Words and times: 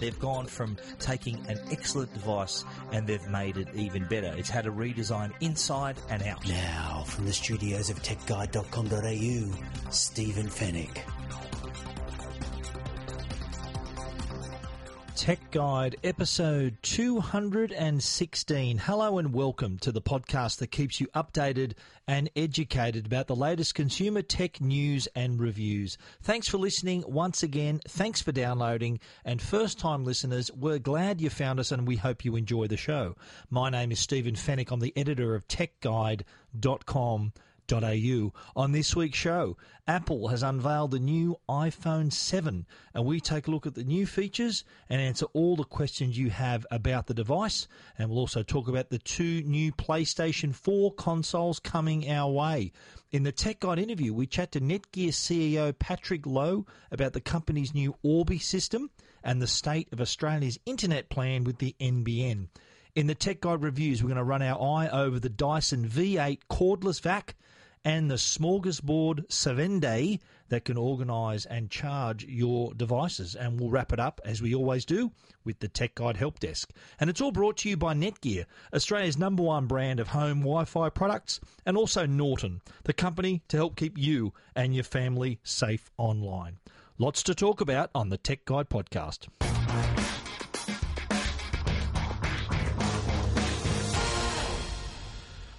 They've 0.00 0.18
gone 0.18 0.46
from 0.46 0.76
taking 0.98 1.44
an 1.48 1.58
excellent 1.70 2.12
device 2.14 2.64
and 2.92 3.06
they've 3.06 3.28
made 3.28 3.56
it 3.56 3.68
even 3.74 4.06
better. 4.06 4.32
It's 4.36 4.50
had 4.50 4.66
a 4.66 4.70
redesign 4.70 5.32
inside 5.40 5.96
and 6.10 6.22
out. 6.22 6.46
Now, 6.48 7.04
from 7.06 7.26
the 7.26 7.32
studios 7.32 7.90
of 7.90 8.02
techguide.com.au, 8.02 9.90
Stephen 9.90 10.46
Fenech. 10.46 11.15
Tech 15.26 15.50
Guide 15.50 15.96
episode 16.04 16.76
216. 16.82 18.78
Hello 18.78 19.18
and 19.18 19.34
welcome 19.34 19.76
to 19.78 19.90
the 19.90 20.00
podcast 20.00 20.58
that 20.58 20.68
keeps 20.68 21.00
you 21.00 21.08
updated 21.16 21.72
and 22.06 22.30
educated 22.36 23.06
about 23.06 23.26
the 23.26 23.34
latest 23.34 23.74
consumer 23.74 24.22
tech 24.22 24.60
news 24.60 25.08
and 25.16 25.40
reviews. 25.40 25.98
Thanks 26.22 26.46
for 26.46 26.58
listening 26.58 27.02
once 27.08 27.42
again. 27.42 27.80
Thanks 27.88 28.22
for 28.22 28.30
downloading. 28.30 29.00
And 29.24 29.42
first 29.42 29.80
time 29.80 30.04
listeners, 30.04 30.48
we're 30.52 30.78
glad 30.78 31.20
you 31.20 31.28
found 31.28 31.58
us 31.58 31.72
and 31.72 31.88
we 31.88 31.96
hope 31.96 32.24
you 32.24 32.36
enjoy 32.36 32.68
the 32.68 32.76
show. 32.76 33.16
My 33.50 33.68
name 33.68 33.90
is 33.90 33.98
Stephen 33.98 34.36
Fenech. 34.36 34.70
I'm 34.70 34.78
the 34.78 34.96
editor 34.96 35.34
of 35.34 35.48
techguide.com 35.48 37.32
au. 37.72 38.32
On 38.54 38.72
this 38.72 38.94
week's 38.94 39.18
show, 39.18 39.56
Apple 39.88 40.28
has 40.28 40.42
unveiled 40.42 40.90
the 40.90 40.98
new 40.98 41.36
iPhone 41.48 42.12
7, 42.12 42.66
and 42.94 43.04
we 43.04 43.20
take 43.20 43.46
a 43.46 43.50
look 43.50 43.66
at 43.66 43.74
the 43.74 43.84
new 43.84 44.06
features 44.06 44.64
and 44.88 45.00
answer 45.00 45.26
all 45.32 45.56
the 45.56 45.64
questions 45.64 46.18
you 46.18 46.30
have 46.30 46.66
about 46.70 47.06
the 47.06 47.14
device. 47.14 47.68
And 47.98 48.10
we'll 48.10 48.18
also 48.18 48.42
talk 48.42 48.68
about 48.68 48.90
the 48.90 48.98
two 48.98 49.42
new 49.42 49.72
PlayStation 49.72 50.54
4 50.54 50.94
consoles 50.94 51.60
coming 51.60 52.10
our 52.10 52.30
way. 52.30 52.72
In 53.12 53.22
the 53.22 53.32
Tech 53.32 53.60
Guide 53.60 53.78
interview, 53.78 54.12
we 54.12 54.26
chat 54.26 54.52
to 54.52 54.60
Netgear 54.60 55.08
CEO 55.08 55.78
Patrick 55.78 56.26
Lo 56.26 56.66
about 56.90 57.12
the 57.12 57.20
company's 57.20 57.72
new 57.72 57.94
Orbi 58.02 58.38
system 58.38 58.90
and 59.22 59.40
the 59.40 59.46
state 59.46 59.88
of 59.92 60.00
Australia's 60.00 60.58
internet 60.66 61.08
plan 61.08 61.44
with 61.44 61.58
the 61.58 61.76
NBN. 61.80 62.48
In 62.96 63.06
the 63.06 63.14
Tech 63.14 63.40
Guide 63.40 63.62
reviews, 63.62 64.02
we're 64.02 64.08
going 64.08 64.16
to 64.16 64.24
run 64.24 64.42
our 64.42 64.60
eye 64.60 64.88
over 64.88 65.20
the 65.20 65.28
Dyson 65.28 65.86
V8 65.86 66.40
cordless 66.50 67.00
vac 67.00 67.36
and 67.86 68.10
the 68.10 68.16
smorgasbord 68.16 69.28
Savende 69.28 70.18
that 70.48 70.64
can 70.64 70.76
organise 70.76 71.46
and 71.46 71.70
charge 71.70 72.24
your 72.24 72.74
devices. 72.74 73.36
And 73.36 73.60
we'll 73.60 73.70
wrap 73.70 73.92
it 73.92 74.00
up, 74.00 74.20
as 74.24 74.42
we 74.42 74.56
always 74.56 74.84
do, 74.84 75.12
with 75.44 75.60
the 75.60 75.68
Tech 75.68 75.94
Guide 75.94 76.16
Help 76.16 76.40
Desk. 76.40 76.68
And 76.98 77.08
it's 77.08 77.20
all 77.20 77.30
brought 77.30 77.58
to 77.58 77.68
you 77.68 77.76
by 77.76 77.94
Netgear, 77.94 78.46
Australia's 78.74 79.16
number 79.16 79.44
one 79.44 79.66
brand 79.66 80.00
of 80.00 80.08
home 80.08 80.40
Wi 80.40 80.64
Fi 80.64 80.88
products, 80.88 81.38
and 81.64 81.76
also 81.76 82.06
Norton, 82.06 82.60
the 82.82 82.92
company 82.92 83.42
to 83.46 83.56
help 83.56 83.76
keep 83.76 83.96
you 83.96 84.34
and 84.56 84.74
your 84.74 84.84
family 84.84 85.38
safe 85.44 85.88
online. 85.96 86.58
Lots 86.98 87.22
to 87.22 87.36
talk 87.36 87.60
about 87.60 87.90
on 87.94 88.08
the 88.08 88.18
Tech 88.18 88.44
Guide 88.46 88.68
podcast. 88.68 89.28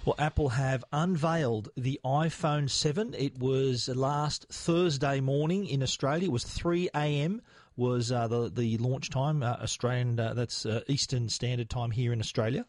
Well, 0.08 0.14
Apple 0.18 0.48
have 0.48 0.86
unveiled 0.90 1.68
the 1.76 2.00
iPhone 2.02 2.70
7. 2.70 3.12
It 3.12 3.38
was 3.38 3.88
last 3.88 4.46
Thursday 4.50 5.20
morning 5.20 5.66
in 5.66 5.82
Australia. 5.82 6.28
It 6.28 6.32
was 6.32 6.44
3 6.44 6.88
a.m. 6.94 7.42
was 7.76 8.10
uh, 8.10 8.26
the 8.26 8.48
the 8.48 8.78
launch 8.78 9.10
time, 9.10 9.42
uh, 9.42 9.58
Australian 9.60 10.18
uh, 10.18 10.32
that's 10.32 10.64
uh, 10.64 10.80
Eastern 10.88 11.28
Standard 11.28 11.68
Time 11.68 11.90
here 11.90 12.14
in 12.14 12.20
Australia. 12.20 12.64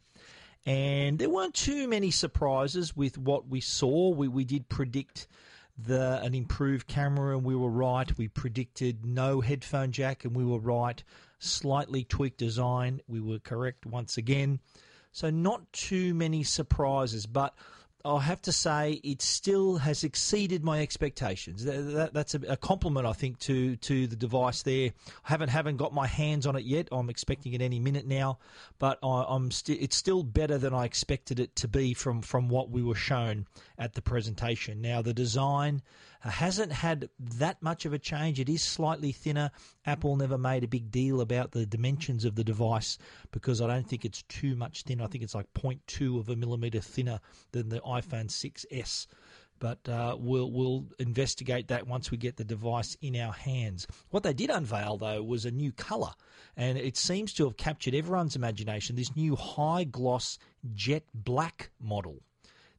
And 0.66 1.18
there 1.18 1.30
weren't 1.30 1.54
too 1.54 1.88
many 1.88 2.12
surprises 2.12 2.94
with 2.94 3.18
what 3.18 3.48
we 3.48 3.62
saw. 3.62 4.10
We 4.10 4.28
we 4.28 4.44
did 4.44 4.68
predict 4.68 5.30
the 5.78 6.22
an 6.22 6.36
improved 6.36 6.88
camera 6.88 7.38
and 7.38 7.46
we 7.46 7.56
were 7.56 7.70
right. 7.70 8.18
We 8.18 8.28
predicted 8.28 9.06
no 9.06 9.40
headphone 9.40 9.94
jack 9.94 10.26
and 10.26 10.36
we 10.36 10.44
were 10.44 10.60
right. 10.60 11.02
Slightly 11.40 12.04
tweaked 12.04 12.40
design, 12.40 13.00
we 13.08 13.22
were 13.22 13.40
correct 13.40 13.86
once 13.86 14.18
again. 14.18 14.60
So 15.12 15.30
not 15.30 15.72
too 15.74 16.14
many 16.14 16.44
surprises, 16.44 17.26
but 17.26 17.54
I'll 18.06 18.20
have 18.20 18.42
to 18.44 18.54
say 18.54 18.94
it 19.04 19.22
still 19.22 19.78
has 19.78 20.06
exceeded 20.06 20.64
my 20.64 20.82
expectations. 20.82 21.66
That, 21.66 21.82
that, 21.94 22.14
that's 22.14 22.34
a, 22.34 22.40
a, 22.48 22.58
compliment, 22.58 23.06
I 23.06 23.12
think, 23.12 23.40
to 23.40 23.76
to 23.76 24.08
the 24.08 24.16
device. 24.16 24.64
There, 24.64 24.92
I 25.26 25.30
haven't 25.30 25.50
haven't 25.50 25.78
got 25.78 25.94
my 25.94 26.08
hands 26.08 26.46
on 26.46 26.56
it 26.56 26.64
yet. 26.64 26.88
I'm 26.94 27.10
expecting 27.10 27.54
it 27.54 27.62
any 27.62 27.80
minute 27.80 28.08
now, 28.08 28.40
but 28.78 29.00
I, 29.04 29.36
am 29.36 29.52
st- 29.52 29.82
it's 29.82 29.98
still 29.98 30.24
better 30.24 30.58
than 30.58 30.74
I 30.74 30.86
expected 30.86 31.42
it 31.42 31.58
to 31.58 31.68
be 31.68 31.94
from 31.94 32.22
from 32.22 32.48
what 32.48 32.70
we 32.70 32.82
were 32.82 32.96
shown 32.96 33.48
at 33.78 33.96
the 33.96 34.02
presentation. 34.02 34.82
Now, 34.82 35.02
the 35.02 35.14
design 35.14 35.82
hasn't 36.22 36.72
had 36.72 37.10
that 37.20 37.62
much 37.62 37.86
of 37.86 37.94
a 37.94 38.00
change. 38.00 38.40
It 38.40 38.50
is 38.50 38.62
slightly 38.62 39.12
thinner. 39.12 39.52
Apple 39.86 40.18
never 40.18 40.38
made 40.38 40.64
a 40.64 40.68
big 40.68 40.92
deal 40.92 41.22
about 41.22 41.52
the 41.52 41.66
dimensions 41.66 42.26
of 42.26 42.36
the 42.36 42.44
device 42.44 42.98
because 43.32 43.62
I 43.62 43.68
don't 43.68 43.88
think 43.88 44.04
it's 44.04 44.24
too 44.24 44.56
much 44.56 44.84
thinner. 44.84 45.06
I 45.06 45.08
think 45.08 45.24
it's 45.24 45.36
like 45.36 45.52
0.2 45.54 46.20
of 46.20 46.30
a 46.30 46.36
millimeter 46.36 46.82
thinner 46.82 47.20
than 47.52 47.70
the 47.70 47.80
iPhone 47.82 48.28
6s. 48.28 49.08
But 49.60 49.90
uh, 49.90 50.16
we'll 50.18 50.52
we'll 50.52 50.86
investigate 51.00 51.68
that 51.68 51.86
once 51.86 52.12
we 52.12 52.18
get 52.18 52.38
the 52.38 52.46
device 52.46 52.96
in 53.02 53.18
our 53.18 53.34
hands. 53.34 53.88
What 54.10 54.24
they 54.24 54.34
did 54.34 54.50
unveil 54.50 54.98
though 54.98 55.22
was 55.22 55.44
a 55.44 55.52
new 55.52 55.74
colour, 55.74 56.12
and 56.56 56.78
it 56.78 56.96
seems 56.96 57.34
to 57.34 57.44
have 57.44 57.58
captured 57.58 57.94
everyone's 57.94 58.38
imagination. 58.38 58.96
This 58.96 59.18
new 59.18 59.36
high 59.36 59.84
gloss 59.84 60.40
jet 60.74 61.04
black 61.14 61.72
model. 61.78 62.22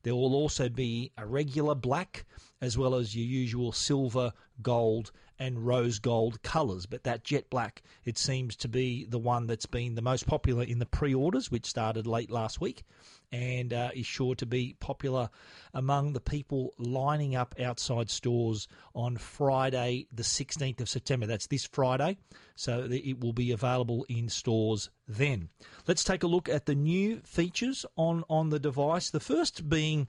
There 0.03 0.15
will 0.15 0.35
also 0.35 0.69
be 0.69 1.13
a 1.19 1.27
regular 1.27 1.75
black 1.75 2.25
as 2.61 2.79
well 2.79 2.95
as 2.95 3.15
your 3.17 3.27
usual 3.27 3.73
silver, 3.73 4.33
gold, 4.63 5.13
and 5.41 5.67
rose 5.67 5.99
gold 5.99 6.41
colours. 6.43 6.87
But 6.87 7.03
that 7.03 7.25
jet 7.25 7.51
black, 7.51 7.83
it 8.05 8.19
seems 8.19 8.55
to 8.57 8.69
be 8.69 9.05
the 9.05 9.19
one 9.19 9.49
that's 9.49 9.67
been 9.67 9.97
the 9.97 10.03
most 10.03 10.27
popular 10.27 10.63
in 10.63 10.79
the 10.79 10.87
pre 10.87 11.15
orders, 11.15 11.51
which 11.51 11.67
started 11.67 12.07
late 12.07 12.31
last 12.31 12.61
week 12.61 12.85
and 13.33 13.73
uh, 13.73 13.91
is 13.95 14.07
sure 14.07 14.35
to 14.35 14.47
be 14.47 14.75
popular 14.81 15.31
among 15.75 16.13
the 16.13 16.21
people 16.21 16.75
lining 16.79 17.37
up 17.37 17.55
outside 17.61 18.11
stores 18.11 18.67
on 18.95 19.17
Friday, 19.17 20.07
the 20.13 20.23
16th 20.23 20.81
of 20.81 20.89
September. 20.89 21.27
That's 21.27 21.47
this 21.47 21.67
Friday, 21.67 22.19
so 22.57 22.89
it 22.91 23.21
will 23.21 23.33
be 23.33 23.53
available 23.53 24.05
in 24.09 24.29
stores 24.29 24.91
then. 25.07 25.49
Let's 25.87 26.05
take 26.05 26.23
a 26.23 26.29
look 26.29 26.49
at 26.49 26.67
the 26.67 26.75
new 26.75 27.21
features 27.25 27.87
on, 27.97 28.25
on 28.29 28.51
the 28.51 28.59
device. 28.59 29.11
The 29.11 29.21
first 29.21 29.69
being 29.69 30.09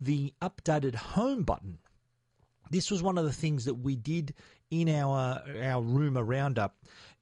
the 0.00 0.34
updated 0.42 0.94
home 0.94 1.42
button. 1.42 1.78
This 2.70 2.90
was 2.90 3.02
one 3.02 3.16
of 3.16 3.24
the 3.24 3.32
things 3.32 3.64
that 3.64 3.76
we 3.76 3.96
did 3.96 4.34
in 4.70 4.88
our 4.88 5.42
our 5.62 5.82
rumor 5.82 6.22
roundup 6.22 6.76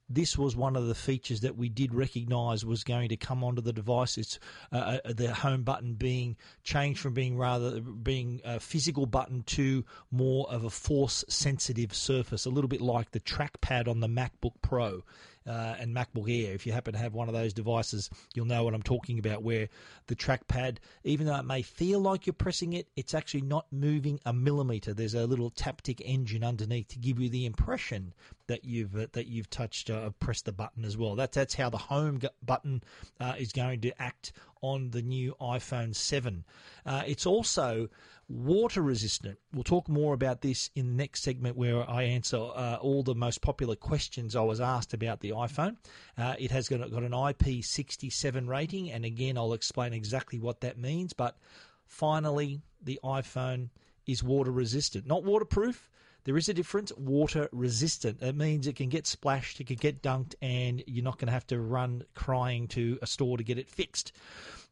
this 0.09 0.37
was 0.37 0.55
one 0.55 0.75
of 0.75 0.87
the 0.87 0.95
features 0.95 1.41
that 1.41 1.57
we 1.57 1.67
did 1.67 1.93
recognise 1.93 2.63
was 2.63 2.83
going 2.83 3.09
to 3.09 3.17
come 3.17 3.43
onto 3.43 3.61
the 3.61 3.73
device. 3.73 4.17
It's 4.17 4.39
uh, 4.71 4.99
uh, 5.03 5.13
the 5.13 5.33
home 5.33 5.63
button 5.63 5.95
being 5.95 6.37
changed 6.63 6.99
from 6.99 7.13
being 7.13 7.37
rather 7.37 7.81
being 7.81 8.41
a 8.45 8.59
physical 8.59 9.05
button 9.05 9.43
to 9.47 9.83
more 10.09 10.49
of 10.49 10.63
a 10.63 10.69
force 10.69 11.25
sensitive 11.27 11.93
surface, 11.93 12.45
a 12.45 12.49
little 12.49 12.69
bit 12.69 12.81
like 12.81 13.11
the 13.11 13.19
trackpad 13.19 13.87
on 13.87 13.99
the 13.99 14.07
MacBook 14.07 14.53
Pro 14.61 15.03
uh, 15.47 15.75
and 15.79 15.95
MacBook 15.95 16.29
Air. 16.29 16.53
If 16.53 16.65
you 16.65 16.73
happen 16.73 16.93
to 16.93 16.99
have 16.99 17.13
one 17.13 17.27
of 17.27 17.33
those 17.33 17.53
devices, 17.53 18.09
you'll 18.33 18.45
know 18.45 18.63
what 18.63 18.73
I'm 18.73 18.83
talking 18.83 19.19
about. 19.19 19.43
Where 19.43 19.69
the 20.07 20.15
trackpad, 20.15 20.77
even 21.03 21.27
though 21.27 21.35
it 21.35 21.45
may 21.45 21.61
feel 21.61 21.99
like 21.99 22.25
you're 22.25 22.33
pressing 22.33 22.73
it, 22.73 22.87
it's 22.95 23.13
actually 23.13 23.41
not 23.41 23.65
moving 23.71 24.19
a 24.25 24.33
millimeter. 24.33 24.93
There's 24.93 25.13
a 25.13 25.25
little 25.25 25.51
Taptic 25.51 26.01
engine 26.03 26.43
underneath 26.43 26.89
to 26.89 26.99
give 26.99 27.19
you 27.19 27.29
the 27.29 27.45
impression 27.45 28.13
that 28.47 28.65
you've 28.65 28.95
uh, 28.95 29.07
that 29.13 29.27
you've 29.27 29.49
touched 29.49 29.89
uh, 29.89 30.09
pressed 30.19 30.45
the 30.45 30.51
button 30.51 30.83
as 30.85 30.97
well. 30.97 31.15
That's 31.15 31.35
that's 31.35 31.55
how 31.55 31.69
the 31.69 31.77
home 31.77 32.19
button 32.43 32.83
uh, 33.19 33.33
is 33.37 33.51
going 33.51 33.81
to 33.81 34.01
act 34.01 34.33
on 34.61 34.89
the 34.89 35.01
new 35.01 35.35
iPhone 35.39 35.95
7. 35.95 36.43
Uh, 36.85 37.03
it's 37.05 37.25
also 37.25 37.89
water 38.29 38.81
resistant. 38.81 39.37
We'll 39.53 39.63
talk 39.63 39.87
more 39.87 40.13
about 40.13 40.41
this 40.41 40.69
in 40.75 40.87
the 40.87 40.93
next 40.93 41.23
segment 41.23 41.55
where 41.55 41.89
I 41.89 42.03
answer 42.03 42.37
uh, 42.37 42.77
all 42.81 43.03
the 43.03 43.15
most 43.15 43.41
popular 43.41 43.75
questions 43.75 44.35
I 44.35 44.41
was 44.41 44.59
asked 44.59 44.93
about 44.93 45.21
the 45.21 45.31
iPhone. 45.31 45.77
Uh, 46.17 46.35
it 46.37 46.51
has 46.51 46.67
got, 46.67 46.79
got 46.91 47.03
an 47.03 47.11
IP67 47.11 48.47
rating, 48.47 48.91
and 48.91 49.05
again, 49.05 49.37
I'll 49.37 49.53
explain 49.53 49.93
exactly 49.93 50.39
what 50.39 50.61
that 50.61 50.77
means. 50.77 51.13
But 51.13 51.37
finally, 51.85 52.61
the 52.81 52.99
iPhone 53.03 53.69
is 54.05 54.23
water 54.23 54.51
resistant, 54.51 55.05
not 55.05 55.23
waterproof. 55.23 55.89
There 56.27 56.35
is 56.35 56.49
a 56.49 56.53
difference. 56.53 56.91
Water 56.97 57.47
resistant. 57.53 58.21
It 58.21 58.35
means 58.35 58.67
it 58.67 58.75
can 58.75 58.89
get 58.89 59.07
splashed, 59.07 59.61
it 59.61 59.67
can 59.67 59.77
get 59.77 60.01
dunked, 60.01 60.35
and 60.41 60.83
you're 60.85 61.05
not 61.05 61.19
going 61.19 61.27
to 61.27 61.31
have 61.31 61.47
to 61.47 61.57
run 61.57 62.03
crying 62.15 62.67
to 62.69 62.99
a 63.01 63.07
store 63.07 63.37
to 63.37 63.45
get 63.45 63.57
it 63.57 63.69
fixed. 63.69 64.11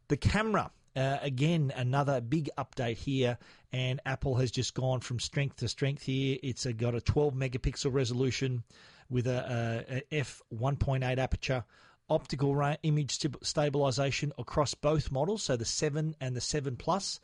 The 0.08 0.18
camera. 0.18 0.70
Uh, 0.94 1.16
again, 1.22 1.72
another 1.74 2.20
big 2.20 2.50
update 2.58 2.96
here, 2.96 3.38
and 3.72 4.00
Apple 4.04 4.34
has 4.34 4.50
just 4.50 4.74
gone 4.74 5.00
from 5.00 5.18
strength 5.18 5.56
to 5.56 5.68
strength 5.68 6.02
here. 6.02 6.36
It's 6.42 6.66
a, 6.66 6.74
got 6.74 6.94
a 6.94 7.00
12 7.00 7.32
megapixel 7.32 7.92
resolution 7.92 8.62
with 9.08 9.26
a, 9.26 9.82
a, 9.88 10.14
a 10.14 10.20
f 10.20 10.42
1.8 10.54 11.16
aperture, 11.16 11.64
optical 12.10 12.76
image 12.82 13.18
stabilization 13.42 14.32
across 14.38 14.74
both 14.74 15.10
models, 15.10 15.42
so 15.42 15.56
the 15.56 15.64
7 15.64 16.16
and 16.20 16.36
the 16.36 16.40
7 16.42 16.76
Plus. 16.76 17.18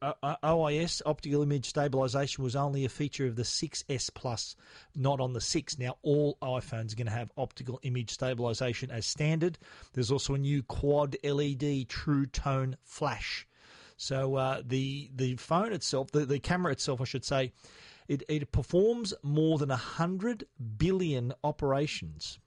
Uh, 0.00 0.36
OIS 0.42 1.02
optical 1.06 1.42
image 1.42 1.66
stabilization 1.66 2.44
was 2.44 2.56
only 2.56 2.84
a 2.84 2.88
feature 2.88 3.26
of 3.26 3.36
the 3.36 3.42
6S 3.42 4.12
Plus, 4.14 4.56
not 4.94 5.20
on 5.20 5.32
the 5.32 5.40
6. 5.40 5.78
Now 5.78 5.96
all 6.02 6.36
iPhones 6.42 6.92
are 6.92 6.96
going 6.96 7.06
to 7.06 7.12
have 7.12 7.30
optical 7.36 7.80
image 7.82 8.10
stabilization 8.10 8.90
as 8.90 9.06
standard. 9.06 9.58
There's 9.92 10.10
also 10.10 10.34
a 10.34 10.38
new 10.38 10.62
quad 10.62 11.16
LED 11.24 11.88
True 11.88 12.26
Tone 12.26 12.76
flash. 12.82 13.46
So 13.96 14.34
uh, 14.34 14.62
the 14.64 15.10
the 15.14 15.36
phone 15.36 15.72
itself, 15.72 16.10
the, 16.10 16.26
the 16.26 16.40
camera 16.40 16.72
itself, 16.72 17.00
I 17.00 17.04
should 17.04 17.24
say, 17.24 17.52
it, 18.08 18.22
it 18.28 18.52
performs 18.52 19.14
more 19.22 19.58
than 19.58 19.68
100 19.70 20.46
billion 20.76 21.32
operations 21.42 22.38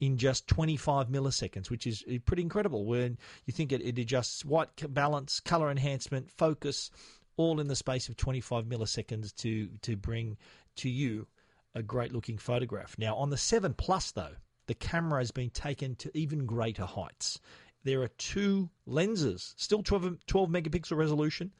in 0.00 0.18
just 0.18 0.46
25 0.48 1.08
milliseconds, 1.08 1.70
which 1.70 1.86
is 1.86 2.04
eh, 2.08 2.18
pretty 2.24 2.42
incredible 2.42 2.84
when 2.84 3.16
you 3.46 3.52
think 3.52 3.72
it, 3.72 3.82
it 3.82 3.98
adjusts 3.98 4.44
white 4.44 4.68
balance, 4.92 5.40
color 5.40 5.70
enhancement, 5.70 6.30
focus, 6.30 6.90
all 7.36 7.60
in 7.60 7.68
the 7.68 7.76
space 7.76 8.08
of 8.08 8.16
25 8.16 8.64
milliseconds 8.64 9.34
to, 9.36 9.68
to 9.82 9.96
bring 9.96 10.36
to 10.76 10.88
you 10.88 11.26
a 11.74 11.82
great 11.82 12.12
looking 12.12 12.38
photograph. 12.38 12.96
Now, 12.98 13.16
on 13.16 13.30
the 13.30 13.36
7 13.36 13.74
Plus, 13.74 14.10
though, 14.12 14.36
the 14.66 14.74
camera 14.74 15.20
has 15.20 15.30
been 15.30 15.50
taken 15.50 15.94
to 15.96 16.16
even 16.16 16.46
greater 16.46 16.84
heights. 16.84 17.40
There 17.84 18.02
are 18.02 18.08
two 18.08 18.70
lenses, 18.86 19.54
still 19.56 19.82
12, 19.82 20.26
12 20.26 20.50
megapixel 20.50 20.96
resolution, 20.96 21.52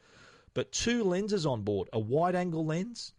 but 0.54 0.72
two 0.72 1.04
lenses 1.04 1.46
on 1.46 1.62
board 1.62 1.88
a 1.92 1.98
wide 1.98 2.34
angle 2.34 2.64
lens 2.64 3.12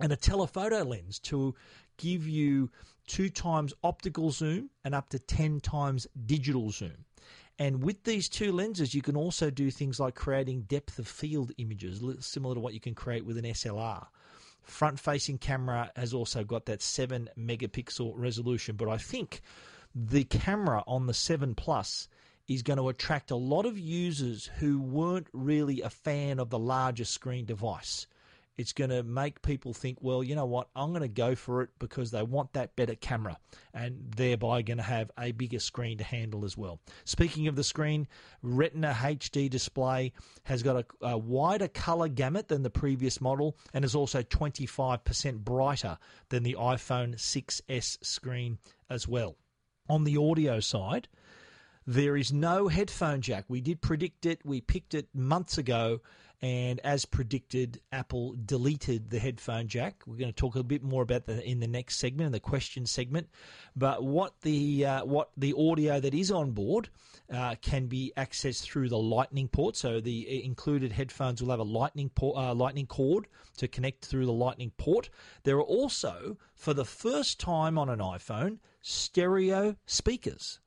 and 0.00 0.12
a 0.12 0.16
telephoto 0.16 0.82
lens 0.82 1.18
to 1.20 1.54
give 1.96 2.26
you 2.26 2.70
two 3.06 3.28
times 3.28 3.74
optical 3.82 4.30
zoom 4.30 4.70
and 4.84 4.94
up 4.94 5.10
to 5.10 5.18
10 5.18 5.60
times 5.60 6.06
digital 6.26 6.70
zoom. 6.70 7.04
And 7.58 7.84
with 7.84 8.02
these 8.04 8.28
two 8.28 8.52
lenses, 8.52 8.94
you 8.94 9.02
can 9.02 9.16
also 9.16 9.50
do 9.50 9.70
things 9.70 10.00
like 10.00 10.14
creating 10.14 10.62
depth 10.62 10.98
of 10.98 11.06
field 11.06 11.52
images, 11.58 12.02
similar 12.20 12.54
to 12.54 12.60
what 12.60 12.74
you 12.74 12.80
can 12.80 12.94
create 12.94 13.24
with 13.24 13.38
an 13.38 13.44
SLR. 13.44 14.06
Front 14.62 14.98
facing 14.98 15.38
camera 15.38 15.92
has 15.94 16.14
also 16.14 16.42
got 16.42 16.66
that 16.66 16.82
7 16.82 17.28
megapixel 17.38 18.12
resolution, 18.16 18.76
but 18.76 18.88
I 18.88 18.96
think 18.96 19.42
the 19.94 20.24
camera 20.24 20.82
on 20.86 21.06
the 21.06 21.14
7 21.14 21.54
Plus 21.54 22.08
is 22.48 22.62
going 22.62 22.78
to 22.78 22.88
attract 22.88 23.30
a 23.30 23.36
lot 23.36 23.66
of 23.66 23.78
users 23.78 24.50
who 24.58 24.80
weren't 24.80 25.28
really 25.32 25.80
a 25.80 25.90
fan 25.90 26.40
of 26.40 26.50
the 26.50 26.58
larger 26.58 27.04
screen 27.04 27.44
device 27.44 28.06
it's 28.56 28.72
going 28.72 28.90
to 28.90 29.02
make 29.02 29.42
people 29.42 29.72
think, 29.72 29.98
well, 30.00 30.22
you 30.22 30.34
know 30.34 30.46
what, 30.46 30.68
I'm 30.76 30.90
going 30.90 31.02
to 31.02 31.08
go 31.08 31.34
for 31.34 31.62
it 31.62 31.70
because 31.78 32.10
they 32.10 32.22
want 32.22 32.52
that 32.52 32.76
better 32.76 32.94
camera 32.94 33.36
and 33.72 34.12
thereby 34.16 34.62
going 34.62 34.76
to 34.76 34.82
have 34.82 35.10
a 35.18 35.32
bigger 35.32 35.58
screen 35.58 35.98
to 35.98 36.04
handle 36.04 36.44
as 36.44 36.56
well. 36.56 36.80
Speaking 37.04 37.48
of 37.48 37.56
the 37.56 37.64
screen, 37.64 38.06
Retina 38.42 38.92
HD 38.92 39.50
display 39.50 40.12
has 40.44 40.62
got 40.62 40.76
a, 40.76 41.06
a 41.06 41.18
wider 41.18 41.68
color 41.68 42.08
gamut 42.08 42.48
than 42.48 42.62
the 42.62 42.70
previous 42.70 43.20
model 43.20 43.56
and 43.72 43.84
is 43.84 43.94
also 43.94 44.22
25% 44.22 45.38
brighter 45.38 45.98
than 46.28 46.42
the 46.42 46.56
iPhone 46.58 47.16
6S 47.16 48.04
screen 48.04 48.58
as 48.88 49.08
well. 49.08 49.36
On 49.88 50.04
the 50.04 50.16
audio 50.16 50.60
side, 50.60 51.08
there 51.86 52.16
is 52.16 52.32
no 52.32 52.68
headphone 52.68 53.20
jack. 53.20 53.44
We 53.48 53.60
did 53.60 53.82
predict 53.82 54.24
it, 54.26 54.40
we 54.44 54.60
picked 54.60 54.94
it 54.94 55.08
months 55.12 55.58
ago 55.58 56.00
and 56.42 56.80
as 56.80 57.04
predicted, 57.04 57.80
Apple 57.92 58.36
deleted 58.44 59.10
the 59.10 59.18
headphone 59.18 59.68
jack. 59.68 60.02
We're 60.06 60.18
going 60.18 60.32
to 60.32 60.36
talk 60.36 60.56
a 60.56 60.62
bit 60.62 60.82
more 60.82 61.02
about 61.02 61.26
that 61.26 61.44
in 61.44 61.60
the 61.60 61.66
next 61.66 61.96
segment, 61.96 62.26
in 62.26 62.32
the 62.32 62.40
question 62.40 62.86
segment. 62.86 63.28
But 63.76 64.04
what 64.04 64.34
the 64.42 64.84
uh, 64.84 65.04
what 65.04 65.30
the 65.36 65.54
audio 65.56 66.00
that 66.00 66.14
is 66.14 66.30
on 66.30 66.50
board 66.50 66.90
uh, 67.32 67.54
can 67.62 67.86
be 67.86 68.12
accessed 68.16 68.62
through 68.62 68.88
the 68.88 68.98
Lightning 68.98 69.48
port. 69.48 69.76
So 69.76 70.00
the 70.00 70.44
included 70.44 70.92
headphones 70.92 71.42
will 71.42 71.50
have 71.50 71.60
a 71.60 71.64
Lightning 71.64 72.10
port, 72.10 72.36
uh, 72.36 72.54
Lightning 72.54 72.86
cord 72.86 73.26
to 73.56 73.68
connect 73.68 74.04
through 74.04 74.26
the 74.26 74.32
Lightning 74.32 74.72
port. 74.76 75.10
There 75.44 75.56
are 75.56 75.62
also, 75.62 76.36
for 76.54 76.74
the 76.74 76.84
first 76.84 77.40
time 77.40 77.78
on 77.78 77.88
an 77.88 78.00
iPhone, 78.00 78.58
stereo 78.82 79.76
speakers. 79.86 80.60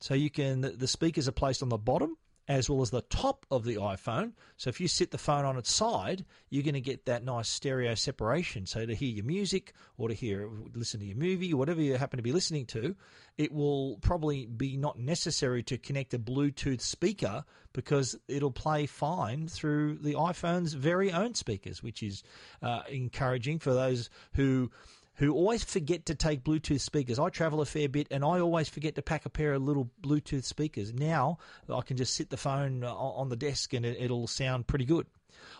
So 0.00 0.14
you 0.14 0.30
can 0.30 0.60
the 0.60 0.88
speakers 0.88 1.28
are 1.28 1.32
placed 1.32 1.62
on 1.62 1.68
the 1.68 1.78
bottom 1.78 2.16
as 2.48 2.68
well 2.68 2.82
as 2.82 2.90
the 2.90 3.02
top 3.02 3.46
of 3.50 3.64
the 3.64 3.76
iPhone. 3.76 4.32
So 4.56 4.68
if 4.68 4.80
you 4.80 4.88
sit 4.88 5.10
the 5.10 5.18
phone 5.18 5.44
on 5.44 5.56
its 5.56 5.72
side, 5.72 6.24
you're 6.50 6.64
going 6.64 6.74
to 6.74 6.80
get 6.80 7.06
that 7.06 7.24
nice 7.24 7.48
stereo 7.48 7.94
separation. 7.94 8.66
So 8.66 8.84
to 8.84 8.94
hear 8.94 9.08
your 9.08 9.24
music 9.24 9.72
or 9.96 10.08
to 10.08 10.14
hear 10.14 10.48
listen 10.74 11.00
to 11.00 11.06
your 11.06 11.16
movie, 11.16 11.54
whatever 11.54 11.80
you 11.80 11.96
happen 11.96 12.16
to 12.16 12.22
be 12.22 12.32
listening 12.32 12.66
to, 12.66 12.96
it 13.38 13.52
will 13.52 13.98
probably 13.98 14.46
be 14.46 14.76
not 14.76 14.98
necessary 14.98 15.62
to 15.64 15.78
connect 15.78 16.14
a 16.14 16.18
Bluetooth 16.18 16.80
speaker 16.80 17.44
because 17.72 18.16
it'll 18.28 18.50
play 18.50 18.86
fine 18.86 19.46
through 19.46 19.98
the 19.98 20.14
iPhone's 20.14 20.74
very 20.74 21.12
own 21.12 21.34
speakers, 21.34 21.82
which 21.82 22.02
is 22.02 22.22
uh, 22.60 22.82
encouraging 22.90 23.58
for 23.58 23.72
those 23.72 24.10
who 24.34 24.70
who 25.16 25.32
always 25.32 25.62
forget 25.62 26.06
to 26.06 26.14
take 26.14 26.42
Bluetooth 26.42 26.80
speakers. 26.80 27.18
I 27.18 27.28
travel 27.28 27.60
a 27.60 27.66
fair 27.66 27.88
bit 27.88 28.08
and 28.10 28.24
I 28.24 28.40
always 28.40 28.68
forget 28.68 28.94
to 28.94 29.02
pack 29.02 29.26
a 29.26 29.30
pair 29.30 29.52
of 29.52 29.62
little 29.62 29.90
Bluetooth 30.02 30.44
speakers. 30.44 30.92
Now 30.92 31.38
I 31.72 31.82
can 31.82 31.96
just 31.96 32.14
sit 32.14 32.30
the 32.30 32.36
phone 32.36 32.82
uh, 32.84 32.94
on 32.94 33.28
the 33.28 33.36
desk 33.36 33.72
and 33.74 33.84
it'll 33.84 34.26
sound 34.26 34.66
pretty 34.66 34.84
good. 34.84 35.06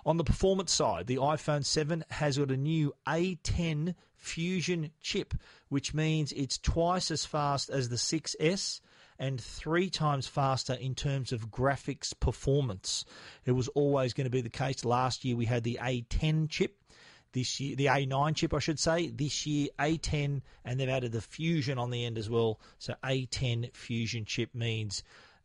On 0.07 0.17
the 0.17 0.25
performance 0.25 0.73
side, 0.73 1.07
the 1.07 1.17
iPhone 1.17 1.65
7 1.65 2.05
has 2.11 2.39
got 2.39 2.51
a 2.51 2.57
new 2.57 2.95
A10 3.07 3.95
Fusion 4.15 4.93
chip, 5.01 5.35
which 5.69 5.93
means 5.93 6.33
it's 6.33 6.59
twice 6.59 7.11
as 7.11 7.25
fast 7.25 7.69
as 7.69 7.89
the 7.89 7.97
6S 7.97 8.81
and 9.19 9.41
three 9.41 9.91
times 9.91 10.27
faster 10.27 10.75
in 10.75 10.95
terms 10.95 11.33
of 11.33 11.51
graphics 11.51 12.13
performance. 12.19 13.05
It 13.45 13.53
was 13.53 13.69
always 13.69 14.13
going 14.13 14.25
to 14.25 14.31
be 14.31 14.41
the 14.41 14.49
case. 14.49 14.85
Last 14.85 15.25
year 15.25 15.37
we 15.37 15.47
had 15.47 15.65
the 15.65 15.79
A10 15.81 16.49
chip, 16.49 16.77
this 17.33 17.61
year, 17.61 17.77
the 17.77 17.87
A9 17.87 18.37
chip, 18.37 18.55
I 18.55 18.59
should 18.59 18.79
say. 18.79 19.09
This 19.09 19.47
year, 19.47 19.69
A10, 19.79 20.43
and 20.65 20.79
they've 20.79 20.89
added 20.89 21.13
the 21.13 21.21
Fusion 21.21 21.79
on 21.79 21.91
the 21.91 22.05
end 22.05 22.19
as 22.19 22.29
well. 22.29 22.61
So 22.79 22.95
A10 23.05 23.75
Fusion 23.75 24.25
chip 24.25 24.55
means 24.55 25.03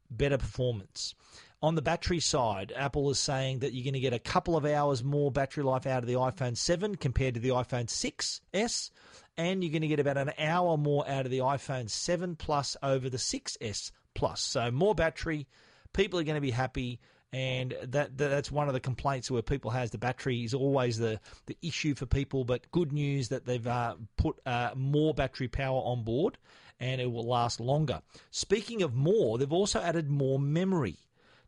better 0.10 0.38
performance. 0.38 1.16
On 1.62 1.74
the 1.74 1.82
battery 1.82 2.20
side, 2.20 2.72
Apple 2.76 3.10
is 3.10 3.20
saying 3.20 3.60
that 3.60 3.74
you're 3.74 3.84
going 3.84 3.94
to 3.94 4.00
get 4.00 4.14
a 4.14 4.20
couple 4.20 4.56
of 4.56 4.66
hours 4.66 5.04
more 5.04 5.32
battery 5.32 5.64
life 5.64 5.88
out 5.88 6.04
of 6.04 6.08
the 6.08 6.14
iPhone 6.14 6.56
7 6.56 6.96
compared 6.96 7.34
to 7.34 7.40
the 7.40 7.50
iPhone 7.50 7.88
6S, 7.88 8.92
and 9.38 9.64
you're 9.64 9.72
going 9.72 9.82
to 9.82 9.88
get 9.88 10.00
about 10.00 10.18
an 10.18 10.34
hour 10.38 10.78
more 10.78 11.08
out 11.10 11.26
of 11.26 11.32
the 11.32 11.40
iPhone 11.40 11.90
7 11.90 12.36
Plus 12.36 12.78
over 12.84 13.10
the 13.10 13.18
6S 13.18 13.92
Plus. 14.14 14.42
So 14.42 14.70
more 14.70 14.94
battery, 14.94 15.48
people 15.94 16.20
are 16.20 16.24
going 16.24 16.36
to 16.36 16.42
be 16.42 16.52
happy 16.52 17.00
and 17.38 17.76
that, 17.84 18.18
that's 18.18 18.52
one 18.52 18.68
of 18.68 18.74
the 18.74 18.80
complaints 18.80 19.30
where 19.30 19.44
people 19.44 19.70
has 19.70 19.92
the 19.92 20.00
battery 20.00 20.44
is 20.44 20.56
always 20.56 20.98
the 20.98 21.20
the 21.46 21.56
issue 21.62 21.94
for 21.94 22.08
people. 22.08 22.46
But 22.46 22.72
good 22.72 22.92
news 22.92 23.30
that 23.30 23.46
they've 23.46 23.68
uh, 23.68 23.94
put 24.16 24.40
uh, 24.48 24.72
more 24.76 25.14
battery 25.14 25.48
power 25.48 25.80
on 25.86 26.04
board, 26.04 26.40
and 26.80 27.00
it 27.00 27.12
will 27.12 27.28
last 27.28 27.60
longer. 27.60 28.02
Speaking 28.32 28.82
of 28.82 28.96
more, 28.96 29.38
they've 29.38 29.54
also 29.54 29.80
added 29.80 30.10
more 30.10 30.40
memory. 30.40 30.98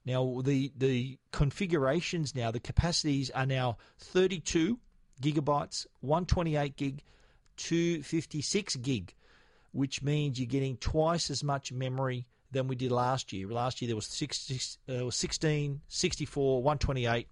Now 0.05 0.41
the 0.45 0.71
the 0.77 1.17
configurations 1.31 2.35
now 2.35 2.51
the 2.51 2.59
capacities 2.59 3.31
are 3.31 3.47
now 3.47 3.77
32 3.97 4.77
gigabytes, 5.19 5.87
128 6.01 6.75
gig, 6.75 7.01
256 7.57 8.75
gig, 8.75 9.15
which 9.71 10.03
means 10.03 10.39
you're 10.39 10.45
getting 10.45 10.77
twice 10.77 11.31
as 11.31 11.43
much 11.43 11.71
memory 11.71 12.27
than 12.51 12.67
we 12.67 12.75
did 12.75 12.91
last 12.91 13.31
year. 13.33 13.47
Last 13.47 13.81
year 13.81 13.87
there 13.87 13.95
was 13.95 14.07
60, 14.07 14.59
uh, 14.89 15.09
16, 15.09 15.81
64, 15.87 16.63
128. 16.63 17.27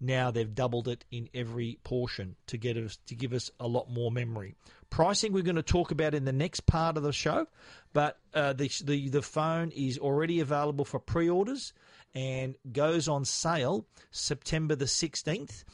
Now 0.00 0.30
they've 0.30 0.54
doubled 0.54 0.88
it 0.88 1.04
in 1.10 1.28
every 1.32 1.78
portion 1.82 2.36
to 2.48 2.58
get 2.58 2.76
us 2.76 2.98
to 3.06 3.14
give 3.14 3.32
us 3.32 3.50
a 3.58 3.66
lot 3.66 3.90
more 3.90 4.10
memory. 4.10 4.54
Pricing 4.90 5.32
we're 5.32 5.42
going 5.42 5.56
to 5.56 5.62
talk 5.62 5.90
about 5.90 6.14
in 6.14 6.26
the 6.26 6.32
next 6.32 6.66
part 6.66 6.96
of 6.96 7.02
the 7.02 7.12
show, 7.12 7.46
but 7.94 8.18
uh, 8.34 8.52
the, 8.52 8.70
the 8.84 9.08
the 9.08 9.22
phone 9.22 9.70
is 9.70 9.98
already 9.98 10.40
available 10.40 10.84
for 10.84 11.00
pre-orders 11.00 11.72
and 12.14 12.56
goes 12.72 13.08
on 13.08 13.24
sale 13.24 13.86
September 14.10 14.74
the 14.74 14.84
16th. 14.84 15.64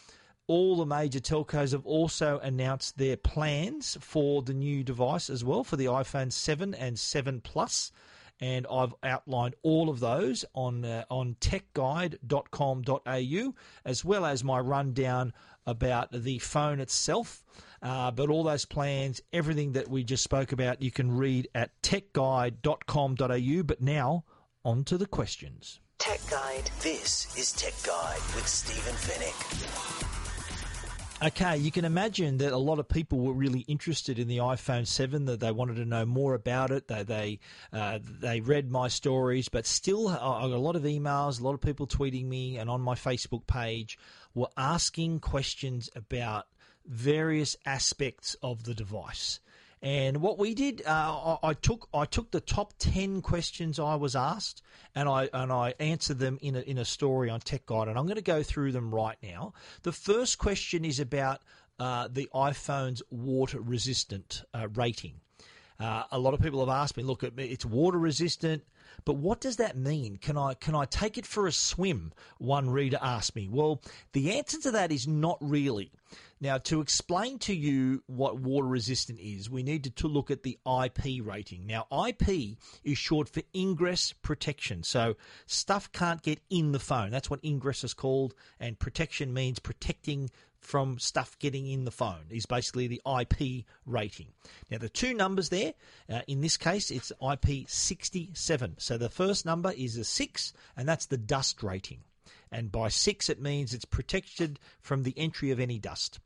All 0.47 0.77
the 0.77 0.87
major 0.87 1.21
telcos 1.21 1.73
have 1.73 1.87
also 1.87 2.39
announced 2.41 2.99
their 2.99 3.17
plans 3.17 3.97
for 4.01 4.43
the 4.43 4.55
new 4.55 4.85
device 4.85 5.31
as 5.31 5.45
well 5.45 5.65
for 5.65 5.77
the 5.77 5.87
iPhone 5.87 6.33
7 6.33 6.75
and 6.75 6.99
7 6.99 7.41
Plus 7.41 7.91
and 8.41 8.67
I've 8.71 8.95
outlined 9.03 9.55
all 9.63 9.89
of 9.89 10.01
those 10.01 10.45
on 10.55 10.85
uh, 10.85 11.05
on 11.11 11.37
techguide.com.au 11.41 13.55
as 13.85 14.05
well 14.05 14.27
as 14.27 14.45
my 14.45 14.59
rundown 14.59 15.33
about 15.67 16.13
the 16.13 16.39
phone 16.39 16.81
itself. 16.81 17.45
Uh, 17.81 18.11
but 18.11 18.31
all 18.31 18.45
those 18.45 18.65
plans, 18.65 19.21
everything 19.33 19.73
that 19.73 19.89
we 19.89 20.05
just 20.05 20.23
spoke 20.23 20.53
about, 20.53 20.83
you 20.83 20.91
can 20.91 21.17
read 21.17 21.49
at 21.55 21.71
techguide.com.au. 21.83 23.63
But 23.63 23.81
now, 23.81 24.25
on 24.65 24.85
to 24.85 24.97
the 24.97 25.07
questions. 25.07 25.81
Tech 25.99 26.21
Guide. 26.29 26.71
This 26.81 27.37
is 27.37 27.53
Tech 27.53 27.75
Guide 27.85 28.21
with 28.35 28.49
Stephen 28.49 28.95
Fenech. 28.95 30.12
Okay, 31.25 31.57
you 31.57 31.71
can 31.71 31.85
imagine 31.85 32.39
that 32.39 32.53
a 32.53 32.59
lot 32.59 32.81
of 32.81 32.89
people 32.89 33.21
were 33.21 33.33
really 33.33 33.61
interested 33.69 34.19
in 34.19 34.27
the 34.27 34.39
iPhone 34.39 34.85
7. 34.85 35.27
That 35.27 35.39
they 35.39 35.53
wanted 35.53 35.77
to 35.77 35.85
know 35.85 36.05
more 36.05 36.35
about 36.35 36.73
it. 36.73 36.89
They 36.89 37.05
they 37.05 37.39
uh, 37.73 38.01
they 38.03 38.41
read 38.41 38.73
my 38.73 38.89
stories, 38.89 39.49
but 39.49 39.65
still, 39.65 40.09
I 40.09 40.17
got 40.17 40.51
a 40.51 40.57
lot 40.57 40.75
of 40.75 40.83
emails, 40.83 41.41
a 41.41 41.45
lot 41.45 41.55
of 41.55 41.61
people 41.61 41.87
tweeting 41.87 42.25
me, 42.25 42.59
and 42.59 42.69
on 42.69 42.81
my 42.81 42.97
Facebook 42.97 43.47
page 43.47 44.01
were 44.35 44.49
asking 44.57 45.21
questions 45.21 45.89
about 45.95 46.47
various 46.87 47.57
aspects 47.65 48.35
of 48.43 48.65
the 48.65 48.75
device. 48.75 49.39
And 49.83 50.19
what 50.19 50.39
we 50.39 50.55
did, 50.55 50.83
uh, 50.87 51.37
I, 51.43 51.49
I, 51.49 51.55
took 51.55 51.89
I 51.93 52.05
took 52.05 52.31
the 52.31 52.41
top 52.41 52.75
ten 52.79 53.21
questions 53.21 53.81
I 53.81 53.97
was 53.97 54.15
asked, 54.15 54.63
and 54.95 55.09
I 55.09 55.29
and 55.33 55.51
I 55.51 55.75
answered 55.81 56.21
them 56.21 56.39
in 56.41 56.55
a 56.55 56.61
in 56.61 56.79
a 56.79 56.85
story 56.85 57.29
on 57.29 57.41
Tech 57.41 57.67
Guide, 57.67 57.89
and 57.89 57.99
I'm 57.99 58.05
going 58.05 58.15
to 58.15 58.23
go 58.23 58.45
through 58.45 58.71
them 58.71 58.95
right 58.95 59.19
now. 59.23 59.55
The 59.83 59.91
first 59.91 60.39
question 60.39 60.85
is 60.85 61.01
about 61.01 61.41
uh, 61.81 62.07
the 62.09 62.31
iPhone's 62.33 63.03
water 63.11 63.61
resistant 63.61 64.45
uh, 64.55 64.69
rating. 64.73 65.15
Uh, 65.81 66.05
a 66.13 66.19
lot 66.19 66.33
of 66.33 66.41
people 66.41 66.61
have 66.61 66.69
asked 66.69 66.97
me, 66.97 67.03
look, 67.03 67.25
it's 67.25 67.65
water 67.65 67.99
resistant, 67.99 68.63
but 69.05 69.17
what 69.17 69.41
does 69.41 69.57
that 69.57 69.77
mean? 69.77 70.17
Can 70.17 70.39
I 70.39 70.55
can 70.55 70.77
I 70.77 70.85
take 70.85 71.19
it 71.19 71.27
for 71.27 71.49
a 71.49 71.53
swim? 71.53 72.13
One 72.39 72.71
reader 72.71 72.99
asked 73.03 73.35
me. 73.35 73.49
Well, 73.51 73.83
the 74.13 74.39
answer 74.39 74.61
to 74.61 74.71
that 74.71 74.93
is 74.93 75.09
not 75.09 75.39
really. 75.41 75.91
Now, 76.43 76.59
to 76.59 76.81
explain 76.81 77.39
to 77.41 77.55
you 77.55 78.03
what 78.09 78.37
water 78.37 78.67
resistant 78.67 79.21
is, 79.21 79.49
we 79.49 79.63
need 79.63 79.85
to, 79.95 80.09
look 80.09 80.29
at 80.29 80.43
the 80.43 80.59
IP 80.67 81.25
rating. 81.25 81.69
Now, 81.69 81.87
IP 82.09 82.59
is 82.83 82.99
short 82.99 83.29
for 83.29 83.43
ingress 83.55 84.13
protection. 84.13 84.83
So, 84.83 85.15
stuff 85.47 85.93
can't 85.93 86.21
get 86.21 86.41
in 86.51 86.73
the 86.73 86.81
phone. 86.81 87.13
That's 87.13 87.31
what 87.31 87.39
ingress 87.45 87.85
is 87.85 87.95
called. 87.95 88.35
And 88.59 88.77
protection 88.77 89.33
means 89.33 89.61
protecting 89.61 90.31
from 90.59 90.99
stuff 90.99 91.39
getting 91.39 91.69
in 91.69 91.85
the 91.85 91.93
phone 91.93 92.25
is 92.29 92.45
basically 92.45 92.89
the 92.89 93.01
IP 93.21 93.65
rating. 93.87 94.27
Now, 94.69 94.79
the 94.79 94.89
two 94.89 95.15
numbers 95.15 95.49
there, 95.49 95.75
uh, 96.11 96.23
in 96.27 96.41
this 96.41 96.57
case, 96.57 96.91
it's 96.91 97.13
IP67. 97.23 98.81
So 98.81 98.99
the 98.99 99.09
first 99.09 99.47
number 99.47 99.71
is 99.77 99.97
a 99.97 100.05
6, 100.05 100.53
and 100.77 100.89
that's 100.89 101.07
the 101.07 101.17
dust 101.17 101.63
rating. 101.63 102.01
And 102.53 102.71
by 102.71 102.89
6, 102.89 103.31
it 103.31 103.41
means 103.41 103.73
it's 103.73 103.87
protected 103.87 104.61
from 104.79 105.03
the 105.03 105.15
entry 105.17 105.51
of 105.51 105.59
any 105.59 105.79
dust. 105.79 106.21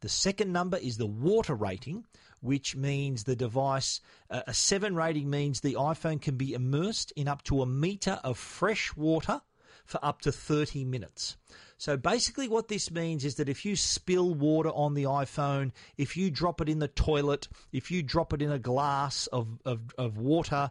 The 0.00 0.08
second 0.08 0.52
number 0.52 0.76
is 0.76 0.96
the 0.96 1.06
water 1.06 1.56
rating, 1.56 2.06
which 2.40 2.76
means 2.76 3.24
the 3.24 3.34
device, 3.34 4.00
uh, 4.30 4.42
a 4.46 4.54
7 4.54 4.94
rating 4.94 5.28
means 5.28 5.60
the 5.60 5.74
iPhone 5.74 6.22
can 6.22 6.36
be 6.36 6.54
immersed 6.54 7.12
in 7.16 7.26
up 7.26 7.42
to 7.44 7.62
a 7.62 7.66
metre 7.66 8.20
of 8.22 8.38
fresh 8.38 8.94
water 8.96 9.42
for 9.84 9.98
up 10.04 10.20
to 10.20 10.30
30 10.30 10.84
minutes. 10.84 11.36
So 11.78 11.96
basically, 11.96 12.46
what 12.46 12.68
this 12.68 12.92
means 12.92 13.24
is 13.24 13.34
that 13.34 13.48
if 13.48 13.64
you 13.64 13.74
spill 13.74 14.34
water 14.34 14.70
on 14.70 14.94
the 14.94 15.04
iPhone, 15.04 15.72
if 15.98 16.16
you 16.16 16.30
drop 16.30 16.60
it 16.60 16.68
in 16.68 16.78
the 16.78 16.86
toilet, 16.86 17.48
if 17.72 17.90
you 17.90 18.04
drop 18.04 18.32
it 18.32 18.40
in 18.40 18.52
a 18.52 18.58
glass 18.60 19.26
of, 19.26 19.58
of, 19.64 19.80
of 19.98 20.16
water, 20.16 20.70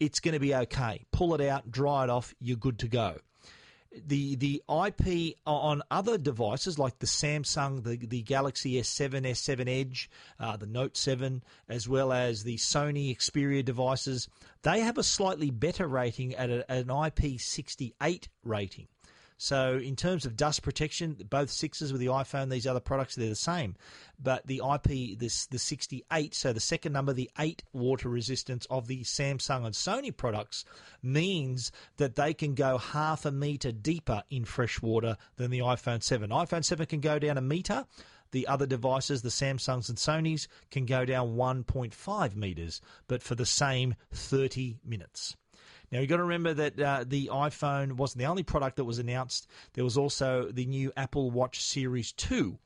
it's 0.00 0.18
going 0.18 0.34
to 0.34 0.40
be 0.40 0.52
okay. 0.52 1.04
Pull 1.12 1.34
it 1.34 1.40
out, 1.40 1.70
dry 1.70 2.02
it 2.04 2.10
off, 2.10 2.34
you're 2.40 2.56
good 2.56 2.80
to 2.80 2.88
go 2.88 3.18
the 3.92 4.36
the 4.36 4.62
IP 4.68 5.36
on 5.46 5.82
other 5.90 6.18
devices 6.18 6.78
like 6.78 6.98
the 6.98 7.06
Samsung, 7.06 7.82
the 7.84 7.96
the 7.96 8.22
Galaxy 8.22 8.74
S7, 8.74 9.26
S7 9.26 9.68
Edge, 9.68 10.10
uh, 10.38 10.56
the 10.56 10.66
Note 10.66 10.96
7, 10.96 11.42
as 11.68 11.88
well 11.88 12.12
as 12.12 12.42
the 12.42 12.56
Sony 12.56 13.16
Xperia 13.16 13.64
devices, 13.64 14.28
they 14.62 14.80
have 14.80 14.98
a 14.98 15.02
slightly 15.02 15.50
better 15.50 15.86
rating 15.86 16.34
at, 16.34 16.50
a, 16.50 16.70
at 16.70 16.78
an 16.78 16.88
IP68 16.88 18.28
rating. 18.44 18.88
So 19.40 19.78
in 19.78 19.94
terms 19.94 20.26
of 20.26 20.36
dust 20.36 20.62
protection, 20.62 21.16
both 21.30 21.48
sixes 21.48 21.92
with 21.92 22.00
the 22.00 22.08
iPhone, 22.08 22.50
these 22.50 22.66
other 22.66 22.80
products, 22.80 23.14
they're 23.14 23.28
the 23.28 23.36
same. 23.36 23.76
But 24.20 24.44
the 24.48 24.60
IP, 24.74 25.16
this 25.16 25.46
the 25.46 25.60
68, 25.60 26.34
so 26.34 26.52
the 26.52 26.58
second 26.58 26.92
number, 26.92 27.12
the 27.12 27.30
8 27.38 27.62
water 27.72 28.08
resistance 28.08 28.66
of 28.68 28.88
the 28.88 29.04
Samsung 29.04 29.64
and 29.64 29.74
Sony 29.74 30.14
products 30.14 30.64
means 31.04 31.70
that 31.98 32.16
they 32.16 32.34
can 32.34 32.56
go 32.56 32.78
half 32.78 33.24
a 33.24 33.30
meter 33.30 33.70
deeper 33.70 34.24
in 34.28 34.44
fresh 34.44 34.82
water 34.82 35.16
than 35.36 35.52
the 35.52 35.60
iPhone 35.60 36.02
7. 36.02 36.30
iPhone 36.30 36.64
7 36.64 36.86
can 36.86 37.00
go 37.00 37.20
down 37.20 37.38
a 37.38 37.40
meter. 37.40 37.86
The 38.32 38.48
other 38.48 38.66
devices, 38.66 39.22
the 39.22 39.30
Samsungs 39.30 39.88
and 39.88 39.96
Sonys, 39.96 40.48
can 40.70 40.84
go 40.84 41.04
down 41.04 41.36
1.5 41.36 42.34
meters, 42.34 42.80
but 43.06 43.22
for 43.22 43.36
the 43.36 43.46
same 43.46 43.94
30 44.12 44.80
minutes. 44.84 45.36
Now 45.90 46.00
you've 46.00 46.08
got 46.08 46.16
to 46.16 46.22
remember 46.22 46.54
that 46.54 46.80
uh, 46.80 47.04
the 47.06 47.30
iPhone 47.32 47.92
wasn't 47.92 48.20
the 48.20 48.26
only 48.26 48.42
product 48.42 48.76
that 48.76 48.84
was 48.84 48.98
announced. 48.98 49.46
There 49.74 49.84
was 49.84 49.96
also 49.96 50.50
the 50.50 50.66
new 50.66 50.92
Apple 50.96 51.30
Watch 51.30 51.62
Series 51.62 52.12
2. 52.12 52.58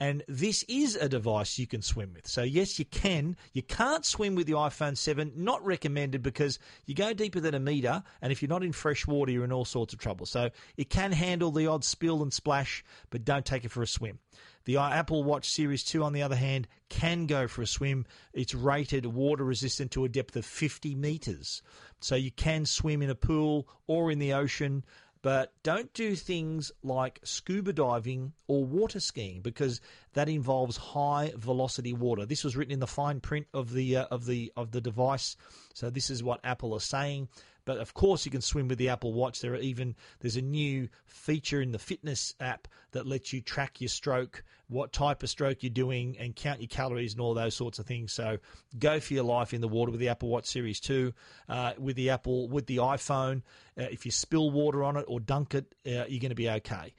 And 0.00 0.22
this 0.28 0.64
is 0.68 0.94
a 0.94 1.08
device 1.08 1.58
you 1.58 1.66
can 1.66 1.82
swim 1.82 2.12
with. 2.14 2.28
So, 2.28 2.44
yes, 2.44 2.78
you 2.78 2.84
can. 2.84 3.36
You 3.52 3.62
can't 3.62 4.04
swim 4.04 4.36
with 4.36 4.46
the 4.46 4.52
iPhone 4.52 4.96
7. 4.96 5.32
Not 5.34 5.64
recommended 5.64 6.22
because 6.22 6.60
you 6.86 6.94
go 6.94 7.12
deeper 7.12 7.40
than 7.40 7.54
a 7.54 7.58
meter. 7.58 8.04
And 8.22 8.30
if 8.30 8.40
you're 8.40 8.48
not 8.48 8.62
in 8.62 8.72
fresh 8.72 9.08
water, 9.08 9.32
you're 9.32 9.42
in 9.42 9.50
all 9.50 9.64
sorts 9.64 9.92
of 9.92 9.98
trouble. 9.98 10.24
So, 10.26 10.50
it 10.76 10.88
can 10.88 11.10
handle 11.10 11.50
the 11.50 11.66
odd 11.66 11.82
spill 11.82 12.22
and 12.22 12.32
splash, 12.32 12.84
but 13.10 13.24
don't 13.24 13.44
take 13.44 13.64
it 13.64 13.72
for 13.72 13.82
a 13.82 13.88
swim. 13.88 14.20
The 14.68 14.76
Apple 14.76 15.24
Watch 15.24 15.48
Series 15.48 15.82
2, 15.82 16.04
on 16.04 16.12
the 16.12 16.20
other 16.20 16.36
hand, 16.36 16.68
can 16.90 17.24
go 17.24 17.48
for 17.48 17.62
a 17.62 17.66
swim. 17.66 18.04
It's 18.34 18.54
rated 18.54 19.06
water 19.06 19.42
resistant 19.42 19.92
to 19.92 20.04
a 20.04 20.10
depth 20.10 20.36
of 20.36 20.44
50 20.44 20.94
meters. 20.94 21.62
So 22.00 22.16
you 22.16 22.30
can 22.30 22.66
swim 22.66 23.00
in 23.00 23.08
a 23.08 23.14
pool 23.14 23.66
or 23.86 24.10
in 24.10 24.18
the 24.18 24.34
ocean, 24.34 24.84
but 25.22 25.54
don't 25.62 25.90
do 25.94 26.14
things 26.14 26.70
like 26.82 27.18
scuba 27.24 27.72
diving 27.72 28.34
or 28.46 28.62
water 28.62 29.00
skiing 29.00 29.40
because 29.40 29.80
that 30.12 30.28
involves 30.28 30.76
high 30.76 31.32
velocity 31.34 31.94
water. 31.94 32.26
This 32.26 32.44
was 32.44 32.54
written 32.54 32.74
in 32.74 32.80
the 32.80 32.86
fine 32.86 33.20
print 33.20 33.46
of 33.54 33.72
the 33.72 33.96
uh, 33.96 34.04
of 34.10 34.26
the 34.26 34.52
of 34.54 34.72
the 34.72 34.82
device. 34.82 35.38
So 35.72 35.88
this 35.88 36.10
is 36.10 36.22
what 36.22 36.40
Apple 36.44 36.74
are 36.74 36.80
saying. 36.80 37.28
But 37.68 37.80
of 37.80 37.92
course, 37.92 38.24
you 38.24 38.30
can 38.30 38.40
swim 38.40 38.66
with 38.66 38.78
the 38.78 38.88
Apple 38.88 39.12
Watch. 39.12 39.42
There 39.42 39.52
are 39.52 39.56
even 39.56 39.94
there's 40.20 40.38
a 40.38 40.40
new 40.40 40.88
feature 41.04 41.60
in 41.60 41.70
the 41.70 41.78
fitness 41.78 42.34
app 42.40 42.66
that 42.92 43.06
lets 43.06 43.30
you 43.34 43.42
track 43.42 43.82
your 43.82 43.90
stroke, 43.90 44.42
what 44.68 44.90
type 44.90 45.22
of 45.22 45.28
stroke 45.28 45.62
you're 45.62 45.68
doing, 45.68 46.16
and 46.18 46.34
count 46.34 46.62
your 46.62 46.68
calories 46.68 47.12
and 47.12 47.20
all 47.20 47.34
those 47.34 47.54
sorts 47.54 47.78
of 47.78 47.84
things. 47.84 48.10
So 48.10 48.38
go 48.78 49.00
for 49.00 49.12
your 49.12 49.24
life 49.24 49.52
in 49.52 49.60
the 49.60 49.68
water 49.68 49.90
with 49.90 50.00
the 50.00 50.08
Apple 50.08 50.30
Watch 50.30 50.46
Series 50.46 50.80
Two, 50.80 51.12
uh, 51.46 51.74
with 51.76 51.96
the 51.96 52.08
Apple 52.08 52.48
with 52.48 52.64
the 52.68 52.78
iPhone. 52.78 53.42
Uh, 53.78 53.82
if 53.82 54.06
you 54.06 54.12
spill 54.12 54.50
water 54.50 54.82
on 54.82 54.96
it 54.96 55.04
or 55.06 55.20
dunk 55.20 55.54
it, 55.54 55.66
uh, 55.86 56.06
you're 56.08 56.20
going 56.20 56.30
to 56.30 56.34
be 56.34 56.48
okay. 56.48 56.94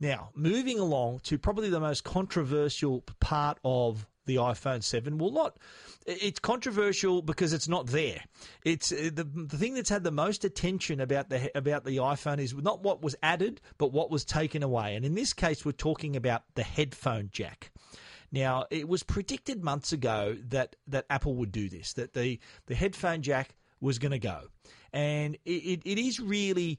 Now, 0.00 0.30
moving 0.34 0.80
along 0.80 1.20
to 1.24 1.38
probably 1.38 1.70
the 1.70 1.78
most 1.78 2.02
controversial 2.02 3.02
part 3.20 3.58
of 3.64 4.08
the 4.26 4.36
iPhone 4.36 4.82
7 4.82 5.18
will 5.18 5.32
not. 5.32 5.58
It's 6.06 6.40
controversial 6.40 7.22
because 7.22 7.52
it's 7.52 7.68
not 7.68 7.86
there. 7.88 8.22
It's 8.64 8.92
uh, 8.92 9.10
the, 9.12 9.24
the 9.24 9.56
thing 9.56 9.74
that's 9.74 9.90
had 9.90 10.04
the 10.04 10.10
most 10.10 10.44
attention 10.44 11.00
about 11.00 11.28
the 11.28 11.50
about 11.56 11.84
the 11.84 11.98
iPhone 11.98 12.38
is 12.38 12.54
not 12.54 12.82
what 12.82 13.02
was 13.02 13.16
added, 13.22 13.60
but 13.78 13.92
what 13.92 14.10
was 14.10 14.24
taken 14.24 14.62
away. 14.62 14.94
And 14.96 15.04
in 15.04 15.14
this 15.14 15.32
case, 15.32 15.64
we're 15.64 15.72
talking 15.72 16.16
about 16.16 16.42
the 16.54 16.62
headphone 16.62 17.30
jack. 17.32 17.70
Now, 18.32 18.66
it 18.70 18.88
was 18.88 19.02
predicted 19.02 19.62
months 19.62 19.92
ago 19.92 20.36
that 20.48 20.76
that 20.86 21.06
Apple 21.10 21.34
would 21.36 21.52
do 21.52 21.68
this, 21.68 21.94
that 21.94 22.14
the 22.14 22.38
the 22.66 22.74
headphone 22.74 23.22
jack 23.22 23.56
was 23.80 23.98
going 23.98 24.12
to 24.12 24.18
go, 24.18 24.42
and 24.92 25.36
it, 25.44 25.50
it, 25.50 25.82
it 25.84 25.98
is 25.98 26.20
really 26.20 26.78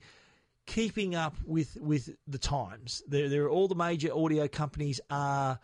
keeping 0.66 1.16
up 1.16 1.36
with 1.46 1.78
with 1.82 2.10
the 2.28 2.38
times. 2.38 3.04
There, 3.08 3.28
there 3.28 3.44
are 3.44 3.50
all 3.50 3.68
the 3.68 3.76
major 3.76 4.16
audio 4.16 4.48
companies 4.48 5.02
are 5.10 5.60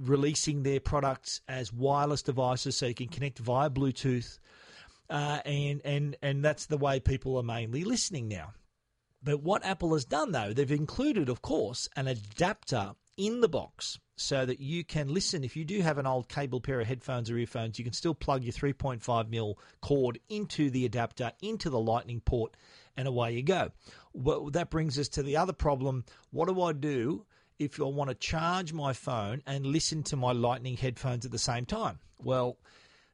releasing 0.00 0.62
their 0.62 0.80
products 0.80 1.40
as 1.48 1.72
wireless 1.72 2.22
devices 2.22 2.76
so 2.76 2.86
you 2.86 2.94
can 2.94 3.08
connect 3.08 3.38
via 3.38 3.70
Bluetooth. 3.70 4.38
Uh, 5.08 5.40
and, 5.44 5.80
and, 5.84 6.16
and 6.22 6.44
that's 6.44 6.66
the 6.66 6.78
way 6.78 7.00
people 7.00 7.36
are 7.36 7.42
mainly 7.42 7.84
listening 7.84 8.28
now. 8.28 8.52
But 9.22 9.42
what 9.42 9.64
Apple 9.64 9.92
has 9.92 10.04
done, 10.04 10.32
though, 10.32 10.52
they've 10.52 10.70
included, 10.70 11.28
of 11.28 11.42
course, 11.42 11.88
an 11.96 12.08
adapter 12.08 12.92
in 13.16 13.40
the 13.40 13.48
box 13.48 13.98
so 14.16 14.46
that 14.46 14.60
you 14.60 14.84
can 14.84 15.12
listen. 15.12 15.44
If 15.44 15.56
you 15.56 15.64
do 15.64 15.82
have 15.82 15.98
an 15.98 16.06
old 16.06 16.28
cable 16.28 16.60
pair 16.60 16.80
of 16.80 16.86
headphones 16.86 17.30
or 17.30 17.36
earphones, 17.36 17.78
you 17.78 17.84
can 17.84 17.92
still 17.92 18.14
plug 18.14 18.44
your 18.44 18.52
3.5 18.52 19.28
mil 19.28 19.58
cord 19.82 20.18
into 20.28 20.70
the 20.70 20.86
adapter, 20.86 21.32
into 21.42 21.68
the 21.68 21.78
lightning 21.78 22.20
port, 22.20 22.56
and 22.96 23.06
away 23.06 23.32
you 23.32 23.42
go. 23.42 23.72
Well, 24.14 24.50
that 24.50 24.70
brings 24.70 24.98
us 24.98 25.08
to 25.08 25.22
the 25.22 25.36
other 25.36 25.52
problem. 25.52 26.04
What 26.30 26.48
do 26.48 26.62
I 26.62 26.72
do 26.72 27.26
if 27.60 27.80
I 27.80 27.84
want 27.84 28.10
to 28.10 28.16
charge 28.16 28.72
my 28.72 28.92
phone 28.92 29.42
and 29.46 29.64
listen 29.64 30.02
to 30.04 30.16
my 30.16 30.32
Lightning 30.32 30.76
headphones 30.76 31.24
at 31.24 31.30
the 31.30 31.38
same 31.38 31.66
time? 31.66 32.00
Well, 32.18 32.56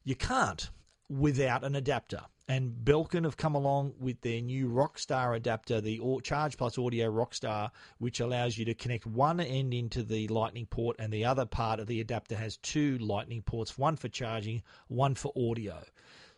you 0.05 0.15
can't 0.15 0.71
without 1.11 1.65
an 1.65 1.76
adapter. 1.76 2.21
and 2.49 2.73
Belkin 2.85 3.25
have 3.25 3.37
come 3.37 3.55
along 3.57 3.95
with 3.99 4.21
their 4.21 4.41
new 4.41 4.69
Rockstar 4.69 5.35
adapter, 5.35 5.81
the 5.81 6.00
Charge 6.23 6.57
Plus 6.57 6.79
Audio 6.79 7.11
Rockstar, 7.11 7.71
which 7.99 8.21
allows 8.21 8.57
you 8.57 8.65
to 8.67 8.75
connect 8.75 9.05
one 9.05 9.41
end 9.41 9.75
into 9.75 10.03
the 10.05 10.29
Lightning 10.29 10.67
port, 10.67 10.97
and 10.99 11.12
the 11.12 11.25
other 11.25 11.45
part 11.45 11.81
of 11.81 11.88
the 11.88 12.00
adapter 12.00 12.37
has 12.37 12.57
two 12.59 12.99
Lightning 12.99 13.43
ports, 13.43 13.76
one 13.76 13.97
for 13.97 14.09
charging, 14.09 14.62
one 14.87 15.15
for 15.17 15.33
audio. 15.37 15.83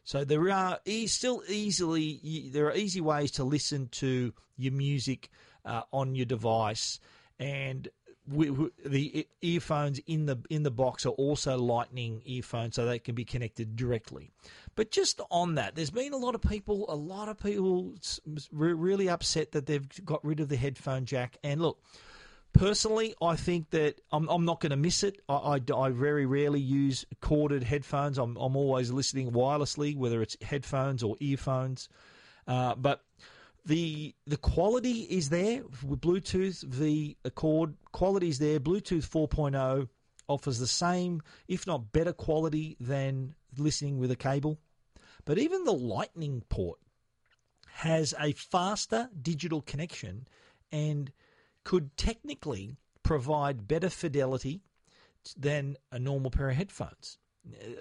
So 0.05 0.25
there 0.25 0.51
are 0.51 0.79
still 1.07 1.43
easily 1.47 2.49
there 2.53 2.67
are 2.69 2.75
easy 2.75 3.03
ways 3.03 3.33
to 3.33 3.45
listen 3.45 3.89
to 3.93 4.33
your 4.57 4.73
music 4.73 5.29
uh, 5.67 5.83
on 5.93 6.15
your 6.15 6.25
device, 6.25 6.99
and 7.39 7.87
we, 8.31 8.51
we, 8.51 8.69
the 8.85 9.29
earphones 9.43 10.01
in 10.07 10.27
the 10.27 10.39
in 10.51 10.63
the 10.63 10.71
box 10.71 11.07
are 11.07 11.11
also 11.11 11.57
Lightning 11.57 12.23
earphones, 12.25 12.75
so 12.77 12.85
they 12.85 12.99
can 12.99 13.15
be 13.15 13.25
connected 13.25 13.77
directly. 13.77 14.31
But 14.75 14.91
just 14.91 15.21
on 15.31 15.57
that, 15.57 15.75
there's 15.75 15.91
been 15.91 16.13
a 16.13 16.19
lot 16.19 16.35
of 16.35 16.43
people, 16.43 16.87
a 16.89 16.95
lot 16.95 17.29
of 17.29 17.39
people 17.39 17.95
really 18.53 19.09
upset 19.09 19.53
that 19.53 19.67
they've 19.67 19.89
got 20.05 20.25
rid 20.25 20.41
of 20.41 20.49
the 20.49 20.57
headphone 20.57 21.05
jack. 21.05 21.37
And 21.43 21.61
look, 21.61 21.83
personally, 22.53 23.15
I 23.21 23.37
think 23.37 23.71
that 23.71 24.01
I'm, 24.13 24.29
I'm 24.29 24.45
not 24.45 24.61
going 24.61 24.71
to 24.71 24.77
miss 24.77 25.03
it. 25.03 25.21
I, 25.29 25.35
I, 25.35 25.75
I, 25.75 25.91
very 25.91 26.27
rarely 26.27 26.61
use 26.61 27.05
corded 27.21 27.63
headphones. 27.63 28.19
I'm, 28.19 28.37
I'm 28.37 28.57
always 28.57 28.91
listening 28.91 29.33
wirelessly, 29.33 29.97
whether 29.97 30.23
it's 30.23 30.37
headphones 30.43 31.03
or 31.03 31.17
earphones. 31.21 31.89
Uh, 32.47 32.75
but 32.75 33.03
the 33.65 34.15
the 34.27 34.37
quality 34.37 35.03
is 35.03 35.29
there 35.29 35.63
with 35.85 36.01
Bluetooth. 36.01 36.61
The 36.71 37.17
Accord 37.25 37.75
quality 37.93 38.29
is 38.29 38.39
there. 38.39 38.61
Bluetooth 38.61 39.09
4.0 39.09 39.89
offers 40.29 40.59
the 40.59 40.67
same, 40.67 41.23
if 41.49 41.67
not 41.67 41.93
better, 41.93 42.13
quality 42.13 42.77
than 42.81 43.35
listening 43.57 43.99
with 43.99 44.11
a 44.11 44.17
cable. 44.17 44.59
But 45.25 45.39
even 45.39 45.65
the 45.65 45.73
Lightning 45.73 46.43
port 46.49 46.79
has 47.69 48.15
a 48.19 48.33
faster 48.33 49.09
digital 49.21 49.63
connection 49.63 50.27
and 50.73 51.13
could 51.65 51.97
technically 51.97 52.77
provide 53.03 53.69
better 53.69 53.91
fidelity 53.91 54.63
than 55.37 55.77
a 55.93 55.99
normal 55.99 56.31
pair 56.31 56.51
of 56.51 56.57
headphones. 56.57 57.19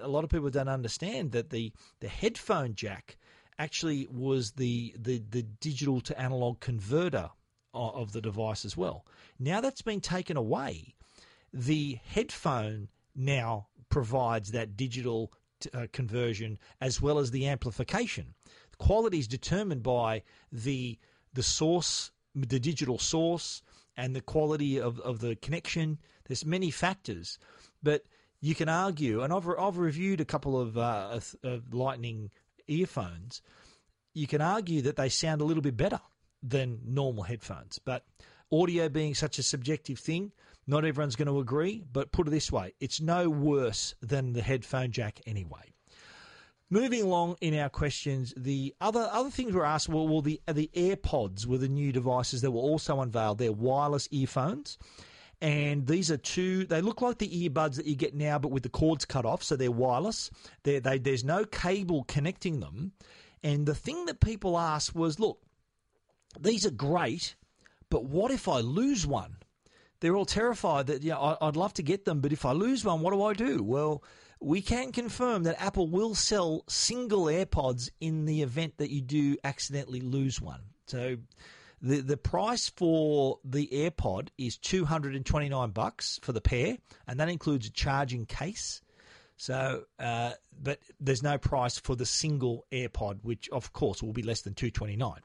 A 0.02 0.08
lot 0.08 0.24
of 0.24 0.30
people 0.30 0.50
don't 0.50 0.70
understand 0.70 1.32
that 1.32 1.50
the, 1.50 1.74
the 2.00 2.08
headphone 2.08 2.76
jack 2.76 3.18
actually 3.60 4.08
was 4.12 4.52
the, 4.52 4.94
the, 4.98 5.24
the 5.30 5.44
digital 5.44 6.02
to 6.02 6.20
analog 6.20 6.60
converter 6.60 7.30
of 7.74 8.12
the 8.12 8.22
device 8.22 8.66
as 8.66 8.76
well. 8.76 9.06
Now 9.40 9.62
that's 9.62 9.82
been 9.82 10.02
taken 10.02 10.38
away, 10.38 10.96
the 11.54 12.00
headphone 12.06 12.90
now 13.16 13.68
provides 13.90 14.52
that 14.52 14.76
digital 14.76 15.32
uh, 15.74 15.88
conversion 15.92 16.58
as 16.82 17.02
well 17.02 17.20
as 17.20 17.32
the 17.32 17.48
amplification. 17.48 18.34
The 18.72 18.78
quality 18.78 19.20
is 19.20 19.28
determined 19.28 19.84
by 19.84 20.24
the 20.52 20.98
the 21.34 21.44
source, 21.44 22.12
the 22.34 22.60
digital 22.60 22.98
source, 22.98 23.62
and 23.96 24.16
the 24.16 24.22
quality 24.22 24.80
of, 24.80 25.00
of 25.02 25.20
the 25.20 25.36
connection. 25.36 26.00
There's 26.26 26.46
many 26.46 26.72
factors, 26.72 27.38
but 27.84 28.06
you 28.42 28.56
can 28.56 28.70
argue, 28.70 29.22
and 29.22 29.32
I've, 29.32 29.48
I've 29.48 29.78
reviewed 29.78 30.22
a 30.22 30.26
couple 30.26 30.60
of, 30.60 30.78
uh, 30.78 31.20
of 31.44 31.74
Lightning 31.74 32.32
earphones. 32.68 33.42
You 34.14 34.28
can 34.28 34.42
argue 34.42 34.82
that 34.84 34.96
they 34.96 35.10
sound 35.10 35.42
a 35.42 35.46
little 35.46 35.62
bit 35.62 35.78
better 35.78 36.00
than 36.44 36.80
normal 36.86 37.24
headphones, 37.24 37.80
but 37.80 38.06
audio 38.52 38.90
being 38.90 39.16
such 39.16 39.40
a 39.40 39.44
subjective 39.44 40.00
thing, 40.00 40.32
not 40.66 40.86
everyone's 40.86 41.16
going 41.16 41.28
to 41.28 41.40
agree, 41.40 41.84
but 41.92 42.12
put 42.12 42.28
it 42.28 42.32
this 42.32 42.52
way 42.52 42.74
it's 42.80 43.02
no 43.02 43.30
worse 43.30 43.96
than 44.02 44.34
the 44.34 44.42
headphone 44.42 44.92
jack 44.92 45.20
anyway. 45.26 45.74
Moving 46.70 47.04
along 47.04 47.38
in 47.40 47.58
our 47.58 47.70
questions, 47.70 48.34
the 48.36 48.76
other 48.82 49.08
other 49.12 49.30
things 49.30 49.54
were 49.54 49.66
asked 49.66 49.88
were 49.88 50.04
well, 50.04 50.22
the 50.22 50.42
the 50.52 50.70
AirPods 50.76 51.46
were 51.46 51.58
the 51.58 51.70
new 51.70 51.94
devices 51.94 52.42
that 52.42 52.52
were 52.52 52.62
also 52.62 53.00
unveiled. 53.00 53.38
They're 53.38 53.54
wireless 53.54 54.10
earphones, 54.12 54.78
and 55.42 55.86
these 55.86 56.10
are 56.12 56.18
two. 56.18 56.66
They 56.66 56.82
look 56.82 57.02
like 57.02 57.18
the 57.18 57.50
earbuds 57.50 57.76
that 57.76 57.86
you 57.86 57.96
get 57.96 58.16
now, 58.16 58.40
but 58.40 58.52
with 58.52 58.64
the 58.64 58.70
cords 58.70 59.06
cut 59.06 59.26
off, 59.26 59.44
so 59.44 59.56
they're 59.56 59.72
wireless. 59.72 60.32
They're, 60.64 60.80
they, 60.80 61.00
there's 61.00 61.24
no 61.24 61.46
cable 61.46 62.04
connecting 62.08 62.60
them. 62.60 62.94
And 63.44 63.66
the 63.66 63.76
thing 63.76 64.06
that 64.06 64.20
people 64.20 64.58
asked 64.58 64.96
was, 64.96 65.20
look, 65.20 65.40
these 66.40 66.66
are 66.66 66.72
great, 66.72 67.36
but 67.90 68.06
what 68.06 68.32
if 68.32 68.48
I 68.48 68.60
lose 68.60 69.06
one? 69.06 69.38
they're 70.00 70.16
all 70.16 70.26
terrified 70.26 70.88
that 70.88 71.02
you 71.02 71.10
yeah, 71.10 71.18
I, 71.18 71.46
would 71.46 71.56
love 71.56 71.74
to 71.76 71.84
get 71.84 72.06
them, 72.06 72.22
but 72.22 72.32
if 72.32 72.46
I 72.46 72.52
lose 72.52 72.86
one, 72.86 73.02
what 73.02 73.14
do 73.14 73.24
I 73.24 73.34
do? 73.34 73.64
Well, 73.64 74.04
we 74.40 74.62
can 74.62 74.92
confirm 74.92 75.44
that 75.44 75.62
Apple 75.62 75.88
will 75.88 76.14
sell 76.14 76.64
single 76.70 77.26
AirPods 77.26 77.90
in 78.00 78.26
the 78.26 78.44
event 78.44 78.78
that 78.78 78.92
you 78.92 79.02
do 79.02 79.38
accidentally 79.44 80.02
lose 80.02 80.40
one. 80.40 80.62
So 80.86 81.18
the 81.82 82.02
the 82.02 82.18
price 82.18 82.70
for 82.70 83.40
the 83.44 83.68
AirPod 83.72 84.30
is 84.38 84.58
229 84.58 85.70
bucks 85.72 86.20
for 86.22 86.32
the 86.32 86.42
pair, 86.42 86.78
and 87.08 87.20
that 87.20 87.30
includes 87.30 87.68
a 87.68 87.72
charging 87.72 88.26
case. 88.26 88.82
So, 89.38 89.84
uh, 90.00 90.32
but 90.62 90.80
there's 91.00 91.22
no 91.22 91.38
price 91.38 91.78
for 91.78 91.96
the 91.96 92.06
single 92.06 92.66
AirPod, 92.72 93.20
which 93.22 93.48
of 93.50 93.72
course 93.74 94.02
will 94.02 94.14
be 94.14 94.24
less 94.24 94.42
than 94.42 94.56
229. 94.56 95.22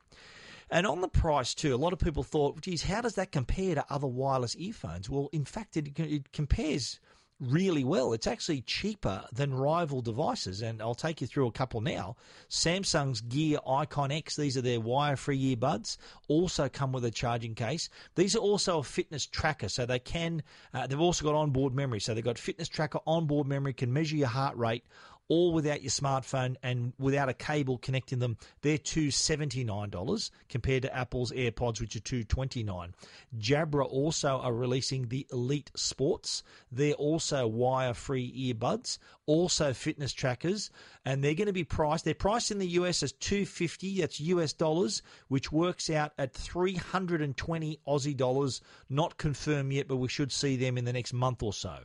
And 0.71 0.87
on 0.87 1.01
the 1.01 1.09
price 1.09 1.55
too, 1.55 1.75
a 1.75 1.77
lot 1.77 1.93
of 1.93 1.99
people 1.99 2.23
thought, 2.23 2.61
geez, 2.61 2.83
how 2.83 3.01
does 3.01 3.15
that 3.15 3.33
compare 3.33 3.75
to 3.75 3.85
other 3.91 4.07
wireless 4.07 4.57
earphones? 4.57 5.09
Well, 5.09 5.29
in 5.33 5.45
fact, 5.45 5.77
it, 5.77 5.99
it 5.99 6.33
compares 6.33 7.01
really 7.43 7.83
well. 7.85 8.13
It's 8.13 8.27
actually 8.27 8.61
cheaper 8.63 9.25
than 9.33 9.53
rival 9.53 10.01
devices, 10.01 10.63
and 10.63 10.81
I'll 10.81 10.95
take 10.95 11.21
you 11.21 11.27
through 11.27 11.49
a 11.49 11.53
couple 11.53 11.81
now. 11.81 12.17
Samsung's 12.49 13.21
Gear 13.21 13.59
Icon 13.67 14.13
X, 14.13 14.37
these 14.37 14.57
are 14.57 14.63
their 14.63 14.81
wire-free 14.81 15.57
earbuds, 15.57 15.97
also 16.29 16.69
come 16.69 16.93
with 16.93 17.05
a 17.05 17.11
charging 17.11 17.55
case. 17.55 17.89
These 18.15 18.37
are 18.37 18.41
also 18.41 18.79
a 18.79 18.85
fitness 18.85 19.27
tracker, 19.27 19.69
so 19.69 19.85
they 19.85 19.99
can. 19.99 20.43
Uh, 20.73 20.87
they've 20.87 21.01
also 21.01 21.25
got 21.25 21.35
onboard 21.35 21.75
memory, 21.75 22.01
so 22.01 22.15
they've 22.15 22.25
got 22.25 22.39
fitness 22.39 22.69
tracker, 22.69 23.01
onboard 23.07 23.47
memory, 23.47 23.73
can 23.73 23.93
measure 23.93 24.17
your 24.17 24.29
heart 24.29 24.57
rate 24.57 24.85
all 25.33 25.51
without 25.51 25.81
your 25.81 25.89
smartphone 25.91 26.57
and 26.63 26.93
without 26.99 27.31
a 27.31 27.33
cable 27.33 27.79
connecting 27.79 28.19
them. 28.19 28.37
They're 28.61 28.77
two 28.77 29.11
seventy 29.11 29.65
nine 29.65 29.89
dollars 29.89 30.31
compared 30.51 30.83
to 30.83 30.95
Apple's 30.95 31.33
AirPods, 31.33 31.81
which 31.81 31.97
are 31.97 32.01
229. 32.01 32.93
Jabra 33.39 33.87
also 33.87 34.41
are 34.41 34.53
releasing 34.53 35.09
the 35.09 35.27
Elite 35.33 35.71
Sports. 35.75 36.43
They're 36.71 36.93
also 36.93 37.47
wire 37.47 37.95
free 37.95 38.53
earbuds, 38.53 38.99
also 39.25 39.73
fitness 39.73 40.13
trackers, 40.13 40.71
and 41.07 41.25
they're 41.25 41.33
going 41.33 41.47
to 41.47 41.55
be 41.55 41.65
priced. 41.65 42.05
They're 42.05 42.13
priced 42.13 42.51
in 42.51 42.59
the 42.59 42.75
US 42.83 43.03
as 43.03 43.13
two 43.13 43.47
fifty. 43.47 44.03
That's 44.03 44.21
US 44.21 44.53
dollars, 44.53 45.01
which 45.29 45.51
works 45.51 45.89
out 45.89 46.13
at 46.19 46.35
three 46.35 46.75
hundred 46.75 47.23
and 47.23 47.35
twenty 47.35 47.81
Aussie 47.89 48.15
dollars. 48.15 48.61
Not 48.91 49.17
confirmed 49.17 49.73
yet, 49.73 49.89
but 49.89 49.97
we 49.97 50.09
should 50.09 50.31
see 50.31 50.57
them 50.57 50.77
in 50.77 50.85
the 50.85 50.93
next 50.93 51.15
month 51.15 51.43
or 51.43 51.55
so. 51.55 51.79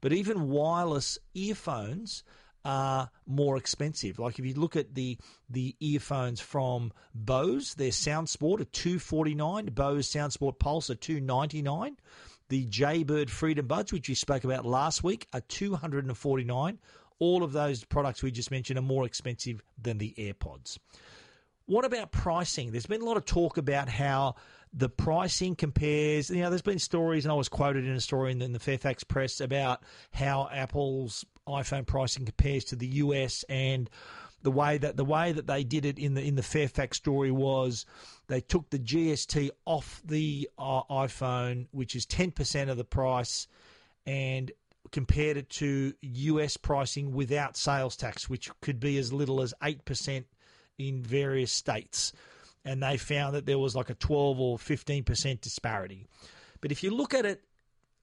But 0.00 0.12
even 0.12 0.48
wireless 0.48 1.18
earphones 1.34 2.24
are 2.64 3.10
more 3.26 3.56
expensive. 3.56 4.18
Like 4.18 4.38
if 4.38 4.44
you 4.44 4.54
look 4.54 4.76
at 4.76 4.94
the 4.94 5.18
the 5.48 5.76
earphones 5.80 6.40
from 6.40 6.92
Bose, 7.14 7.74
their 7.74 7.90
SoundSport 7.90 8.60
are 8.60 8.64
two 8.64 8.98
forty 8.98 9.34
nine, 9.34 9.66
Bose 9.66 10.10
SoundSport 10.10 10.58
Pulse 10.58 10.90
are 10.90 10.94
two 10.94 11.20
ninety 11.20 11.62
nine. 11.62 11.96
The 12.48 12.66
Jaybird 12.66 13.30
Freedom 13.30 13.66
Buds, 13.66 13.92
which 13.92 14.08
we 14.08 14.14
spoke 14.14 14.44
about 14.44 14.66
last 14.66 15.04
week, 15.04 15.28
are 15.32 15.40
two 15.42 15.74
hundred 15.74 16.04
and 16.04 16.16
forty 16.16 16.44
nine. 16.44 16.78
All 17.18 17.42
of 17.42 17.52
those 17.52 17.84
products 17.84 18.22
we 18.22 18.30
just 18.30 18.50
mentioned 18.50 18.78
are 18.78 18.82
more 18.82 19.04
expensive 19.04 19.62
than 19.80 19.98
the 19.98 20.14
AirPods. 20.18 20.78
What 21.66 21.84
about 21.84 22.10
pricing? 22.10 22.72
There's 22.72 22.86
been 22.86 23.02
a 23.02 23.04
lot 23.04 23.16
of 23.16 23.24
talk 23.24 23.56
about 23.56 23.88
how 23.88 24.34
the 24.72 24.88
pricing 24.88 25.54
compares. 25.54 26.28
You 26.28 26.42
know, 26.42 26.50
there's 26.50 26.62
been 26.62 26.80
stories, 26.80 27.24
and 27.24 27.30
I 27.30 27.36
was 27.36 27.48
quoted 27.48 27.84
in 27.84 27.92
a 27.92 28.00
story 28.00 28.32
in 28.32 28.40
the, 28.40 28.46
in 28.46 28.52
the 28.52 28.58
Fairfax 28.58 29.04
Press 29.04 29.40
about 29.40 29.84
how 30.10 30.48
Apple's 30.52 31.24
iPhone 31.48 31.86
pricing 31.86 32.24
compares 32.24 32.64
to 32.66 32.76
the 32.76 32.86
US 32.86 33.44
and 33.48 33.90
the 34.42 34.50
way 34.50 34.78
that 34.78 34.96
the 34.96 35.04
way 35.04 35.32
that 35.32 35.46
they 35.46 35.64
did 35.64 35.84
it 35.84 35.98
in 35.98 36.14
the 36.14 36.22
in 36.22 36.34
the 36.34 36.42
Fairfax 36.42 36.96
story 36.96 37.30
was 37.30 37.84
they 38.28 38.40
took 38.40 38.70
the 38.70 38.78
GST 38.78 39.50
off 39.66 40.00
the 40.04 40.48
uh, 40.58 40.82
iPhone, 40.90 41.66
which 41.72 41.94
is 41.94 42.06
ten 42.06 42.30
percent 42.30 42.70
of 42.70 42.76
the 42.76 42.84
price, 42.84 43.46
and 44.06 44.50
compared 44.92 45.36
it 45.36 45.50
to 45.50 45.92
US 46.00 46.56
pricing 46.56 47.12
without 47.12 47.56
sales 47.56 47.96
tax, 47.96 48.30
which 48.30 48.50
could 48.60 48.80
be 48.80 48.96
as 48.98 49.12
little 49.12 49.42
as 49.42 49.52
eight 49.62 49.84
percent 49.84 50.26
in 50.78 51.02
various 51.02 51.52
states, 51.52 52.12
and 52.64 52.82
they 52.82 52.96
found 52.96 53.34
that 53.34 53.44
there 53.44 53.58
was 53.58 53.76
like 53.76 53.90
a 53.90 53.94
twelve 53.94 54.40
or 54.40 54.58
fifteen 54.58 55.04
percent 55.04 55.42
disparity. 55.42 56.06
But 56.62 56.72
if 56.72 56.82
you 56.82 56.90
look 56.90 57.12
at 57.12 57.26
it, 57.26 57.42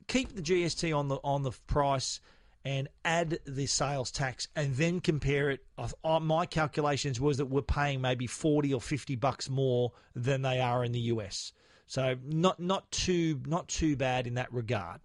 keep 0.08 0.36
the 0.36 0.41
GST 0.41 0.95
on 0.95 1.08
the 1.08 1.17
on 1.23 1.41
the 1.41 1.52
price 1.65 2.19
and 2.67 2.89
add 3.06 3.39
the 3.45 3.65
sales 3.65 4.12
tax 4.12 4.49
and 4.53 4.75
then 4.75 4.99
compare 4.99 5.49
it. 5.49 5.65
Uh, 5.77 6.19
my 6.19 6.45
calculations 6.45 7.17
was 7.17 7.38
that 7.38 7.45
we're 7.45 7.62
paying 7.62 8.01
maybe 8.01 8.27
40 8.27 8.73
or 8.73 8.82
50 8.82 9.15
bucks 9.15 9.49
more 9.49 9.93
than 10.13 10.41
they 10.41 10.60
are 10.60 10.84
in 10.84 10.91
the 10.91 10.99
US. 10.99 11.53
So 11.86 12.17
not 12.25 12.60
not 12.60 12.91
too 12.91 13.39
not 13.45 13.69
too 13.69 13.95
bad 13.95 14.27
in 14.27 14.34
that 14.34 14.51
regard. 14.51 14.99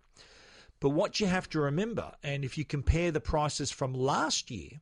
But 0.80 0.88
what 0.88 1.20
you 1.20 1.28
have 1.28 1.48
to 1.50 1.60
remember, 1.60 2.10
and 2.24 2.44
if 2.44 2.58
you 2.58 2.64
compare 2.64 3.12
the 3.12 3.20
prices 3.20 3.70
from 3.70 3.94
last 3.94 4.50
year, 4.50 4.80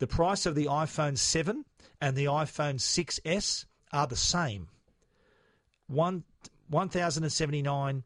the 0.00 0.08
price 0.08 0.46
of 0.46 0.56
the 0.56 0.66
iPhone 0.66 1.16
7 1.16 1.64
and 2.00 2.16
the 2.16 2.24
iPhone 2.24 2.80
6S 2.80 3.66
are 3.92 4.08
the 4.08 4.16
same. 4.16 4.66
One, 5.86 6.24
1079 6.70 8.02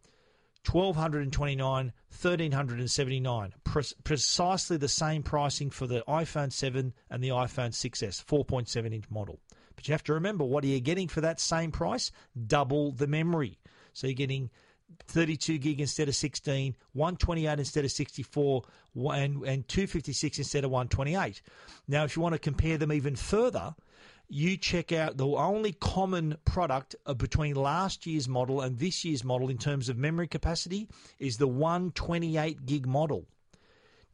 1229 0.67 1.93
1379 2.11 3.55
Pre- 3.65 3.83
precisely 4.05 4.77
the 4.77 4.89
same 4.89 5.23
pricing 5.23 5.71
for 5.71 5.87
the 5.87 6.03
iphone 6.07 6.53
7 6.53 6.93
and 7.11 7.25
the 7.25 7.31
iphone 7.31 7.71
6s 7.71 8.25
4.7 8.25 8.93
inch 8.93 9.05
model. 9.11 9.41
But 9.75 9.89
you 9.89 9.93
have 9.93 10.05
to 10.05 10.15
remember 10.15 10.45
what 10.45 10.65
are 10.65 10.69
you 10.69 10.81
getting 10.81 11.09
for 11.09 11.23
that 11.23 11.41
same 11.41 11.73
price? 11.73 12.13
Double 12.47 12.93
the 12.93 13.07
memory. 13.07 13.59
So 13.95 14.07
you're 14.07 14.15
getting 14.15 14.51
32 15.07 15.59
gig 15.59 15.81
instead 15.81 16.09
of 16.09 16.15
16, 16.15 16.75
128 16.93 17.59
instead 17.59 17.85
of 17.85 17.91
64, 17.91 18.63
and, 18.95 19.43
and 19.45 19.69
256 19.69 20.39
instead 20.39 20.65
of 20.65 20.71
128. 20.71 21.43
Now, 21.89 22.05
if 22.05 22.17
you 22.17 22.23
want 22.23 22.35
to 22.35 22.39
compare 22.39 22.77
them 22.77 22.93
even 22.93 23.17
further, 23.17 23.75
you 24.31 24.57
check 24.57 24.93
out 24.93 25.17
the 25.17 25.27
only 25.27 25.73
common 25.73 26.37
product 26.45 26.95
uh, 27.05 27.15
between 27.15 27.57
last 27.57 28.07
year's 28.07 28.29
model 28.29 28.61
and 28.61 28.79
this 28.79 29.05
year's 29.05 29.25
model 29.25 29.49
in 29.51 29.59
terms 29.59 29.89
of 29.89 29.99
memory 29.99 30.29
capacity 30.29 30.89
is 31.19 31.37
the 31.37 31.49
128 31.49 32.65
gig 32.65 32.87
model. 32.87 33.27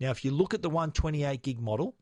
Now, 0.00 0.10
if 0.10 0.24
you 0.24 0.30
look 0.30 0.54
at 0.54 0.62
the 0.62 0.70
128 0.70 1.42
gig 1.42 1.60
model, 1.60 1.94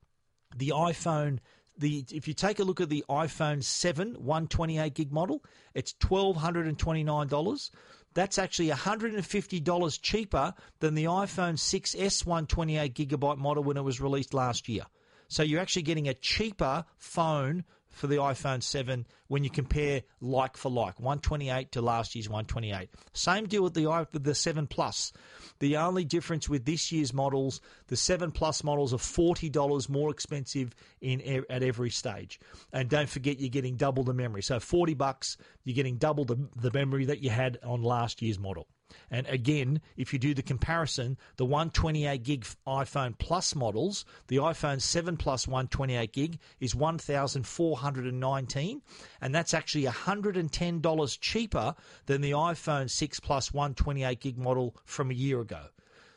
the 0.57 0.73
iPhone 0.75 1.41
the 1.77 2.05
if 2.13 2.29
you 2.29 2.35
take 2.35 2.61
a 2.61 2.65
look 2.65 2.81
at 2.81 2.89
the 2.89 3.05
iPhone 3.09 3.63
7 3.63 4.15
128 4.15 4.95
gig 4.95 5.13
model, 5.13 5.43
it's 5.75 5.93
$1229. 5.95 7.71
That's 8.15 8.39
actually 8.39 8.69
$150 8.69 10.01
cheaper 10.01 10.55
than 10.79 10.95
the 10.95 11.07
iPhone 11.07 11.55
6S 11.55 12.25
128 12.25 12.95
gigabyte 12.95 13.39
model 13.39 13.65
when 13.65 13.77
it 13.77 13.83
was 13.83 14.01
released 14.01 14.33
last 14.33 14.69
year. 14.69 14.85
So 15.29 15.43
you're 15.43 15.61
actually 15.61 15.83
getting 15.83 16.09
a 16.09 16.15
cheaper 16.15 16.85
phone 16.97 17.65
for 17.95 18.07
the 18.09 18.17
iPhone 18.17 18.63
7 18.63 19.07
when 19.29 19.45
you 19.45 19.51
compare 19.51 20.03
like 20.21 20.57
for 20.57 20.71
like 20.71 20.99
128 20.99 21.73
to 21.73 21.81
last 21.81 22.15
year's 22.15 22.29
128. 22.29 22.91
Same 23.13 23.47
deal 23.47 23.63
with 23.63 23.75
the 23.75 24.07
the 24.13 24.35
7 24.35 24.67
Plus. 24.67 25.13
The 25.61 25.77
only 25.77 26.05
difference 26.05 26.49
with 26.49 26.65
this 26.65 26.91
year's 26.91 27.15
models, 27.15 27.61
the 27.87 27.97
7 27.97 28.33
Plus 28.33 28.65
models 28.65 28.93
are 28.93 28.99
$40 28.99 29.89
more 29.89 30.11
expensive 30.11 30.75
in 31.01 31.45
at 31.49 31.63
every 31.63 31.91
stage. 31.91 32.41
And 32.73 32.89
don't 32.89 33.09
forget 33.09 33.39
you're 33.39 33.49
getting 33.49 33.77
double 33.77 34.03
the 34.03 34.15
memory. 34.15 34.43
So 34.43 34.59
40 34.59 34.95
bucks, 34.95 35.37
you're 35.65 35.77
getting 35.77 35.97
double 35.97 36.25
the, 36.25 36.49
the 36.57 36.73
memory 36.73 37.07
that 37.07 37.23
you 37.23 37.31
had 37.31 37.59
on 37.63 37.83
last 37.83 38.21
year's 38.21 38.39
model. 38.39 38.67
And 39.11 39.27
again, 39.27 39.81
if 39.97 40.13
you 40.13 40.19
do 40.19 40.35
the 40.35 40.43
comparison, 40.43 41.17
the 41.37 41.45
128 41.45 42.23
gig 42.23 42.47
iPhone 42.67 43.17
Plus 43.19 43.55
models, 43.55 44.05
the 44.29 44.37
iPhone 44.37 44.81
7 44.81 45.17
Plus 45.17 45.47
128 45.47 46.13
gig 46.13 46.39
is 46.61 46.75
1,419, 46.75 48.83
and 49.21 49.35
that's 49.35 49.55
actually 49.55 49.85
$110 49.85 51.21
cheaper 51.21 51.75
than 52.07 52.21
the 52.21 52.33
iPhone 52.33 52.91
6 52.91 53.21
Plus 53.21 53.53
128 53.53 54.21
gig 54.21 54.39
model 54.39 54.77
from 54.85 55.11
a 55.11 55.15
year 55.15 55.41
ago. 55.41 55.67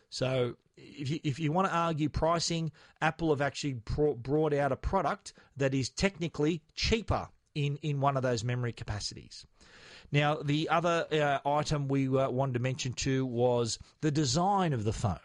So 0.10 0.56
if 0.78 1.10
you, 1.10 1.20
if 1.24 1.40
you 1.40 1.52
want 1.52 1.68
to 1.68 1.74
argue 1.74 2.10
pricing, 2.10 2.72
Apple 3.02 3.30
have 3.30 3.42
actually 3.42 3.74
brought 3.74 4.54
out 4.54 4.72
a 4.72 4.78
product 4.78 5.34
that 5.58 5.74
is 5.74 5.90
technically 5.90 6.62
cheaper 6.76 7.28
in, 7.56 7.78
in 7.82 8.00
one 8.00 8.16
of 8.16 8.24
those 8.24 8.44
memory 8.44 8.74
capacities. 8.74 9.46
Now, 10.12 10.36
the 10.36 10.70
other 10.70 11.06
uh, 11.12 11.48
item 11.48 11.88
we 11.88 12.08
uh, 12.08 12.30
wanted 12.30 12.54
to 12.54 12.60
mention 12.60 12.94
too 12.94 13.26
was 13.26 13.78
the 14.02 14.12
design 14.12 14.74
of 14.74 14.84
the 14.84 14.94
phone. 14.94 15.20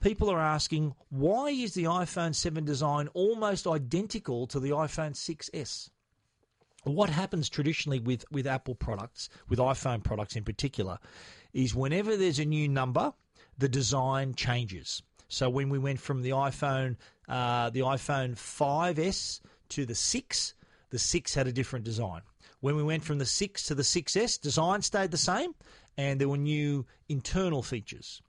People 0.00 0.30
are 0.30 0.40
asking, 0.40 0.94
why 1.10 1.48
is 1.48 1.74
the 1.74 1.84
iPhone 1.84 2.34
7 2.34 2.64
design 2.64 3.08
almost 3.14 3.66
identical 3.66 4.46
to 4.46 4.60
the 4.60 4.70
iPhone 4.70 5.12
6S? 5.12 5.90
What 6.84 7.10
happens 7.10 7.48
traditionally 7.48 7.98
with, 7.98 8.24
with 8.30 8.46
Apple 8.46 8.76
products, 8.76 9.28
with 9.48 9.58
iPhone 9.58 10.02
products 10.02 10.36
in 10.36 10.44
particular, 10.44 10.98
is 11.52 11.74
whenever 11.74 12.16
there's 12.16 12.38
a 12.38 12.44
new 12.44 12.68
number, 12.68 13.12
the 13.58 13.68
design 13.68 14.34
changes. 14.34 15.02
So 15.28 15.50
when 15.50 15.68
we 15.68 15.78
went 15.78 16.00
from 16.00 16.22
the 16.22 16.30
iPhone, 16.30 16.96
uh, 17.28 17.70
the 17.70 17.80
iPhone 17.80 18.36
5S 18.36 19.40
to 19.70 19.84
the 19.84 19.94
6, 19.94 20.54
the 20.90 20.98
6 20.98 21.34
had 21.34 21.46
a 21.46 21.52
different 21.52 21.84
design. 21.84 22.22
When 22.60 22.76
we 22.76 22.82
went 22.82 23.04
from 23.04 23.18
the 23.18 23.26
6 23.26 23.62
to 23.64 23.74
the 23.74 23.82
6S, 23.82 24.40
design 24.40 24.82
stayed 24.82 25.10
the 25.10 25.16
same 25.16 25.54
and 25.96 26.20
there 26.20 26.28
were 26.28 26.36
new 26.36 26.86
internal 27.08 27.62
features. 27.62 28.22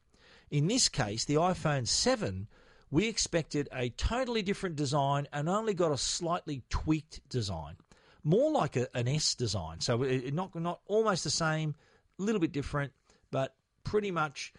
In 0.51 0.67
this 0.67 0.89
case, 0.89 1.25
the 1.25 1.35
iPhone 1.35 1.87
7, 1.87 2.47
we 2.91 3.07
expected 3.07 3.69
a 3.73 3.89
totally 3.89 4.41
different 4.41 4.75
design 4.75 5.27
and 5.31 5.47
only 5.47 5.73
got 5.73 5.91
a 5.91 5.97
slightly 5.97 6.63
tweaked 6.69 7.27
design. 7.29 7.75
More 8.23 8.51
like 8.51 8.75
a, 8.75 8.87
an 8.95 9.07
S 9.07 9.35
design. 9.35 9.79
So 9.79 10.03
it, 10.03 10.33
not, 10.33 10.53
not 10.55 10.81
almost 10.85 11.23
the 11.23 11.29
same, 11.29 11.75
a 12.19 12.23
little 12.23 12.41
bit 12.41 12.51
different, 12.51 12.91
but 13.31 13.55
pretty 13.83 14.11
much 14.11 14.53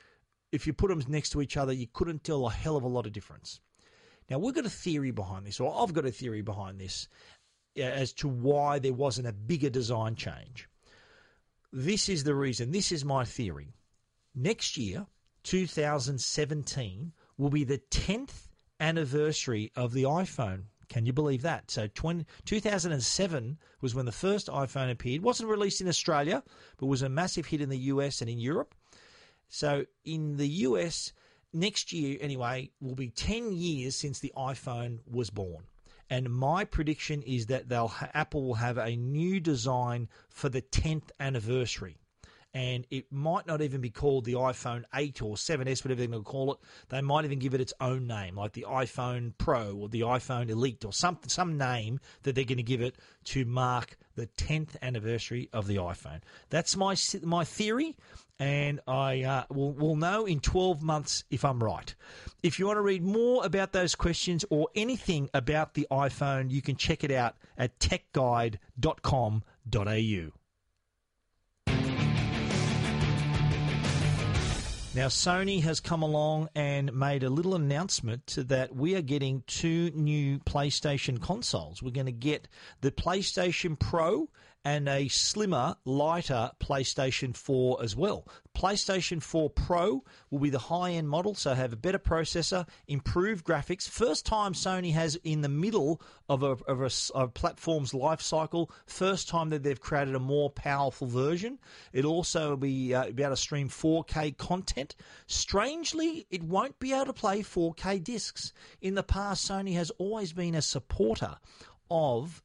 if 0.53 0.67
you 0.67 0.73
put 0.73 0.89
them 0.89 1.03
next 1.09 1.31
to 1.31 1.43
each 1.43 1.57
other, 1.57 1.73
you 1.73 1.87
couldn't 1.93 2.25
tell 2.25 2.47
a 2.47 2.51
hell 2.51 2.77
of 2.77 2.83
a 2.83 2.89
lot 2.89 3.07
of 3.07 3.13
difference. 3.13 3.61
Now, 4.29 4.39
we've 4.39 4.55
got 4.55 4.67
a 4.67 4.71
theory 4.71 5.11
behind 5.11 5.47
this, 5.47 5.59
or 5.59 5.75
I've 5.83 5.93
got 5.93 6.07
a 6.07 6.13
theory 6.13 6.43
behind 6.43 6.81
this, 6.81 7.09
Uh, 7.79 7.83
as 7.83 8.13
to 8.13 8.27
why 8.29 8.81
there 8.81 8.93
wasn't 8.93 9.29
a 9.29 9.33
bigger 9.33 9.71
design 9.71 10.17
change. 10.17 10.69
This 11.73 12.09
is 12.09 12.25
the 12.25 12.35
reason. 12.35 12.73
This 12.73 12.91
is 12.91 13.05
my 13.05 13.25
theory. 13.25 13.75
Next 14.35 14.77
year, 14.77 15.07
2017, 15.45 17.13
will 17.39 17.49
be 17.49 17.63
the 17.63 17.81
10th 17.91 18.49
anniversary 18.81 19.71
of 19.77 19.93
the 19.93 20.03
iPhone. 20.03 20.65
Can 20.89 21.07
you 21.07 21.13
believe 21.13 21.43
that? 21.43 21.71
So 21.71 21.87
20, 21.87 22.27
2007 22.45 23.59
was 23.81 23.95
when 23.95 24.07
the 24.07 24.11
first 24.11 24.49
iPhone 24.49 24.91
appeared. 24.91 25.23
Wasn't 25.23 25.49
released 25.49 25.81
in 25.81 25.87
Australia, 25.87 26.43
but 26.77 26.87
was 26.87 27.03
a 27.03 27.09
massive 27.09 27.47
hit 27.47 27.61
in 27.61 27.69
the 27.69 27.79
US 27.79 28.21
and 28.21 28.29
in 28.29 28.41
Europe. 28.41 28.75
So 29.49 29.85
in 30.05 30.37
the 30.39 30.49
US, 30.49 31.13
next 31.53 31.93
year 31.93 32.19
anyway, 32.21 32.71
will 32.81 32.97
be 32.97 33.11
10 33.11 33.53
years 33.53 33.95
since 33.95 34.19
the 34.19 34.33
iPhone 34.37 34.99
was 35.07 35.31
born. 35.31 35.65
And 36.11 36.29
my 36.29 36.65
prediction 36.65 37.23
is 37.23 37.47
that 37.47 37.69
they'll 37.69 37.95
Apple 38.13 38.43
will 38.43 38.55
have 38.55 38.77
a 38.77 38.97
new 38.97 39.39
design 39.39 40.09
for 40.29 40.49
the 40.49 40.61
10th 40.61 41.11
anniversary. 41.21 41.97
And 42.53 42.85
it 42.91 43.13
might 43.13 43.47
not 43.47 43.63
even 43.63 43.81
be 43.81 43.91
called 43.91 44.25
the 44.25 44.33
iPhone 44.33 44.83
8 44.93 45.23
or 45.23 45.37
7S, 45.37 45.85
whatever 45.85 46.01
they're 46.01 46.09
going 46.09 46.25
to 46.25 46.29
call 46.29 46.53
it. 46.53 46.59
They 46.89 47.01
might 47.01 47.25
even 47.25 47.39
give 47.39 47.55
it 47.55 47.61
its 47.61 47.73
own 47.81 48.09
name, 48.09 48.35
like 48.35 48.55
the 48.55 48.67
iPhone 48.69 49.35
Pro 49.39 49.77
or 49.77 49.89
the 49.89 50.01
iPhone 50.01 50.51
Elite 50.51 50.85
or 50.85 50.93
some, 50.93 51.19
some 51.29 51.57
name 51.57 52.01
that 52.25 52.35
they're 52.35 52.43
going 52.43 52.57
to 52.57 52.65
give 52.65 52.81
it 52.81 52.97
to 53.27 53.45
mark 53.45 53.97
the 54.17 54.27
10th 54.27 54.71
anniversary 54.83 55.49
of 55.53 55.69
the 55.69 55.77
iPhone. 55.77 56.23
That's 56.49 56.77
my, 56.77 56.97
my 57.23 57.45
theory 57.45 57.97
and 58.41 58.81
I 58.89 59.23
uh, 59.23 59.45
will 59.51 59.73
will 59.73 59.97
know 59.97 60.25
in 60.25 60.41
12 60.41 60.83
months 60.83 61.25
if 61.31 61.45
I'm 61.45 61.63
right. 61.63 61.95
If 62.43 62.59
you 62.59 62.67
want 62.67 62.79
to 62.79 62.83
read 62.83 63.05
more 63.05 63.45
about 63.45 63.73
those 63.73 63.95
questions 63.95 64.47
or 64.49 64.69
anything 64.75 65.29
about 65.35 65.75
the 65.75 65.87
iPhone, 65.91 66.51
you 66.51 66.63
can 66.63 66.77
check 66.77 67.05
it 67.05 67.13
out 67.13 67.37
at 67.59 67.79
techguide.com.au. 67.79 70.41
Now, 74.93 75.07
Sony 75.07 75.63
has 75.63 75.79
come 75.79 76.03
along 76.03 76.49
and 76.57 76.93
made 76.93 77.23
a 77.23 77.31
little 77.31 77.55
announcement 77.55 78.37
that 78.37 78.75
we 78.75 78.97
are 78.97 79.03
getting 79.03 79.45
two 79.47 79.93
new 79.95 80.41
PlayStation 80.41 81.23
consoles. 81.23 81.81
We're 81.81 81.93
going 81.93 82.07
to 82.07 82.13
get 82.13 82.49
the 82.81 82.91
PlayStation 82.91 83.79
Pro 83.79 84.29
and 84.65 84.89
a 84.89 85.09
slimmer, 85.09 85.75
lighter 85.85 86.51
PlayStation 86.61 87.35
4 87.35 87.83
as 87.83 87.97
well. 87.97 88.29
PlayStation 88.55 89.23
4 89.23 89.49
Pro 89.51 90.05
will 90.31 90.39
be 90.39 90.51
the 90.51 90.59
high 90.59 90.93
end 90.93 91.09
model, 91.09 91.35
so 91.35 91.55
have 91.55 91.73
a 91.73 91.77
better 91.77 91.99
processor, 91.99 92.69
improved 92.87 93.45
graphics. 93.45 93.89
First 93.89 94.27
time 94.27 94.53
Sony 94.53 94.93
has 94.93 95.17
in 95.25 95.41
the 95.41 95.49
middle 95.49 96.03
of 96.29 96.43
a, 96.43 96.57
of 96.67 96.83
a, 96.83 96.91
a 97.19 97.29
platform's 97.29 97.95
life 97.95 98.21
cycle. 98.21 98.71
First 98.87 99.29
time 99.29 99.49
that 99.51 99.63
they've 99.63 99.81
created 99.81 100.15
a 100.15 100.21
more 100.21 100.51
powerful 100.51 101.07
version. 101.07 101.59
It'll 101.93 102.13
also 102.13 102.57
be, 102.57 102.95
uh, 102.95 103.11
be 103.13 103.23
able 103.23 103.35
to 103.35 103.41
stream 103.41 103.69
4K 103.69 104.37
content. 104.37 104.95
Strangely, 105.27 106.27
it 106.31 106.43
won't 106.43 106.79
be 106.79 106.93
able 106.93 107.07
to 107.07 107.13
play 107.15 107.41
4K 107.43 108.05
discs. 108.05 108.53
In 108.83 108.95
the 108.95 109.03
past, 109.03 109.49
Sony 109.49 109.75
has 109.75 109.91
always 109.93 110.35
been 110.35 110.55
a 110.55 110.63
supporter 110.63 111.39
of 111.91 112.43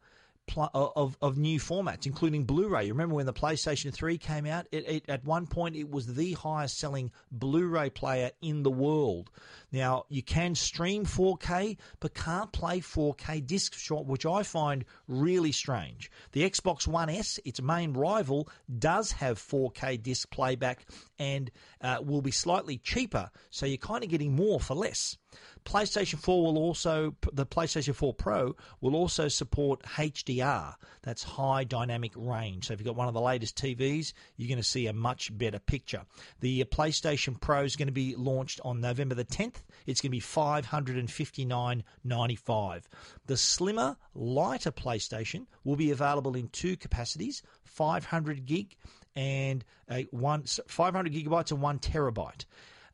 of 0.55 1.17
of 1.21 1.37
new 1.37 1.59
formats, 1.59 2.05
including 2.05 2.43
Blu-ray. 2.43 2.85
You 2.85 2.93
remember 2.93 3.15
when 3.15 3.25
the 3.25 3.33
PlayStation 3.33 3.93
3 3.93 4.17
came 4.17 4.45
out? 4.45 4.67
It, 4.71 4.87
it, 4.87 5.09
at 5.09 5.25
one 5.25 5.47
point, 5.47 5.75
it 5.75 5.89
was 5.89 6.15
the 6.15 6.33
highest 6.33 6.77
selling 6.77 7.11
Blu-ray 7.31 7.89
player 7.89 8.31
in 8.41 8.63
the 8.63 8.71
world. 8.71 9.31
Now 9.71 10.05
you 10.09 10.23
can 10.23 10.55
stream 10.55 11.05
4K, 11.05 11.77
but 11.99 12.13
can't 12.13 12.51
play 12.51 12.79
4K 12.79 13.45
disc 13.45 13.73
short, 13.73 14.05
which 14.05 14.25
I 14.25 14.43
find 14.43 14.85
really 15.07 15.51
strange. 15.51 16.11
The 16.31 16.49
Xbox 16.49 16.87
One 16.87 17.09
S, 17.09 17.39
its 17.43 17.61
main 17.61 17.93
rival, 17.93 18.47
does 18.79 19.11
have 19.13 19.37
4K 19.37 20.01
disc 20.01 20.29
playback 20.29 20.85
and 21.19 21.51
uh, 21.81 21.97
will 22.03 22.21
be 22.21 22.31
slightly 22.31 22.77
cheaper, 22.77 23.29
so 23.49 23.65
you're 23.65 23.77
kind 23.77 24.03
of 24.03 24.09
getting 24.09 24.35
more 24.35 24.59
for 24.59 24.75
less. 24.75 25.17
PlayStation 25.65 26.19
4 26.19 26.45
will 26.45 26.59
also, 26.59 27.15
the 27.33 27.45
PlayStation 27.45 27.93
4 27.95 28.13
Pro 28.13 28.55
will 28.81 28.95
also 28.95 29.27
support 29.27 29.81
HDR. 29.83 30.75
That's 31.01 31.23
high 31.23 31.63
dynamic 31.63 32.11
range. 32.15 32.67
So 32.67 32.73
if 32.73 32.79
you've 32.79 32.85
got 32.85 32.95
one 32.95 33.07
of 33.07 33.15
the 33.15 33.21
latest 33.21 33.57
TVs, 33.57 34.13
you're 34.37 34.47
going 34.47 34.57
to 34.57 34.63
see 34.63 34.85
a 34.87 34.93
much 34.93 35.35
better 35.37 35.59
picture. 35.59 36.03
The 36.39 36.63
PlayStation 36.65 37.41
Pro 37.41 37.63
is 37.63 37.75
going 37.75 37.87
to 37.87 37.91
be 37.91 38.15
launched 38.15 38.61
on 38.63 38.79
November 38.79 39.15
the 39.15 39.25
10th. 39.25 39.63
It's 39.87 40.01
going 40.01 40.11
to 40.11 40.17
be 40.17 40.21
$559.95. 40.21 42.81
The 43.25 43.37
slimmer, 43.37 43.97
lighter 44.13 44.71
PlayStation 44.71 45.47
will 45.63 45.75
be 45.75 45.89
available 45.91 46.35
in 46.35 46.49
two 46.49 46.77
capacities 46.77 47.41
500 47.63 48.45
gig 48.45 48.75
and 49.15 49.65
a 49.89 50.03
one 50.11 50.43
500 50.43 51.13
gigabytes 51.13 51.51
and 51.51 51.61
one 51.61 51.79
terabyte. 51.79 52.45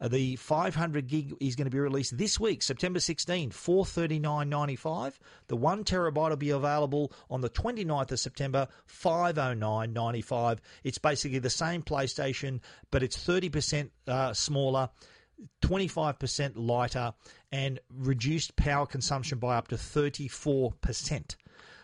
Uh, 0.02 0.08
the 0.08 0.36
500 0.36 1.08
gig 1.08 1.36
is 1.40 1.56
going 1.56 1.66
to 1.66 1.72
be 1.72 1.80
released 1.80 2.18
this 2.18 2.40
week, 2.40 2.64
September 2.64 3.00
16, 3.00 3.52
439.95. 3.52 5.14
The 5.48 5.56
1 5.56 5.84
terabyte 5.84 6.30
will 6.30 6.36
be 6.38 6.50
available 6.50 7.14
on 7.30 7.42
the 7.42 7.50
29th 7.50 8.12
of 8.12 8.20
September, 8.20 8.68
509.95. 8.90 10.58
It's 10.84 10.98
basically 10.98 11.40
the 11.40 11.50
same 11.50 11.84
PlayStation, 11.84 12.62
but 12.90 13.04
it's 13.04 13.18
30% 13.18 13.90
uh, 14.08 14.34
smaller. 14.34 14.90
25% 15.64 16.52
lighter 16.56 17.14
and 17.52 17.80
reduced 17.92 18.56
power 18.56 18.86
consumption 18.86 19.40
by 19.40 19.56
up 19.56 19.70
to 19.70 19.76
34%. 19.76 21.36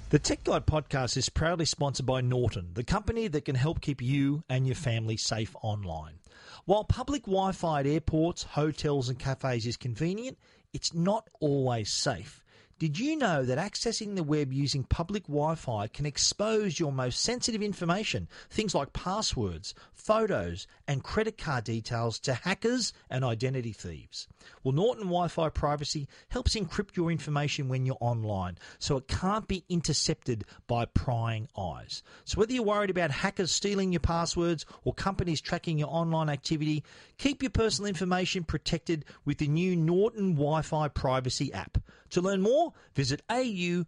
The 0.08 0.20
Tech 0.20 0.44
Guide 0.44 0.66
podcast 0.66 1.16
is 1.16 1.28
proudly 1.28 1.64
sponsored 1.64 2.06
by 2.06 2.20
Norton, 2.20 2.70
the 2.74 2.84
company 2.84 3.26
that 3.26 3.44
can 3.44 3.56
help 3.56 3.80
keep 3.80 4.00
you 4.00 4.44
and 4.48 4.64
your 4.64 4.76
family 4.76 5.16
safe 5.16 5.52
online. 5.62 6.20
While 6.64 6.84
public 6.84 7.24
Wi 7.24 7.50
Fi 7.50 7.80
at 7.80 7.86
airports, 7.88 8.44
hotels, 8.44 9.08
and 9.08 9.18
cafes 9.18 9.66
is 9.66 9.76
convenient, 9.76 10.38
it's 10.72 10.94
not 10.94 11.28
always 11.40 11.92
safe. 11.92 12.44
Did 12.78 12.98
you 12.98 13.16
know 13.16 13.42
that 13.42 13.56
accessing 13.56 14.16
the 14.16 14.22
web 14.22 14.52
using 14.52 14.84
public 14.84 15.22
Wi 15.28 15.54
Fi 15.54 15.86
can 15.86 16.04
expose 16.04 16.78
your 16.78 16.92
most 16.92 17.22
sensitive 17.22 17.62
information, 17.62 18.28
things 18.50 18.74
like 18.74 18.92
passwords, 18.92 19.72
photos, 19.94 20.66
and 20.86 21.02
credit 21.02 21.38
card 21.38 21.64
details, 21.64 22.18
to 22.20 22.34
hackers 22.34 22.92
and 23.08 23.24
identity 23.24 23.72
thieves? 23.72 24.28
Well, 24.62 24.74
Norton 24.74 25.04
Wi 25.04 25.28
Fi 25.28 25.48
privacy 25.48 26.06
helps 26.28 26.54
encrypt 26.54 26.96
your 26.98 27.10
information 27.10 27.70
when 27.70 27.86
you're 27.86 27.96
online 27.98 28.58
so 28.78 28.98
it 28.98 29.08
can't 29.08 29.48
be 29.48 29.64
intercepted 29.70 30.44
by 30.66 30.84
prying 30.84 31.48
eyes. 31.56 32.02
So, 32.26 32.38
whether 32.38 32.52
you're 32.52 32.62
worried 32.62 32.90
about 32.90 33.10
hackers 33.10 33.52
stealing 33.52 33.90
your 33.90 34.00
passwords 34.00 34.66
or 34.84 34.92
companies 34.92 35.40
tracking 35.40 35.78
your 35.78 35.88
online 35.88 36.28
activity, 36.28 36.84
keep 37.16 37.42
your 37.42 37.48
personal 37.48 37.88
information 37.88 38.44
protected 38.44 39.06
with 39.24 39.38
the 39.38 39.48
new 39.48 39.74
Norton 39.74 40.34
Wi 40.34 40.60
Fi 40.60 40.88
privacy 40.88 41.50
app. 41.54 41.78
To 42.10 42.20
learn 42.20 42.40
more, 42.40 42.65
visit 42.94 43.22
au.norton.com 43.30 43.84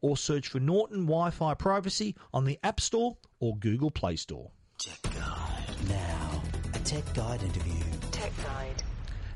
or 0.00 0.16
search 0.16 0.48
for 0.48 0.60
Norton 0.60 1.06
Wi 1.06 1.30
Fi 1.30 1.54
Privacy 1.54 2.14
on 2.32 2.44
the 2.44 2.58
App 2.62 2.80
Store 2.80 3.16
or 3.40 3.56
Google 3.56 3.90
Play 3.90 4.16
Store. 4.16 4.50
Tech 4.78 5.02
Guide. 5.02 5.88
Now, 5.88 6.42
a 6.74 6.78
Tech 6.80 7.04
Guide 7.14 7.42
interview. 7.42 7.82
Tech 8.10 8.32
Guide. 8.42 8.82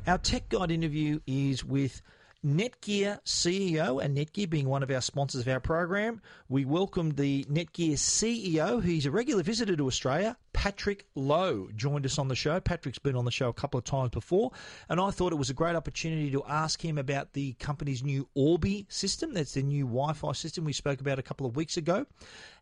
Our 0.07 0.19
Tech 0.19 0.49
Guide 0.49 0.71
interview 0.71 1.21
is 1.27 1.65
with 1.65 2.03
Netgear 2.45 3.23
CEO, 3.25 4.03
and 4.03 4.17
Netgear 4.17 4.49
being 4.49 4.69
one 4.69 4.83
of 4.83 4.91
our 4.91 5.03
sponsors 5.03 5.43
of 5.43 5.49
our 5.49 5.61
program, 5.61 6.23
we 6.49 6.65
welcomed 6.65 7.17
the 7.17 7.45
Netgear 7.45 7.93
CEO, 7.93 8.83
who's 8.83 9.05
a 9.05 9.11
regular 9.11 9.43
visitor 9.43 9.77
to 9.77 9.87
Australia, 9.87 10.37
Patrick 10.61 11.07
Lo, 11.15 11.71
joined 11.75 12.05
us 12.05 12.19
on 12.19 12.29
the 12.29 12.37
show. 12.37 12.61
Patrick's 12.61 12.99
been 12.99 13.17
on 13.17 13.25
the 13.25 13.31
show 13.31 13.49
a 13.49 13.53
couple 13.55 13.79
of 13.79 13.85
times 13.85 14.11
before, 14.11 14.51
and 14.91 15.01
I 15.01 15.11
thought 15.11 15.33
it 15.33 15.37
was 15.37 15.49
a 15.49 15.55
great 15.55 15.75
opportunity 15.75 16.31
to 16.33 16.45
ask 16.45 16.85
him 16.85 16.99
about 16.99 17.33
the 17.33 17.55
company's 17.55 18.03
new 18.03 18.29
Orbi 18.35 18.85
system. 18.91 19.33
That's 19.33 19.55
the 19.55 19.63
new 19.63 19.87
Wi 19.87 20.13
Fi 20.13 20.33
system 20.33 20.67
we 20.67 20.75
spoke 20.75 21.01
about 21.01 21.19
a 21.19 21.23
couple 21.23 21.47
of 21.47 21.57
weeks 21.57 21.79
ago, 21.79 22.05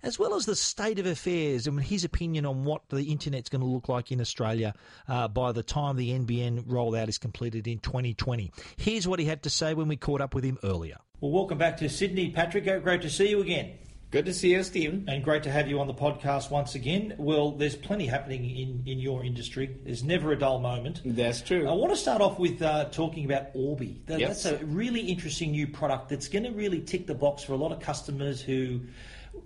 as 0.00 0.16
well 0.16 0.36
as 0.36 0.46
the 0.46 0.54
state 0.54 1.00
of 1.00 1.06
affairs 1.06 1.66
and 1.66 1.82
his 1.82 2.04
opinion 2.04 2.46
on 2.46 2.64
what 2.64 2.88
the 2.88 3.02
internet's 3.02 3.48
going 3.48 3.62
to 3.62 3.66
look 3.66 3.88
like 3.88 4.12
in 4.12 4.20
Australia 4.20 4.74
uh, 5.08 5.26
by 5.26 5.50
the 5.50 5.64
time 5.64 5.96
the 5.96 6.16
NBN 6.16 6.66
rollout 6.66 7.08
is 7.08 7.18
completed 7.18 7.66
in 7.66 7.80
2020. 7.80 8.52
Here's 8.76 9.08
what 9.08 9.18
he 9.18 9.24
had 9.24 9.42
to 9.42 9.50
say 9.50 9.74
when 9.74 9.88
we 9.88 9.96
caught 9.96 10.20
up 10.20 10.36
with 10.36 10.44
him 10.44 10.56
earlier. 10.62 10.98
Well, 11.20 11.32
welcome 11.32 11.58
back 11.58 11.78
to 11.78 11.88
Sydney, 11.88 12.30
Patrick. 12.30 12.64
Great 12.84 13.02
to 13.02 13.10
see 13.10 13.30
you 13.30 13.40
again. 13.40 13.76
Good 14.10 14.24
to 14.24 14.32
see 14.32 14.52
you, 14.52 14.62
Stephen. 14.62 15.04
And 15.06 15.22
great 15.22 15.42
to 15.42 15.50
have 15.50 15.68
you 15.68 15.80
on 15.80 15.86
the 15.86 15.92
podcast 15.92 16.50
once 16.50 16.74
again. 16.74 17.14
Well, 17.18 17.50
there's 17.50 17.76
plenty 17.76 18.06
happening 18.06 18.48
in, 18.48 18.82
in 18.86 18.98
your 18.98 19.22
industry. 19.22 19.76
There's 19.84 20.02
never 20.02 20.32
a 20.32 20.38
dull 20.38 20.60
moment. 20.60 21.02
That's 21.04 21.42
true. 21.42 21.68
I 21.68 21.74
want 21.74 21.92
to 21.92 21.96
start 21.96 22.22
off 22.22 22.38
with 22.38 22.62
uh, 22.62 22.86
talking 22.86 23.26
about 23.26 23.48
Orbi. 23.52 24.00
That, 24.06 24.18
Yes. 24.18 24.44
That's 24.44 24.62
a 24.62 24.64
really 24.64 25.02
interesting 25.02 25.50
new 25.50 25.66
product 25.66 26.08
that's 26.08 26.26
going 26.26 26.44
to 26.44 26.52
really 26.52 26.80
tick 26.80 27.06
the 27.06 27.14
box 27.14 27.42
for 27.44 27.52
a 27.52 27.56
lot 27.56 27.70
of 27.70 27.80
customers 27.80 28.40
who. 28.40 28.80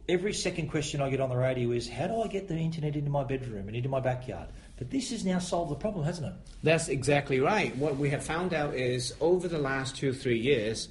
Every 0.08 0.32
second 0.32 0.68
question 0.68 1.02
I 1.02 1.10
get 1.10 1.20
on 1.20 1.28
the 1.28 1.36
radio 1.36 1.72
is, 1.72 1.88
how 1.88 2.06
do 2.06 2.22
I 2.22 2.28
get 2.28 2.48
the 2.48 2.56
internet 2.56 2.94
into 2.96 3.10
my 3.10 3.24
bedroom 3.24 3.66
and 3.66 3.76
into 3.76 3.88
my 3.88 4.00
backyard? 4.00 4.48
But 4.78 4.90
this 4.90 5.10
has 5.10 5.24
now 5.24 5.38
solved 5.38 5.70
the 5.70 5.76
problem, 5.76 6.04
hasn't 6.04 6.28
it? 6.28 6.34
That's 6.62 6.88
exactly 6.88 7.40
right. 7.40 7.76
What 7.76 7.96
we 7.96 8.08
have 8.10 8.24
found 8.24 8.54
out 8.54 8.74
is 8.74 9.12
over 9.20 9.48
the 9.48 9.58
last 9.58 9.96
two, 9.96 10.12
three 10.12 10.38
years, 10.38 10.88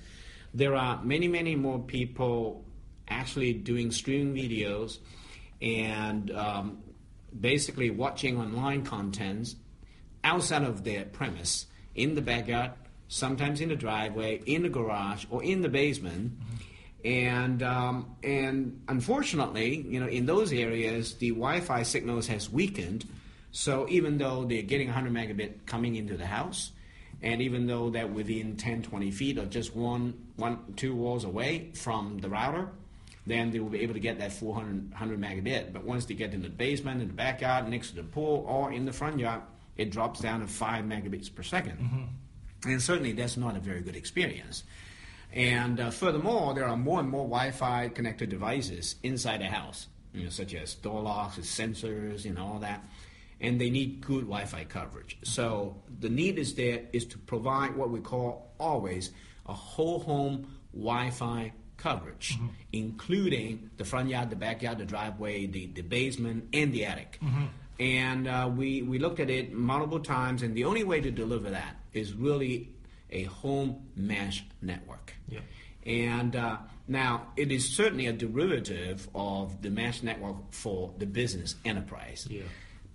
there 0.54 0.76
are 0.76 1.02
many, 1.04 1.28
many 1.28 1.56
more 1.56 1.80
people 1.80 2.64
actually 3.12 3.54
doing 3.54 3.92
streaming 3.92 4.34
videos 4.34 4.98
and 5.62 6.32
um, 6.32 6.80
basically 7.40 7.90
watching 7.90 8.40
online 8.40 8.84
contents 8.84 9.56
outside 10.24 10.64
of 10.64 10.84
their 10.84 11.06
premise, 11.06 11.68
in 11.96 12.16
the 12.16 12.22
backyard, 12.22 12.72
sometimes 13.08 13.62
in 13.62 13.70
the 13.70 13.76
driveway, 13.76 14.42
in 14.46 14.64
the 14.64 14.70
garage, 14.70 15.26
or 15.30 15.44
in 15.44 15.62
the 15.62 15.70
basement. 15.70 16.32
And 17.04 17.64
um, 17.64 18.16
and 18.24 18.82
unfortunately, 18.88 19.86
you 19.88 20.00
know, 20.00 20.08
in 20.08 20.26
those 20.26 20.54
areas, 20.54 21.16
the 21.16 21.30
Wi-Fi 21.30 21.84
signals 21.84 22.28
has 22.28 22.50
weakened. 22.50 23.08
So 23.52 23.88
even 23.90 24.18
though 24.18 24.46
they're 24.46 24.62
getting 24.62 24.88
100 24.88 25.12
megabit 25.12 25.66
coming 25.66 25.96
into 25.96 26.16
the 26.16 26.28
house, 26.28 26.72
and 27.22 27.42
even 27.42 27.68
though 27.68 27.90
they're 27.90 28.08
within 28.08 28.56
10, 28.56 28.84
20 28.84 29.12
feet 29.12 29.38
or 29.38 29.46
just 29.46 29.76
one, 29.76 30.14
one, 30.38 30.74
two 30.76 30.96
walls 30.96 31.24
away 31.24 31.72
from 31.74 32.20
the 32.20 32.30
router, 32.30 32.70
then 33.26 33.52
they 33.52 33.60
will 33.60 33.70
be 33.70 33.82
able 33.82 33.94
to 33.94 34.00
get 34.00 34.20
that 34.20 34.34
400 34.34 34.92
100 34.92 35.20
megabit. 35.20 35.74
But 35.74 35.84
once 35.84 36.06
they 36.06 36.16
get 36.16 36.34
in 36.34 36.42
the 36.42 36.50
basement, 36.50 37.02
in 37.02 37.08
the 37.08 37.14
backyard, 37.14 37.68
next 37.70 37.92
to 37.92 37.96
the 37.98 38.04
pool, 38.04 38.46
or 38.48 38.72
in 38.72 38.86
the 38.86 38.94
front 38.94 39.20
yard, 39.20 39.42
it 39.78 39.92
drops 39.92 40.20
down 40.20 40.42
to 40.42 40.48
5 40.48 40.86
megabits 40.86 41.34
per 41.34 41.44
2nd 41.44 42.08
And 42.66 42.82
certainly 42.82 43.14
that's 43.14 43.38
not 43.38 43.56
a 43.56 43.60
very 43.60 43.82
good 43.82 43.96
experience. 43.96 44.64
And 45.34 45.80
uh, 45.80 45.92
furthermore, 45.92 46.54
there 46.54 46.66
are 46.66 46.76
more 46.76 47.00
and 47.00 47.10
more 47.10 47.24
Wi-Fi 47.24 47.90
connected 47.90 48.30
devices 48.30 48.96
inside 49.02 49.42
the 49.42 49.46
house, 49.46 49.88
you 50.14 50.26
know, 50.26 50.30
such 50.30 50.54
as 50.54 50.76
door 50.76 51.02
locks, 51.02 51.38
and 51.38 51.46
sensors, 51.46 52.26
you 52.26 52.34
know, 52.34 52.46
all 52.46 52.60
that. 52.60 52.84
And 53.40 53.60
they 53.60 53.70
need 53.70 54.02
good 54.02 54.26
Wi-Fi 54.26 54.66
coverage. 54.66 55.18
So 55.24 55.78
the 56.00 56.10
need 56.10 56.38
is 56.38 56.56
there 56.56 56.82
is 56.92 57.06
to 57.06 57.18
provide 57.18 57.76
what 57.76 57.90
we 57.90 58.02
call 58.02 58.54
always 58.60 59.12
a 59.48 59.54
whole 59.54 60.00
home 60.00 60.48
Wi-Fi 60.74 61.54
coverage, 61.82 62.38
including 62.72 63.70
the 63.78 63.86
front 63.86 64.10
yard, 64.10 64.30
the 64.30 64.36
backyard, 64.36 64.78
the 64.78 64.86
driveway, 64.86 65.46
the, 65.48 65.66
the 65.68 65.82
basement, 65.82 66.48
and 66.54 66.72
the 66.74 66.86
attic. 66.86 67.20
And 67.80 68.28
uh, 68.28 68.50
we, 68.56 68.84
we 68.84 69.00
looked 69.00 69.20
at 69.20 69.30
it 69.30 69.54
multiple 69.54 70.00
times, 70.00 70.44
and 70.44 70.56
the 70.56 70.66
only 70.66 70.84
way 70.84 71.02
to 71.02 71.12
deliver 71.12 71.50
that 71.50 71.76
is 71.94 72.14
really 72.14 72.70
a 73.10 73.24
home 73.24 73.88
mesh 73.96 74.46
network. 74.62 75.14
Yeah. 75.28 75.40
And 75.86 76.36
uh, 76.36 76.58
now 76.88 77.28
it 77.36 77.52
is 77.52 77.76
certainly 77.76 78.06
a 78.06 78.14
derivative 78.14 79.10
of 79.16 79.62
the 79.64 79.70
mesh 79.72 80.04
network 80.04 80.36
for 80.52 80.94
the 81.00 81.08
business 81.08 81.56
enterprise. 81.66 82.28
Yeah. 82.30 82.44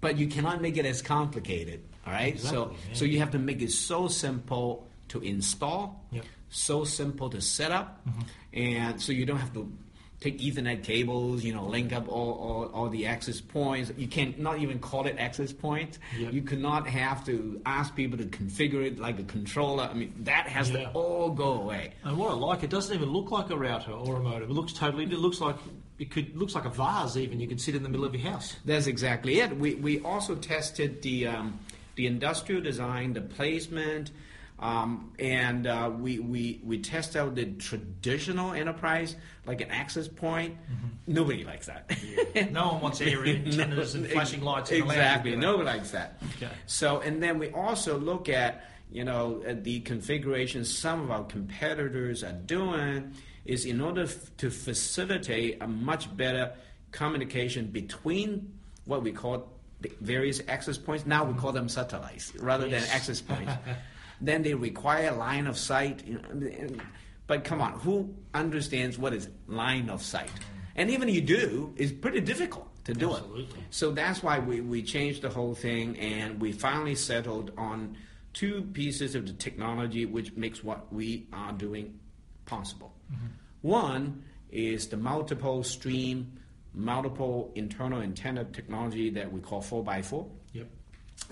But 0.00 0.18
you 0.18 0.28
cannot 0.28 0.62
make 0.62 0.76
it 0.76 0.86
as 0.86 1.02
complicated, 1.02 1.82
all 2.06 2.12
right? 2.12 2.38
so, 2.38 2.46
Exactly, 2.46 2.76
yeah. 2.90 2.94
so 2.94 3.04
you 3.06 3.18
have 3.18 3.32
to 3.32 3.38
make 3.38 3.60
it 3.62 3.72
so 3.72 4.06
simple 4.08 4.86
to 5.08 5.20
install, 5.20 6.04
Yep. 6.12 6.24
So 6.50 6.84
simple 6.84 7.28
to 7.30 7.40
set 7.40 7.72
up, 7.72 8.04
and 8.52 9.00
so 9.00 9.12
you 9.12 9.26
don't 9.26 9.38
have 9.38 9.52
to 9.54 9.70
take 10.18 10.38
Ethernet 10.40 10.82
cables, 10.82 11.44
you 11.44 11.52
know, 11.52 11.66
link 11.66 11.92
up 11.92 12.08
all, 12.08 12.32
all, 12.32 12.70
all 12.72 12.88
the 12.88 13.06
access 13.06 13.38
points. 13.38 13.92
You 13.98 14.06
can 14.08 14.34
not 14.38 14.58
even 14.60 14.78
call 14.78 15.06
it 15.06 15.16
access 15.18 15.52
point. 15.52 15.98
Yep. 16.18 16.32
You 16.32 16.40
could 16.40 16.58
not 16.60 16.88
have 16.88 17.24
to 17.26 17.60
ask 17.66 17.94
people 17.94 18.16
to 18.18 18.24
configure 18.24 18.82
it 18.86 18.98
like 18.98 19.18
a 19.18 19.24
controller. 19.24 19.84
I 19.84 19.92
mean, 19.92 20.14
that 20.20 20.48
has 20.48 20.70
Yeah. 20.70 20.84
to 20.84 20.90
all 20.92 21.30
go 21.30 21.52
away. 21.60 21.92
And 22.02 22.16
what 22.16 22.30
I 22.30 22.34
like, 22.34 22.62
it 22.62 22.70
doesn't 22.70 22.94
even 22.94 23.10
look 23.10 23.30
like 23.30 23.50
a 23.50 23.56
router 23.56 23.92
or 23.92 24.16
a 24.16 24.20
modem. 24.20 24.44
It 24.44 24.54
looks 24.54 24.72
totally. 24.72 25.04
It 25.04 25.10
looks 25.12 25.40
like 25.40 25.56
it 25.98 26.10
could 26.10 26.34
looks 26.34 26.54
like 26.54 26.64
a 26.64 26.70
vase. 26.70 27.16
Even 27.18 27.38
you 27.38 27.46
can 27.46 27.58
sit 27.58 27.74
in 27.74 27.82
the 27.82 27.88
middle 27.90 28.06
of 28.06 28.14
your 28.14 28.30
house. 28.30 28.56
That's 28.64 28.86
exactly 28.86 29.40
it. 29.40 29.54
We, 29.58 29.74
we 29.74 30.00
also 30.00 30.34
tested 30.34 31.02
the, 31.02 31.26
um, 31.26 31.60
the 31.96 32.06
industrial 32.06 32.62
design, 32.62 33.12
the 33.12 33.20
placement, 33.20 34.12
um, 34.58 35.12
and 35.18 35.66
uh, 35.66 35.90
we, 35.98 36.18
we, 36.18 36.60
we 36.64 36.78
test 36.78 37.14
out 37.16 37.34
the 37.34 37.44
traditional 37.46 38.52
enterprise, 38.52 39.14
like 39.44 39.60
an 39.60 39.70
access 39.70 40.08
point. 40.08 40.56
Nobody 41.06 41.44
likes 41.44 41.66
that. 41.66 41.90
No 42.52 42.68
one 42.72 42.80
wants 42.80 43.00
air 43.00 43.24
antennas 43.26 43.94
and 43.94 44.06
flashing 44.08 44.40
lights. 44.42 44.70
In 44.70 44.80
the 44.80 44.84
lounge, 44.86 44.96
exactly. 44.98 45.36
Nobody 45.36 45.64
likes 45.64 45.90
that. 45.90 46.20
Okay. 46.36 46.48
So, 46.66 47.00
and 47.00 47.22
then 47.22 47.38
we 47.38 47.50
also 47.50 47.98
look 47.98 48.28
at, 48.30 48.64
you 48.90 49.04
know, 49.04 49.42
at 49.46 49.62
the 49.64 49.80
configuration 49.80 50.64
some 50.64 51.02
of 51.02 51.10
our 51.10 51.24
competitors 51.24 52.24
are 52.24 52.32
doing 52.32 53.12
is 53.44 53.64
in 53.66 53.80
order 53.80 54.02
f- 54.04 54.34
to 54.38 54.50
facilitate 54.50 55.58
a 55.60 55.68
much 55.68 56.14
better 56.16 56.52
communication 56.92 57.66
between 57.66 58.52
what 58.86 59.02
we 59.02 59.12
call 59.12 59.52
the 59.82 59.92
various 60.00 60.40
access 60.48 60.78
points. 60.78 61.04
Now 61.04 61.24
we 61.24 61.34
call 61.38 61.52
them 61.52 61.68
satellites 61.68 62.34
rather 62.36 62.66
Yes. 62.66 62.86
than 62.86 62.96
access 62.96 63.20
points. 63.20 63.52
then 64.20 64.42
they 64.42 64.54
require 64.54 65.12
line 65.12 65.46
of 65.46 65.56
sight. 65.58 66.06
You 66.06 66.14
know, 66.14 66.46
and- 66.46 66.82
but 67.26 67.42
come 67.42 67.60
on, 67.60 67.72
who 67.80 68.14
understands 68.34 68.98
what 68.98 69.12
is 69.12 69.28
line 69.48 69.90
of 69.90 70.02
sight? 70.02 70.30
And 70.76 70.90
even 70.90 71.08
you 71.08 71.20
do, 71.20 71.72
it's 71.76 71.92
pretty 71.92 72.20
difficult 72.20 72.68
to 72.84 72.94
do 72.94 73.10
it. 73.14 73.18
Absolutely. 73.18 73.64
So 73.70 73.90
that's 73.90 74.22
why 74.22 74.38
we, 74.38 74.60
we 74.60 74.82
changed 74.82 75.22
the 75.22 75.30
whole 75.30 75.54
thing 75.54 75.98
and 75.98 76.40
we 76.40 76.52
finally 76.52 76.94
settled 76.94 77.50
on 77.56 77.96
two 78.32 78.62
pieces 78.72 79.14
of 79.14 79.26
the 79.26 79.32
technology 79.32 80.06
which 80.06 80.34
makes 80.36 80.62
what 80.62 80.92
we 80.92 81.26
are 81.32 81.52
doing 81.52 81.98
possible. 82.44 82.94
Mm-hmm. 83.12 83.26
One 83.62 84.22
is 84.50 84.86
the 84.88 84.96
multiple 84.96 85.64
stream, 85.64 86.38
multiple 86.74 87.50
internal 87.54 88.02
antenna 88.02 88.44
technology 88.44 89.10
that 89.10 89.32
we 89.32 89.40
call 89.40 89.62
4x4. 89.62 90.28
Yep. 90.52 90.68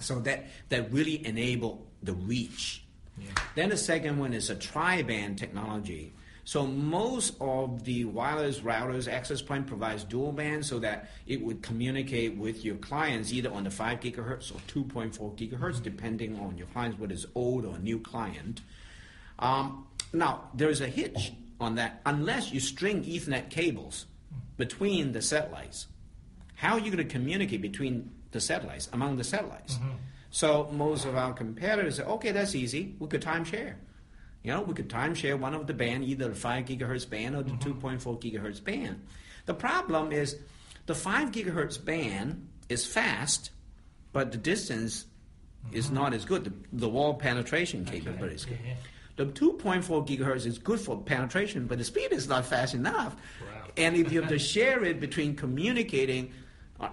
So 0.00 0.18
that, 0.20 0.46
that 0.70 0.90
really 0.92 1.24
enable 1.24 1.86
the 2.04 2.12
reach. 2.12 2.84
Yeah. 3.18 3.30
Then 3.54 3.68
the 3.70 3.76
second 3.76 4.18
one 4.18 4.32
is 4.32 4.50
a 4.50 4.54
tri-band 4.54 5.38
technology. 5.38 6.12
So 6.44 6.66
most 6.66 7.36
of 7.40 7.84
the 7.84 8.04
wireless 8.04 8.60
routers 8.60 9.10
access 9.10 9.40
point 9.40 9.66
provides 9.66 10.04
dual 10.04 10.32
band 10.32 10.66
so 10.66 10.78
that 10.80 11.08
it 11.26 11.40
would 11.42 11.62
communicate 11.62 12.36
with 12.36 12.64
your 12.64 12.76
clients 12.76 13.32
either 13.32 13.50
on 13.50 13.64
the 13.64 13.70
5 13.70 14.00
gigahertz 14.00 14.54
or 14.54 14.58
2.4 14.68 15.18
gigahertz 15.36 15.58
mm-hmm. 15.58 15.82
depending 15.82 16.38
on 16.38 16.58
your 16.58 16.66
clients 16.68 16.98
whether 16.98 17.14
it's 17.14 17.26
old 17.34 17.64
or 17.64 17.78
new 17.78 17.98
client. 17.98 18.60
Um, 19.38 19.86
now 20.12 20.50
there's 20.52 20.82
a 20.82 20.86
hitch 20.86 21.32
on 21.60 21.76
that 21.76 22.02
unless 22.04 22.52
you 22.52 22.60
string 22.60 23.02
Ethernet 23.04 23.48
cables 23.48 24.04
mm. 24.32 24.38
between 24.58 25.12
the 25.12 25.22
satellites. 25.22 25.86
How 26.56 26.74
are 26.74 26.78
you 26.78 26.90
going 26.90 27.06
to 27.06 27.12
communicate 27.12 27.62
between 27.62 28.10
the 28.32 28.40
satellites, 28.40 28.88
among 28.92 29.16
the 29.16 29.24
satellites? 29.24 29.74
Mm-hmm. 29.76 29.90
So 30.34 30.68
most 30.72 31.04
of 31.04 31.14
our 31.16 31.32
competitors 31.32 31.98
say, 31.98 32.02
okay, 32.02 32.32
that's 32.32 32.56
easy. 32.56 32.96
We 32.98 33.06
could 33.06 33.22
time 33.22 33.44
share. 33.44 33.78
You 34.42 34.50
know, 34.50 34.62
we 34.62 34.74
could 34.74 34.90
time 34.90 35.14
share 35.14 35.36
one 35.36 35.54
of 35.54 35.68
the 35.68 35.74
band, 35.74 36.02
either 36.02 36.26
the 36.26 36.34
5 36.34 36.64
gigahertz 36.64 37.08
band 37.08 37.36
or 37.36 37.44
the 37.44 37.52
mm-hmm. 37.52 37.86
2.4 37.86 38.20
gigahertz 38.20 38.62
band. 38.64 39.00
The 39.46 39.54
problem 39.54 40.10
is 40.10 40.36
the 40.86 40.94
5 40.96 41.30
gigahertz 41.30 41.82
band 41.82 42.48
is 42.68 42.84
fast, 42.84 43.52
but 44.12 44.32
the 44.32 44.38
distance 44.38 45.04
is 45.70 45.86
mm-hmm. 45.86 45.94
not 45.94 46.14
as 46.14 46.24
good. 46.24 46.46
The, 46.46 46.52
the 46.72 46.88
wall 46.88 47.14
penetration 47.14 47.84
capability 47.84 48.34
is 48.34 48.44
good. 48.44 48.58
Yeah. 48.66 48.74
The 49.14 49.26
2.4 49.26 49.84
gigahertz 50.04 50.46
is 50.46 50.58
good 50.58 50.80
for 50.80 51.00
penetration, 51.00 51.68
but 51.68 51.78
the 51.78 51.84
speed 51.84 52.10
is 52.10 52.26
not 52.26 52.44
fast 52.44 52.74
enough. 52.74 53.14
Wow. 53.40 53.68
And 53.76 53.94
if 53.94 54.10
you 54.10 54.20
have 54.20 54.30
to 54.30 54.38
share 54.54 54.82
it 54.82 54.98
between 54.98 55.36
communicating 55.36 56.32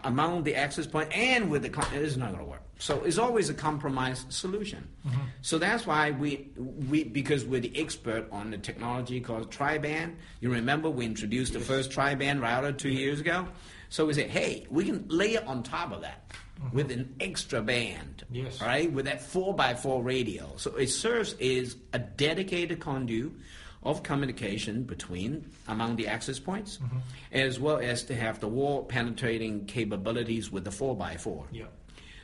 among 0.03 0.43
the 0.43 0.53
access 0.53 0.85
point 0.85 1.11
and 1.11 1.49
with 1.49 1.63
the 1.63 1.69
client, 1.69 1.95
it's 1.95 2.17
not 2.17 2.33
going 2.33 2.43
to 2.43 2.45
work. 2.51 2.61
So 2.81 3.03
it's 3.03 3.19
always 3.19 3.47
a 3.47 3.53
compromise 3.53 4.25
solution. 4.29 4.87
Mm-hmm. 5.07 5.21
So 5.43 5.59
that's 5.59 5.85
why 5.85 6.09
we, 6.09 6.49
we, 6.57 7.03
because 7.03 7.45
we're 7.45 7.61
the 7.61 7.79
expert 7.79 8.27
on 8.31 8.49
the 8.49 8.57
technology 8.57 9.21
called 9.21 9.51
tri-band. 9.51 10.17
You 10.39 10.51
remember 10.51 10.89
we 10.89 11.05
introduced 11.05 11.53
the 11.53 11.59
first 11.59 11.91
tri-band 11.91 12.41
router 12.41 12.71
two 12.71 12.89
years 12.89 13.19
ago? 13.19 13.47
So 13.89 14.07
we 14.07 14.13
said, 14.15 14.31
hey, 14.31 14.65
we 14.71 14.85
can 14.85 15.05
layer 15.09 15.43
on 15.45 15.61
top 15.61 15.91
of 15.91 16.01
that 16.01 16.31
mm-hmm. 16.59 16.75
with 16.75 16.91
an 16.91 17.13
extra 17.19 17.61
band, 17.61 18.25
Yes. 18.31 18.59
right? 18.59 18.91
With 18.91 19.05
that 19.05 19.19
4x4 19.19 20.03
radio. 20.03 20.51
So 20.55 20.75
it 20.75 20.87
serves 20.87 21.33
as 21.33 21.75
a 21.93 21.99
dedicated 21.99 22.79
conduit 22.79 23.31
of 23.83 24.01
communication 24.01 24.83
between 24.83 25.49
among 25.67 25.97
the 25.97 26.07
access 26.07 26.39
points, 26.39 26.77
mm-hmm. 26.77 26.97
as 27.31 27.59
well 27.59 27.77
as 27.77 28.03
to 28.05 28.15
have 28.15 28.39
the 28.39 28.47
wall 28.47 28.83
penetrating 28.83 29.65
capabilities 29.65 30.51
with 30.51 30.63
the 30.63 30.71
4x4. 30.71 31.45
Yeah. 31.51 31.65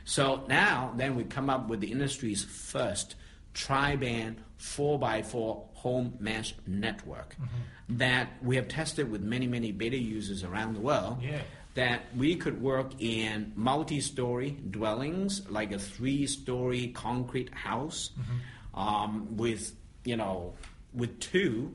So 0.08 0.42
now, 0.48 0.94
then 0.96 1.16
we 1.16 1.24
come 1.24 1.50
up 1.50 1.68
with 1.68 1.80
the 1.80 1.92
industry's 1.92 2.42
first 2.42 3.14
tri-band 3.52 4.40
4x4 4.58 5.74
home 5.74 6.14
mesh 6.18 6.54
network 6.66 7.34
mm-hmm. 7.34 7.98
that 7.98 8.30
we 8.42 8.56
have 8.56 8.68
tested 8.68 9.10
with 9.10 9.20
many, 9.20 9.46
many 9.46 9.70
beta 9.70 9.98
users 9.98 10.44
around 10.44 10.72
the 10.72 10.80
world. 10.80 11.18
Yeah. 11.20 11.42
That 11.74 12.06
we 12.16 12.36
could 12.36 12.62
work 12.62 12.92
in 12.98 13.52
multi-story 13.54 14.56
dwellings, 14.70 15.46
like 15.50 15.72
a 15.72 15.78
three-story 15.78 16.88
concrete 16.88 17.52
house, 17.52 18.10
mm-hmm. 18.18 18.80
um, 18.80 19.36
with 19.36 19.74
you 20.04 20.16
know, 20.16 20.54
with 20.94 21.20
two 21.20 21.70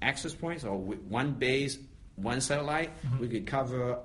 access 0.00 0.34
points 0.34 0.62
or 0.62 0.78
with 0.78 1.00
one 1.00 1.32
base, 1.32 1.78
one 2.14 2.40
satellite. 2.40 2.90
Mm-hmm. 3.02 3.18
We 3.18 3.28
could 3.28 3.46
cover, 3.48 3.98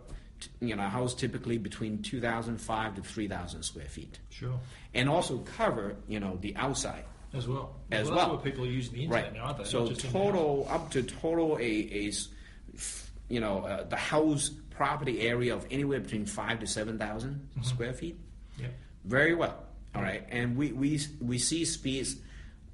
you 0.59 0.75
know, 0.75 0.83
a 0.83 0.87
house 0.89 1.13
typically 1.13 1.57
between 1.57 2.01
2,005 2.01 2.95
to 2.95 3.01
3,000 3.01 3.63
square 3.63 3.85
feet, 3.85 4.19
Sure. 4.29 4.59
and 4.93 5.09
also 5.09 5.39
cover, 5.39 5.95
you 6.07 6.19
know, 6.19 6.37
the 6.41 6.55
outside. 6.55 7.03
As 7.33 7.47
well. 7.47 7.75
As 7.91 8.07
well. 8.07 8.15
well. 8.15 8.25
That's 8.25 8.35
what 8.35 8.43
people 8.43 8.63
are 8.65 8.67
using 8.69 8.93
the 8.95 9.03
internet 9.03 9.33
now, 9.33 9.43
aren't 9.45 9.57
they? 9.59 9.63
So 9.65 9.89
total 9.89 10.67
up 10.69 10.89
to 10.91 11.03
total 11.03 11.57
a, 11.57 11.61
a 11.61 12.11
you 13.29 13.39
know 13.41 13.59
uh, 13.59 13.83
the 13.83 13.97
house 13.97 14.49
property 14.69 15.21
area 15.21 15.53
of 15.53 15.65
anywhere 15.71 15.99
between 15.99 16.25
five 16.25 16.59
to 16.59 16.67
7,000 16.67 17.31
Mm-hmm. 17.31 17.63
square 17.63 17.93
feet. 17.93 18.17
Yeah. 18.57 18.67
Very 19.03 19.33
well. 19.35 19.63
All 19.95 20.01
right, 20.01 20.25
and 20.29 20.55
we 20.55 20.71
we 20.71 20.99
we 21.19 21.37
see 21.37 21.65
speeds 21.65 22.15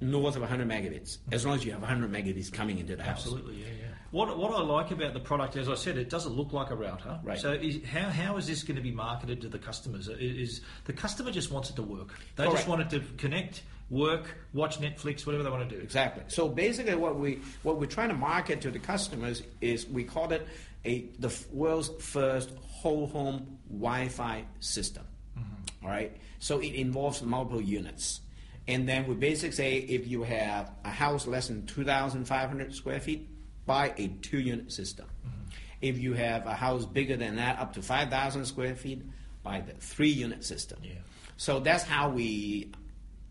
north 0.00 0.36
of 0.36 0.42
100 0.42 0.68
megabits 0.68 1.18
as 1.32 1.46
long 1.46 1.56
as 1.56 1.64
you 1.64 1.72
have 1.72 1.80
100 1.80 2.12
megabits 2.12 2.52
coming 2.52 2.78
into 2.78 2.94
the 2.96 3.02
house. 3.02 3.24
Absolutely, 3.24 3.56
yeah, 3.56 3.66
yeah. 3.80 3.93
What, 4.14 4.38
what 4.38 4.52
I 4.52 4.62
like 4.62 4.92
about 4.92 5.12
the 5.12 5.18
product, 5.18 5.56
as 5.56 5.68
I 5.68 5.74
said, 5.74 5.98
it 5.98 6.08
doesn't 6.08 6.34
look 6.34 6.52
like 6.52 6.70
a 6.70 6.76
router. 6.76 7.18
Right. 7.24 7.36
So 7.36 7.50
is, 7.50 7.84
how, 7.84 8.08
how 8.10 8.36
is 8.36 8.46
this 8.46 8.62
going 8.62 8.76
to 8.76 8.82
be 8.82 8.92
marketed 8.92 9.40
to 9.40 9.48
the 9.48 9.58
customers? 9.58 10.08
I- 10.08 10.12
Is 10.12 10.60
the 10.84 10.92
customer 10.92 11.32
just 11.32 11.50
wants 11.50 11.70
it 11.70 11.74
to 11.76 11.82
work? 11.82 12.14
They 12.36 12.44
just 12.44 12.54
Correct. 12.54 12.68
want 12.68 12.82
it 12.82 12.90
to 12.90 13.00
connect, 13.16 13.64
work, 13.90 14.36
watch 14.52 14.78
Netflix, 14.78 15.26
whatever 15.26 15.42
they 15.42 15.50
want 15.50 15.68
to 15.68 15.76
do. 15.76 15.82
Exactly. 15.82 16.22
So 16.28 16.48
basically, 16.48 16.94
what 16.94 17.18
we 17.18 17.40
what 17.64 17.80
we're 17.80 17.86
trying 17.86 18.10
to 18.10 18.14
market 18.14 18.60
to 18.60 18.70
the 18.70 18.78
customers 18.78 19.42
is 19.60 19.84
we 19.88 20.04
call 20.04 20.30
it 20.30 20.46
a 20.84 21.06
the 21.18 21.36
world's 21.52 21.90
first 21.98 22.50
whole 22.60 23.08
home 23.08 23.58
Wi-Fi 23.68 24.44
system. 24.60 25.04
Mm-hmm. 25.36 25.86
All 25.86 25.90
right. 25.90 26.16
So 26.38 26.60
it 26.60 26.74
involves 26.74 27.20
multiple 27.20 27.60
units, 27.60 28.20
and 28.68 28.88
then 28.88 29.08
we 29.08 29.16
basically 29.16 29.56
say 29.56 29.78
if 29.78 30.06
you 30.06 30.22
have 30.22 30.70
a 30.84 30.90
house 30.90 31.26
less 31.26 31.48
than 31.48 31.66
two 31.66 31.82
thousand 31.82 32.26
five 32.26 32.48
hundred 32.48 32.72
square 32.76 33.00
feet, 33.00 33.28
buy 33.66 33.94
a 33.96 34.08
two-unit 34.08 34.72
system. 34.72 35.06
Mm-hmm. 35.06 35.40
If 35.80 35.98
you 35.98 36.14
have 36.14 36.46
a 36.46 36.54
house 36.54 36.84
bigger 36.86 37.16
than 37.16 37.36
that, 37.36 37.58
up 37.58 37.72
to 37.74 37.82
five 37.82 38.10
thousand 38.10 38.44
square 38.46 38.74
feet, 38.74 39.02
buy 39.42 39.60
the 39.60 39.74
three-unit 39.74 40.44
system. 40.44 40.78
Yeah. 40.82 40.92
So 41.36 41.60
that's 41.60 41.82
how 41.82 42.10
we 42.10 42.72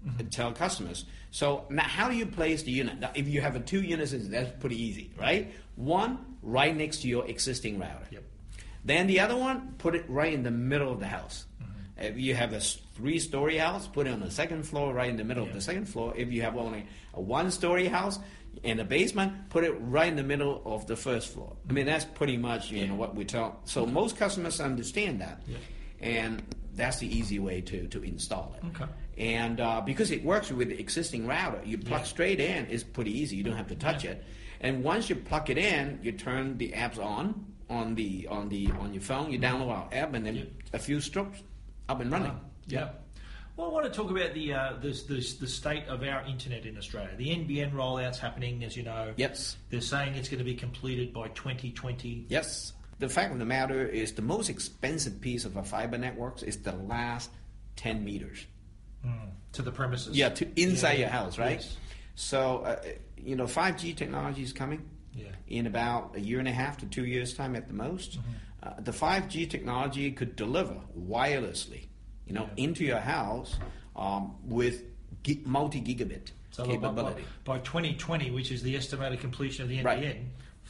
mm-hmm. 0.06 0.19
uh, 0.19 0.24
tell 0.30 0.52
customers. 0.52 1.06
So 1.32 1.65
now, 1.69 1.84
how 1.84 2.10
do 2.10 2.15
you 2.15 2.28
place 2.28 2.62
the 2.63 2.72
unit? 2.72 3.00
Now, 3.00 3.12
if 3.15 3.28
you 3.28 3.41
have 3.41 3.56
a 3.56 3.60
two 3.60 3.82
unit 3.82 4.10
system, 4.10 4.32
that's 4.32 4.52
pretty 4.60 4.82
easy, 4.82 5.12
right? 5.19 5.52
One 5.76 6.38
right 6.43 6.76
next 6.76 7.02
to 7.02 7.08
your 7.08 7.26
existing 7.26 7.80
router. 7.80 8.06
Yep. 8.12 8.24
Then 8.86 9.08
the 9.08 9.22
other 9.22 9.36
one, 9.36 9.76
put 9.78 9.96
it 9.96 10.06
right 10.08 10.32
in 10.32 10.43
the 10.43 10.52
middle 10.52 10.91
of 10.91 11.00
the 11.00 11.08
house. 11.08 11.46
Mm-hmm. 11.62 12.04
If 12.04 12.17
you 12.17 12.36
have 12.36 12.54
a 12.54 12.60
three 12.60 13.17
story 13.17 13.58
house, 13.58 13.88
put 13.88 14.06
it 14.06 14.13
on 14.13 14.19
the 14.19 14.30
second 14.30 14.63
floor, 14.63 14.94
right 14.94 15.10
in 15.10 15.17
the 15.17 15.23
middle 15.23 15.44
of 15.44 15.54
the 15.54 15.62
second 15.62 15.86
floor. 15.86 16.13
If 16.15 16.31
you 16.31 16.44
have 16.44 16.56
only 16.58 16.86
a 17.15 17.21
one 17.21 17.50
story 17.50 17.88
house 17.88 18.19
in 18.62 18.77
the 18.77 18.83
basement, 18.83 19.49
put 19.49 19.63
it 19.63 19.71
right 19.79 20.08
in 20.08 20.15
the 20.15 20.23
middle 20.23 20.62
of 20.65 20.85
the 20.87 20.95
first 20.95 21.29
floor. 21.33 21.56
I 21.69 21.73
mean, 21.73 21.85
that's 21.85 22.06
pretty 22.06 22.37
much 22.37 22.71
you 22.71 22.87
know 22.87 22.95
what 22.95 23.15
we 23.15 23.25
tell. 23.25 23.60
So 23.65 23.85
most 23.85 24.17
customers 24.17 24.60
understand 24.62 25.21
that, 25.21 25.41
Yeah. 25.47 25.58
and 26.01 26.43
that's 26.75 26.99
the 26.99 27.08
easy 27.08 27.39
way 27.39 27.62
to 27.62 27.87
to 27.87 28.04
install 28.04 28.56
it. 28.58 28.65
Okay. 28.67 28.91
And 29.17 29.60
uh, 29.60 29.81
because 29.81 30.10
it 30.12 30.23
works 30.23 30.51
with 30.51 30.69
the 30.69 30.79
existing 30.79 31.27
router, 31.27 31.62
you 31.65 31.77
plug 31.77 32.01
Yeah. 32.01 32.06
straight 32.06 32.39
in. 32.39 32.65
It's 32.69 32.83
pretty 32.83 33.12
easy. 33.19 33.35
You 33.35 33.43
don't 33.43 33.58
have 33.58 33.67
to 33.67 33.75
touch 33.75 34.06
it. 34.06 34.23
And 34.62 34.83
once 34.83 35.10
you 35.10 35.15
plug 35.15 35.49
it 35.49 35.58
in, 35.58 35.99
you 36.01 36.12
turn 36.13 36.58
the 36.58 36.71
apps 36.71 36.97
on 36.97 37.45
on 37.69 37.95
the 37.95 38.27
on 38.27 38.49
the 38.49 38.71
on 38.79 38.93
your 38.93 39.01
phone. 39.04 39.31
You 39.31 39.39
download 39.39 39.69
our 39.69 39.87
app, 39.91 40.13
and 40.13 40.25
then 40.25 40.35
Yep. 40.35 40.47
a 40.73 40.79
few 40.79 40.99
strokes, 41.01 41.41
up 41.89 41.99
and 42.01 42.12
running. 42.12 42.39
Yeah. 42.67 42.89
Well, 43.56 43.67
I 43.67 43.69
want 43.71 43.85
to 43.85 43.91
talk 43.91 44.10
about 44.10 44.33
the, 44.33 44.54
uh, 44.54 44.73
the, 44.81 44.89
the 45.08 45.35
the 45.41 45.47
state 45.47 45.87
of 45.87 46.01
our 46.01 46.23
internet 46.25 46.65
in 46.65 46.75
Australia. 46.77 47.12
The 47.15 47.27
NBN 47.29 47.71
rollout's 47.73 48.17
happening, 48.17 48.63
as 48.63 48.75
you 48.75 48.81
know. 48.83 49.13
Yes. 49.15 49.58
They're 49.69 49.79
saying 49.81 50.15
it's 50.15 50.27
going 50.27 50.39
to 50.39 50.43
be 50.43 50.56
completed 50.56 51.13
by 51.13 51.27
2020. 51.29 52.25
Yes. 52.29 52.73
The 52.97 53.08
fact 53.10 53.31
of 53.31 53.37
the 53.39 53.45
matter 53.45 53.85
is, 53.85 54.13
the 54.13 54.21
most 54.23 54.49
expensive 54.49 55.21
piece 55.21 55.45
of 55.45 55.56
a 55.58 55.63
fiber 55.63 55.97
networks 55.99 56.41
is 56.41 56.58
the 56.58 56.71
last 56.73 57.29
ten 57.75 58.04
meters. 58.04 58.45
to 59.51 59.62
the 59.62 59.71
premises. 59.71 60.17
Yeah, 60.17 60.29
to 60.29 60.47
inside 60.60 60.93
Yeah. 60.93 60.99
your 61.01 61.10
house, 61.10 61.37
right? 61.37 61.60
Yes. 61.60 61.77
So, 62.15 62.60
uh, 62.60 62.81
you 63.17 63.35
know, 63.35 63.45
5G 63.45 63.93
technology 63.95 64.41
is 64.41 64.51
coming 64.54 64.89
Yeah. 65.13 65.25
in 65.47 65.67
about 65.67 66.15
a 66.15 66.19
year 66.21 66.39
and 66.39 66.47
a 66.47 66.51
half 66.51 66.77
to 66.77 66.87
two 66.87 67.06
years' 67.06 67.35
time 67.35 67.56
at 67.56 67.67
the 67.67 67.73
most. 67.75 68.13
Mm-hmm. 68.17 68.31
Uh, 68.63 68.73
the 68.79 68.91
5G 68.93 69.45
technology 69.47 70.12
could 70.12 70.35
deliver 70.35 70.75
wirelessly, 70.97 71.87
you 72.28 72.34
know, 72.34 72.50
Yeah. 72.56 72.63
into 72.65 72.84
your 72.84 73.00
house 73.00 73.58
um, 73.96 74.36
with 74.44 74.84
gi- 75.24 75.42
multi-gigabit 75.46 76.32
So 76.52 76.63
by- 76.65 76.69
by, 76.69 76.74
capability. 76.76 77.24
by 77.44 77.60
2020, 77.60 78.32
which 78.32 78.52
is 78.52 78.63
the 78.63 78.76
estimated 78.76 79.19
completion 79.19 79.63
of 79.63 79.69
the 79.69 79.78
NBN, 79.80 79.86
Right. 79.86 80.17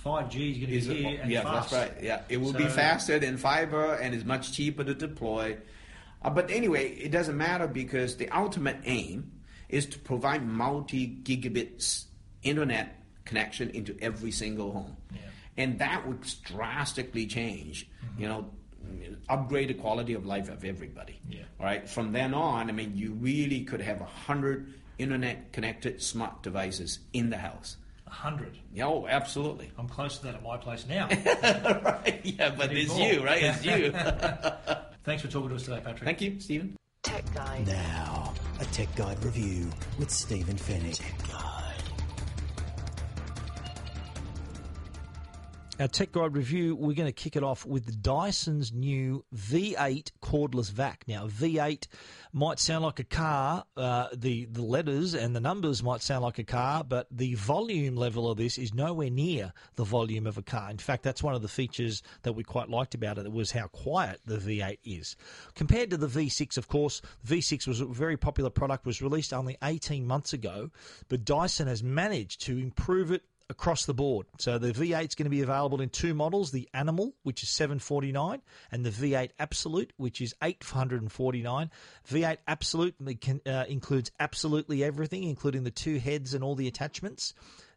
5G 0.03 0.51
is 0.51 0.57
going 0.57 0.69
to 0.69 0.75
Is 0.77 0.87
be 0.87 0.93
it- 0.93 1.05
here 1.09 1.19
and 1.21 1.31
yeah, 1.31 1.43
fast. 1.43 1.71
that's 1.71 1.91
right. 1.93 2.03
Yeah, 2.03 2.21
it 2.29 2.37
will 2.41 2.53
be 2.53 2.67
faster 2.67 3.19
than 3.19 3.37
fiber 3.37 3.93
and 3.95 4.13
is 4.13 4.25
much 4.25 4.51
cheaper 4.51 4.83
to 4.83 4.93
deploy. 4.93 5.57
Uh, 6.21 6.29
but 6.29 6.49
anyway, 6.51 6.89
it 6.91 7.11
doesn't 7.11 7.37
matter 7.37 7.67
because 7.67 8.17
the 8.17 8.27
ultimate 8.29 8.77
aim 8.85 9.31
is 9.69 9.85
to 9.87 9.99
provide 9.99 10.45
multi-gigabit 10.45 12.05
internet 12.43 13.01
connection 13.25 13.69
into 13.69 13.95
every 14.01 14.31
single 14.31 14.71
home, 14.73 14.97
Yeah. 15.13 15.19
and 15.57 15.79
that 15.79 16.05
would 16.07 16.21
drastically 16.43 17.25
change. 17.25 17.87
You 18.17 18.27
know. 18.27 18.51
Upgrade 19.29 19.69
the 19.69 19.73
quality 19.73 20.13
of 20.13 20.25
life 20.25 20.49
of 20.49 20.65
everybody. 20.65 21.19
Yeah. 21.29 21.43
All 21.59 21.65
right. 21.65 21.87
From 21.89 22.11
then 22.11 22.33
on, 22.33 22.69
I 22.69 22.73
mean, 22.73 22.93
you 22.95 23.13
really 23.13 23.61
could 23.63 23.81
have 23.81 24.01
a 24.01 24.05
hundred 24.05 24.73
internet-connected 24.97 26.01
smart 26.01 26.43
devices 26.43 26.99
in 27.13 27.29
the 27.29 27.37
house. 27.37 27.77
A 28.05 28.09
100. 28.09 28.57
Yeah, 28.73 28.87
Oh, 28.87 29.07
absolutely. 29.07 29.71
I'm 29.77 29.87
close 29.87 30.17
to 30.19 30.25
that 30.25 30.35
at 30.35 30.43
my 30.43 30.57
place 30.57 30.85
now. 30.87 31.07
right. 31.07 32.19
Yeah, 32.23 32.49
but 32.49 32.67
Maybe 32.69 32.81
it's 32.83 32.93
more. 32.93 33.11
you, 33.13 33.23
right? 33.25 33.41
It's 33.43 33.65
you. 33.65 33.91
Thanks 35.03 35.21
for 35.23 35.29
talking 35.29 35.49
to 35.49 35.55
us 35.55 35.63
today, 35.63 35.79
Patrick. 35.83 36.03
Thank 36.03 36.21
you, 36.21 36.39
Stephen. 36.39 36.75
Tech 37.03 37.23
Guide. 37.33 37.67
Now, 37.67 38.33
a 38.59 38.65
Tech 38.65 38.93
Guide 38.95 39.23
review 39.23 39.69
with 39.99 40.09
Stephen 40.11 40.55
Fenech. 40.57 40.99
Our 45.79 45.87
Tech 45.87 46.11
Guide 46.11 46.35
review, 46.35 46.75
we're 46.75 46.93
going 46.93 47.07
to 47.07 47.11
kick 47.11 47.35
it 47.35 47.41
off 47.41 47.65
with 47.65 47.99
Dyson's 47.99 48.71
new 48.71 49.25
V8 49.35 50.11
cordless 50.21 50.71
vac. 50.71 51.03
Now, 51.07 51.25
V8 51.25 51.87
might 52.31 52.59
sound 52.59 52.83
like 52.83 52.99
a 52.99 53.03
car, 53.03 53.65
uh, 53.75 54.09
the, 54.13 54.45
the 54.45 54.61
letters 54.61 55.15
and 55.15 55.35
the 55.35 55.39
numbers 55.39 55.81
might 55.81 56.03
sound 56.03 56.23
like 56.23 56.37
a 56.37 56.43
car, 56.43 56.83
but 56.83 57.07
the 57.09 57.33
volume 57.33 57.95
level 57.95 58.29
of 58.29 58.37
this 58.37 58.59
is 58.59 58.71
nowhere 58.71 59.09
near 59.09 59.51
the 59.73 59.83
volume 59.83 60.27
of 60.27 60.37
a 60.37 60.43
car. 60.43 60.69
In 60.69 60.77
fact, 60.77 61.01
that's 61.01 61.23
one 61.23 61.33
of 61.33 61.41
the 61.41 61.47
features 61.47 62.03
that 62.21 62.33
we 62.33 62.43
quite 62.43 62.69
liked 62.69 62.93
about 62.93 63.17
it, 63.17 63.31
was 63.31 63.49
how 63.49 63.65
quiet 63.65 64.21
the 64.27 64.37
V8 64.37 64.77
is. 64.83 65.15
Compared 65.55 65.89
to 65.89 65.97
the 65.97 66.05
V6, 66.05 66.55
of 66.55 66.67
course, 66.67 67.01
V6 67.25 67.65
was 67.65 67.81
a 67.81 67.85
very 67.85 68.15
popular 68.15 68.51
product, 68.51 68.85
was 68.85 69.01
released 69.01 69.33
only 69.33 69.57
18 69.63 70.05
months 70.05 70.33
ago, 70.33 70.69
but 71.09 71.25
Dyson 71.25 71.65
has 71.67 71.81
managed 71.81 72.41
to 72.41 72.59
improve 72.59 73.11
it 73.11 73.23
across 73.49 73.85
the 73.85 73.93
board. 73.93 74.27
So 74.39 74.57
the 74.57 74.71
V8 74.71 75.09
is 75.09 75.15
going 75.15 75.25
to 75.25 75.29
be 75.29 75.41
available 75.41 75.81
in 75.81 75.89
two 75.89 76.13
models: 76.13 76.51
the 76.51 76.69
Animal, 76.73 77.13
which 77.23 77.43
is 77.43 77.49
749, 77.49 78.41
and 78.71 78.85
the 78.85 78.89
V8 78.89 79.31
Absolute, 79.39 79.93
which 79.97 80.21
is 80.21 80.33
849. 80.41 81.71
V8 82.09 82.37
Absolute 82.47 82.95
can, 83.21 83.41
uh, 83.45 83.65
includes 83.67 84.11
absolutely 84.19 84.83
everything, 84.83 85.23
including 85.23 85.63
the 85.63 85.71
two 85.71 85.99
heads 85.99 86.33
and 86.33 86.43
all 86.43 86.55
the 86.55 86.67
attachments. 86.67 87.33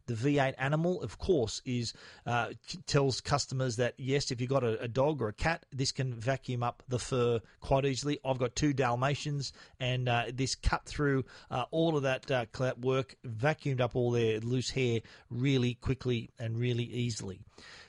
The 0.06 0.14
V8 0.14 0.54
Animal, 0.58 1.02
of 1.02 1.18
course, 1.18 1.60
is 1.64 1.92
uh, 2.26 2.50
tells 2.86 3.20
customers 3.20 3.74
that 3.76 3.94
yes, 3.96 4.30
if 4.30 4.40
you've 4.40 4.50
got 4.50 4.62
a, 4.62 4.80
a 4.80 4.86
dog 4.86 5.20
or 5.20 5.28
a 5.28 5.32
cat, 5.32 5.66
this 5.72 5.90
can 5.90 6.14
vacuum 6.14 6.62
up 6.62 6.84
the 6.88 7.00
fur 7.00 7.40
quite 7.60 7.84
easily. 7.84 8.20
I've 8.24 8.38
got 8.38 8.54
two 8.54 8.72
Dalmatians, 8.72 9.52
and 9.80 10.08
uh, 10.08 10.26
this 10.32 10.54
cut 10.54 10.84
through 10.84 11.24
uh, 11.50 11.64
all 11.72 11.96
of 11.96 12.04
that 12.04 12.30
uh, 12.30 12.46
work, 12.80 13.16
vacuumed 13.26 13.80
up 13.80 13.96
all 13.96 14.12
their 14.12 14.38
loose 14.38 14.70
hair 14.70 15.00
really 15.28 15.74
quickly 15.74 16.30
and 16.38 16.56
really 16.56 16.84
easily. 16.84 17.40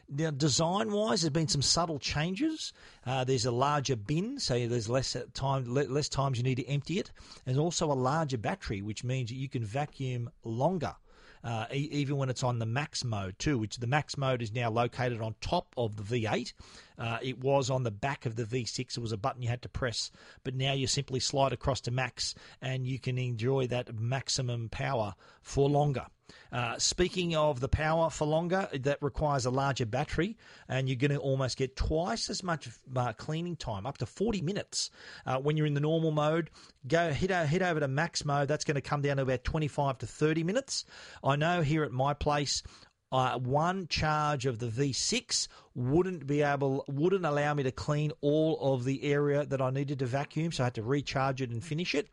Now, 0.09 0.32
design 0.32 0.91
wise, 0.91 1.22
there's 1.22 1.34
been 1.34 1.49
some 1.49 1.61
subtle 1.61 1.99
changes. 1.99 2.74
Uh, 3.05 3.26
there's 3.26 3.45
a 3.45 3.51
larger 3.51 3.97
bin, 3.97 4.39
so 4.39 4.68
there's 4.68 4.89
less 4.89 5.15
time, 5.34 5.65
less 5.65 6.09
times 6.09 6.38
you 6.38 6.43
need 6.43 6.55
to 6.55 6.68
empty 6.68 6.97
it. 6.97 7.11
and 7.45 7.59
also 7.59 7.91
a 7.91 7.93
larger 7.93 8.38
battery, 8.38 8.82
which 8.82 9.03
means 9.03 9.30
that 9.30 9.36
you 9.36 9.49
can 9.49 9.63
vacuum 9.63 10.32
longer 10.43 10.95
uh, 11.48 11.66
e- 11.72 11.88
even 11.93 12.18
when 12.18 12.30
it's 12.30 12.43
on 12.43 12.60
the 12.60 12.66
max 12.66 13.06
mode 13.06 13.39
too, 13.39 13.58
which 13.58 13.78
the 13.78 13.88
max 13.88 14.18
mode 14.18 14.41
is 14.41 14.52
now 14.54 14.70
located 14.70 15.22
on 15.22 15.34
top 15.39 15.74
of 15.78 15.95
the 15.95 16.26
V8. 16.26 16.52
Uh, 17.00 17.20
it 17.22 17.39
was 17.39 17.70
on 17.70 17.84
the 17.84 17.91
back 17.91 18.26
of 18.26 18.36
the 18.36 18.43
V6. 18.43 18.80
It 18.80 19.00
was 19.00 19.14
a 19.14 19.18
button 19.18 19.41
you 19.41 19.48
had 19.48 19.62
to 19.62 19.70
press, 19.70 20.12
but 20.43 20.56
now 20.56 20.74
you 20.74 20.88
simply 20.88 21.22
slide 21.22 21.54
across 21.54 21.80
to 21.82 21.91
max 21.91 22.36
and 22.62 22.86
you 22.86 23.00
can 23.00 23.18
enjoy 23.18 23.66
that 23.68 23.98
maximum 23.98 24.68
power 24.68 25.16
for 25.41 25.70
longer. 25.70 26.08
Uh, 26.51 26.78
speaking 26.78 27.36
of 27.36 27.59
the 27.59 27.67
power 27.67 28.09
for 28.09 28.25
longer, 28.25 28.69
that 28.73 28.97
requires 29.01 29.45
a 29.45 29.49
larger 29.49 29.86
battery, 29.86 30.38
and 30.67 30.88
you're 30.88 30.95
going 30.95 31.11
to 31.11 31.17
almost 31.17 31.57
get 31.57 31.75
twice 31.75 32.30
as 32.30 32.43
much 32.43 32.69
uh, 32.95 33.13
cleaning 33.13 33.55
time, 33.55 33.86
up 33.86 33.97
to 33.97 34.05
40 34.05 34.41
minutes. 34.41 34.89
Uh, 35.25 35.38
when 35.38 35.57
you're 35.57 35.65
in 35.65 35.73
the 35.73 35.80
normal 35.80 36.11
mode, 36.11 36.49
go 36.88 37.11
hit, 37.11 37.32
o- 37.32 37.45
hit 37.45 37.61
over 37.61 37.80
to 37.80 37.88
max 37.88 38.25
mode. 38.25 38.47
That's 38.47 38.65
going 38.65 38.75
to 38.75 38.82
come 38.82 39.01
down 39.01 39.17
to 39.17 39.23
about 39.23 39.43
25 39.43 39.99
to 39.99 40.07
30 40.07 40.43
minutes. 40.43 40.86
I 41.23 41.36
know 41.36 41.61
here 41.61 41.84
at 41.84 41.91
my 41.91 42.13
place, 42.13 42.63
uh, 43.11 43.39
one 43.39 43.88
charge 43.88 44.45
of 44.45 44.59
the 44.59 44.67
V6 44.67 45.47
wouldn't 45.75 46.28
be 46.28 46.41
able, 46.41 46.84
wouldn't 46.88 47.25
allow 47.25 47.53
me 47.53 47.63
to 47.63 47.71
clean 47.71 48.11
all 48.21 48.73
of 48.73 48.84
the 48.84 49.03
area 49.03 49.45
that 49.45 49.61
I 49.61 49.69
needed 49.69 49.99
to 49.99 50.05
vacuum, 50.05 50.51
so 50.51 50.63
I 50.63 50.65
had 50.65 50.75
to 50.75 50.84
recharge 50.84 51.41
it 51.41 51.49
and 51.49 51.63
finish 51.63 51.95
it. 51.95 52.09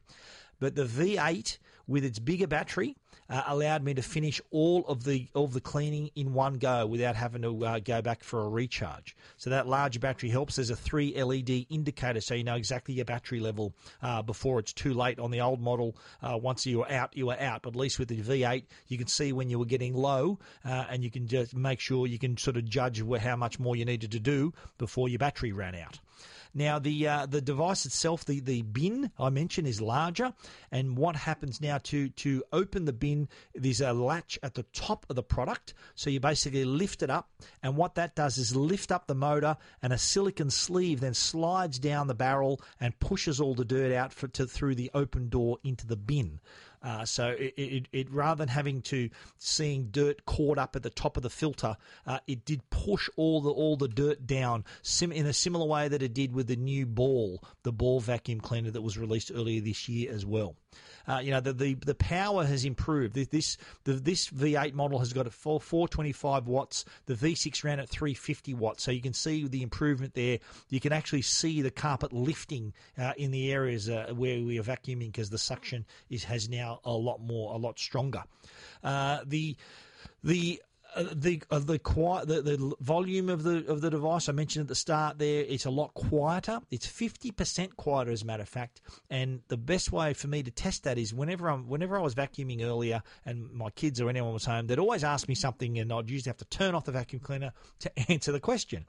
But 0.60 0.76
the 0.76 0.84
V8 0.84 1.58
with 1.86 2.04
its 2.04 2.18
bigger 2.18 2.46
battery 2.46 2.96
uh, 3.28 3.42
allowed 3.46 3.82
me 3.82 3.94
to 3.94 4.02
finish 4.02 4.40
all 4.50 4.86
of 4.86 5.04
the 5.04 5.28
all 5.34 5.44
of 5.44 5.52
the 5.52 5.60
cleaning 5.60 6.10
in 6.14 6.34
one 6.34 6.54
go 6.54 6.86
without 6.86 7.16
having 7.16 7.42
to 7.42 7.64
uh, 7.64 7.78
go 7.78 8.02
back 8.02 8.22
for 8.22 8.44
a 8.44 8.48
recharge. 8.48 9.16
So 9.36 9.50
that 9.50 9.66
larger 9.66 10.00
battery 10.00 10.30
helps. 10.30 10.56
There's 10.56 10.70
a 10.70 10.76
three 10.76 11.20
LED 11.20 11.66
indicator, 11.70 12.20
so 12.20 12.34
you 12.34 12.44
know 12.44 12.56
exactly 12.56 12.94
your 12.94 13.04
battery 13.04 13.40
level 13.40 13.74
uh, 14.02 14.22
before 14.22 14.58
it's 14.58 14.72
too 14.72 14.94
late. 14.94 15.18
On 15.18 15.30
the 15.30 15.40
old 15.40 15.60
model, 15.60 15.96
uh, 16.22 16.38
once 16.40 16.66
you 16.66 16.78
were 16.78 16.90
out, 16.90 17.16
you 17.16 17.26
were 17.26 17.40
out. 17.40 17.62
But 17.62 17.70
at 17.70 17.76
least 17.76 17.98
with 17.98 18.08
the 18.08 18.20
V8, 18.20 18.64
you 18.88 18.98
can 18.98 19.06
see 19.06 19.32
when 19.32 19.48
you 19.48 19.58
were 19.58 19.64
getting 19.64 19.94
low, 19.94 20.38
uh, 20.64 20.84
and 20.90 21.02
you 21.02 21.10
can 21.10 21.26
just 21.26 21.54
make 21.54 21.80
sure 21.80 22.06
you 22.06 22.18
can 22.18 22.36
sort 22.36 22.56
of 22.56 22.68
judge 22.68 23.02
how 23.20 23.36
much 23.36 23.58
more 23.58 23.76
you 23.76 23.84
needed 23.84 24.12
to 24.12 24.20
do 24.20 24.52
before 24.78 25.08
your 25.08 25.18
battery 25.18 25.52
ran 25.52 25.74
out. 25.74 25.98
Now 26.54 26.78
the 26.78 27.08
uh, 27.08 27.26
the 27.26 27.40
device 27.40 27.84
itself, 27.84 28.24
the, 28.24 28.38
the 28.38 28.62
bin 28.62 29.10
I 29.18 29.30
mentioned 29.30 29.66
is 29.66 29.80
larger, 29.80 30.32
and 30.70 30.96
what 30.96 31.16
happens 31.16 31.60
now 31.60 31.78
to 31.78 32.08
to 32.10 32.44
open 32.52 32.84
the 32.84 32.92
bin? 32.92 33.28
There's 33.54 33.80
a 33.80 33.92
latch 33.92 34.38
at 34.42 34.54
the 34.54 34.62
top 34.72 35.04
of 35.10 35.16
the 35.16 35.22
product, 35.22 35.74
so 35.96 36.10
you 36.10 36.20
basically 36.20 36.64
lift 36.64 37.02
it 37.02 37.10
up, 37.10 37.30
and 37.62 37.76
what 37.76 37.96
that 37.96 38.14
does 38.14 38.38
is 38.38 38.54
lift 38.54 38.92
up 38.92 39.08
the 39.08 39.16
motor, 39.16 39.56
and 39.82 39.92
a 39.92 39.98
silicon 39.98 40.50
sleeve 40.50 41.00
then 41.00 41.14
slides 41.14 41.80
down 41.80 42.06
the 42.06 42.14
barrel 42.14 42.60
and 42.80 42.98
pushes 43.00 43.40
all 43.40 43.54
the 43.54 43.64
dirt 43.64 43.92
out 43.92 44.12
for, 44.12 44.28
to, 44.28 44.46
through 44.46 44.76
the 44.76 44.90
open 44.94 45.28
door 45.28 45.58
into 45.64 45.86
the 45.86 45.96
bin. 45.96 46.40
Uh, 46.84 47.04
so 47.06 47.28
it, 47.28 47.54
it, 47.56 47.88
it 47.92 48.10
rather 48.12 48.40
than 48.40 48.48
having 48.48 48.82
to 48.82 49.08
seeing 49.38 49.88
dirt 49.90 50.26
caught 50.26 50.58
up 50.58 50.76
at 50.76 50.82
the 50.82 50.90
top 50.90 51.16
of 51.16 51.22
the 51.22 51.30
filter, 51.30 51.78
uh, 52.06 52.18
it 52.26 52.44
did 52.44 52.68
push 52.68 53.08
all 53.16 53.40
the 53.40 53.50
all 53.50 53.76
the 53.76 53.88
dirt 53.88 54.26
down 54.26 54.62
sim- 54.82 55.10
in 55.12 55.24
a 55.24 55.32
similar 55.32 55.66
way 55.66 55.88
that 55.88 56.02
it 56.02 56.12
did 56.12 56.34
with 56.34 56.46
the 56.46 56.56
new 56.56 56.84
ball, 56.84 57.42
the 57.62 57.72
ball 57.72 58.00
vacuum 58.00 58.38
cleaner 58.38 58.70
that 58.70 58.82
was 58.82 58.98
released 58.98 59.32
earlier 59.34 59.62
this 59.62 59.88
year 59.88 60.12
as 60.12 60.26
well. 60.26 60.56
Uh, 61.06 61.20
you 61.22 61.30
know 61.30 61.40
the, 61.40 61.52
the 61.52 61.74
the 61.74 61.94
power 61.94 62.44
has 62.44 62.64
improved. 62.64 63.14
This 63.14 63.28
this, 63.28 63.56
the, 63.84 63.92
this 63.94 64.28
V8 64.28 64.72
model 64.74 64.98
has 64.98 65.12
got 65.12 65.26
a 65.26 65.30
full 65.30 65.60
425 65.60 66.46
watts. 66.46 66.84
The 67.06 67.14
V6 67.14 67.64
ran 67.64 67.80
at 67.80 67.88
350 67.88 68.54
watts, 68.54 68.82
so 68.82 68.90
you 68.90 69.02
can 69.02 69.12
see 69.12 69.46
the 69.46 69.62
improvement 69.62 70.14
there. 70.14 70.38
You 70.70 70.80
can 70.80 70.92
actually 70.92 71.22
see 71.22 71.62
the 71.62 71.70
carpet 71.70 72.12
lifting 72.12 72.72
uh, 72.98 73.12
in 73.16 73.30
the 73.30 73.52
areas 73.52 73.88
uh, 73.88 74.12
where 74.14 74.40
we 74.40 74.58
are 74.58 74.62
vacuuming 74.62 75.12
because 75.12 75.30
the 75.30 75.38
suction 75.38 75.84
is 76.10 76.24
has 76.24 76.48
now 76.48 76.80
a 76.84 76.92
lot 76.92 77.20
more, 77.20 77.54
a 77.54 77.58
lot 77.58 77.78
stronger. 77.78 78.24
Uh, 78.82 79.20
the 79.26 79.56
the 80.22 80.60
the 81.12 81.42
uh, 81.50 81.58
the 81.58 81.78
quiet 81.78 82.28
the, 82.28 82.42
the 82.42 82.74
volume 82.80 83.28
of 83.28 83.42
the 83.42 83.66
of 83.66 83.80
the 83.80 83.90
device 83.90 84.28
I 84.28 84.32
mentioned 84.32 84.62
at 84.62 84.68
the 84.68 84.74
start 84.74 85.18
there 85.18 85.44
it's 85.46 85.64
a 85.64 85.70
lot 85.70 85.94
quieter. 85.94 86.60
It's 86.70 86.86
50% 86.86 87.76
quieter 87.76 88.10
as 88.10 88.22
a 88.22 88.26
matter 88.26 88.42
of 88.42 88.48
fact. 88.48 88.80
And 89.10 89.40
the 89.48 89.56
best 89.56 89.92
way 89.92 90.14
for 90.14 90.28
me 90.28 90.42
to 90.42 90.50
test 90.50 90.84
that 90.84 90.98
is 90.98 91.12
whenever 91.12 91.48
I'm 91.48 91.68
whenever 91.68 91.98
I 91.98 92.02
was 92.02 92.14
vacuuming 92.14 92.62
earlier 92.62 93.02
and 93.24 93.50
my 93.52 93.70
kids 93.70 94.00
or 94.00 94.08
anyone 94.08 94.32
was 94.32 94.44
home 94.44 94.66
they'd 94.66 94.78
always 94.78 95.04
ask 95.04 95.28
me 95.28 95.34
something 95.34 95.78
and 95.78 95.92
I'd 95.92 96.10
usually 96.10 96.30
have 96.30 96.38
to 96.38 96.44
turn 96.46 96.74
off 96.74 96.84
the 96.84 96.92
vacuum 96.92 97.20
cleaner 97.20 97.52
to 97.80 97.98
answer 98.10 98.32
the 98.32 98.40
question 98.40 98.86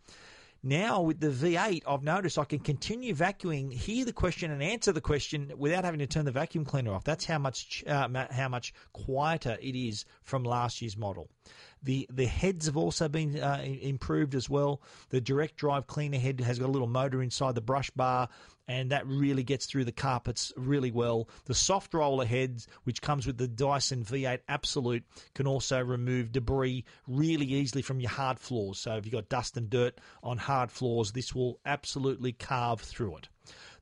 now 0.65 1.01
with 1.01 1.19
the 1.19 1.29
V8, 1.29 1.83
I've 1.87 2.03
noticed 2.03 2.39
I 2.39 2.43
can 2.43 2.59
continue 2.59 3.13
vacuuming, 3.13 3.71
hear 3.71 4.03
the 4.03 4.11
question, 4.11 4.51
and 4.51 4.63
answer 4.63 4.91
the 4.91 5.01
question 5.01 5.53
without 5.57 5.85
having 5.85 5.99
to 5.99 6.07
turn 6.07 6.25
the 6.25 6.31
vacuum 6.31 6.65
cleaner 6.65 6.93
off. 6.93 7.03
That's 7.03 7.25
how 7.25 7.37
much 7.37 7.83
uh, 7.87 8.07
how 8.31 8.49
much 8.49 8.73
quieter 8.91 9.57
it 9.61 9.75
is 9.75 10.05
from 10.23 10.43
last 10.43 10.81
year's 10.81 10.97
model. 10.97 11.29
The 11.83 12.07
the 12.11 12.25
heads 12.25 12.65
have 12.65 12.77
also 12.77 13.07
been 13.07 13.39
uh, 13.39 13.61
improved 13.63 14.33
as 14.33 14.49
well. 14.49 14.81
The 15.09 15.21
direct 15.21 15.55
drive 15.57 15.85
cleaner 15.85 16.17
head 16.17 16.41
has 16.41 16.57
got 16.57 16.65
a 16.65 16.71
little 16.71 16.87
motor 16.87 17.21
inside 17.21 17.53
the 17.53 17.61
brush 17.61 17.91
bar, 17.91 18.27
and 18.67 18.91
that 18.91 19.05
really 19.07 19.43
gets 19.43 19.65
through 19.65 19.85
the 19.85 19.91
carpets 19.91 20.51
really 20.57 20.91
well. 20.91 21.29
The 21.45 21.53
soft 21.53 21.93
roller 21.93 22.25
heads, 22.25 22.67
which 22.83 23.01
comes 23.01 23.27
with 23.27 23.37
the 23.37 23.47
Dyson 23.47 24.03
V8 24.03 24.39
Absolute, 24.47 25.03
can 25.33 25.47
also 25.47 25.79
remove 25.79 26.31
debris 26.31 26.85
really 27.07 27.45
easily 27.45 27.81
from 27.81 27.99
your 27.99 28.09
hard 28.09 28.39
floors. 28.39 28.79
So 28.79 28.95
if 28.95 29.05
you've 29.05 29.13
got 29.13 29.29
dust 29.29 29.57
and 29.57 29.69
dirt 29.69 29.99
on 30.23 30.37
hard 30.37 30.71
floors, 30.71 31.11
this 31.11 31.33
will 31.35 31.59
absolutely 31.65 32.31
carve 32.31 32.81
through 32.81 33.17
it. 33.17 33.29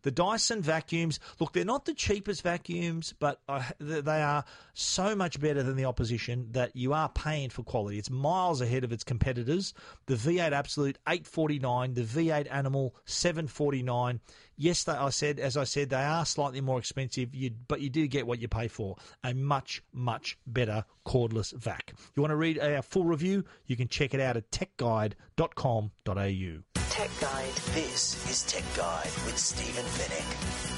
The 0.04 0.12
Dyson 0.12 0.62
vacuums, 0.62 1.20
look, 1.40 1.54
they're 1.54 1.66
not 1.66 1.86
the 1.86 1.94
cheapest 1.94 2.44
vacuums, 2.44 3.14
but 3.20 3.40
uh, 3.48 3.64
they 3.80 4.22
are 4.22 4.44
so 4.74 5.16
much 5.16 5.40
better 5.40 5.64
than 5.64 5.76
the 5.76 5.86
opposition 5.86 6.48
that 6.52 6.76
you 6.76 6.94
are 6.94 7.10
paying 7.10 7.50
for 7.50 7.64
quality. 7.64 7.98
It's 7.98 8.10
miles 8.10 8.62
ahead 8.62 8.84
of 8.84 8.92
its 8.92 9.04
competitors. 9.04 9.74
The 10.06 10.16
V8 10.16 10.52
Absolute 10.52 10.98
849, 11.08 11.94
the 11.94 12.02
V8 12.02 12.48
Animal 12.52 12.96
749. 13.06 14.20
Yes, 14.56 14.84
they, 14.84 14.92
I 14.92 15.10
said, 15.10 15.40
as 15.40 15.58
I 15.58 15.64
said, 15.64 15.90
they 15.90 16.04
are 16.04 16.26
slightly 16.26 16.62
more 16.62 16.78
expensive, 16.78 17.34
you, 17.34 17.52
but 17.68 17.82
you 17.82 17.90
do 17.90 18.06
get 18.08 18.28
what 18.28 18.40
you 18.40 18.48
pay 18.48 18.68
for. 18.68 18.98
A 19.24 19.34
much, 19.34 19.82
much 19.94 20.38
better 20.46 20.86
cordless 21.06 21.54
vac. 21.54 21.94
You 22.16 22.22
want 22.22 22.32
to 22.32 22.36
read 22.36 22.60
our 22.60 22.82
full 22.82 23.06
review? 23.06 23.46
You 23.66 23.76
can 23.76 23.88
check 23.88 24.14
it 24.14 24.20
out 24.20 24.38
at 24.38 24.52
techguide.com.au. 24.52 26.73
Tech 26.94 27.10
Guide. 27.20 27.56
This 27.74 28.30
is 28.30 28.44
Tech 28.44 28.64
Guide 28.78 29.10
with 29.26 29.36
Stephen 29.36 29.84
Fenech. 29.84 30.78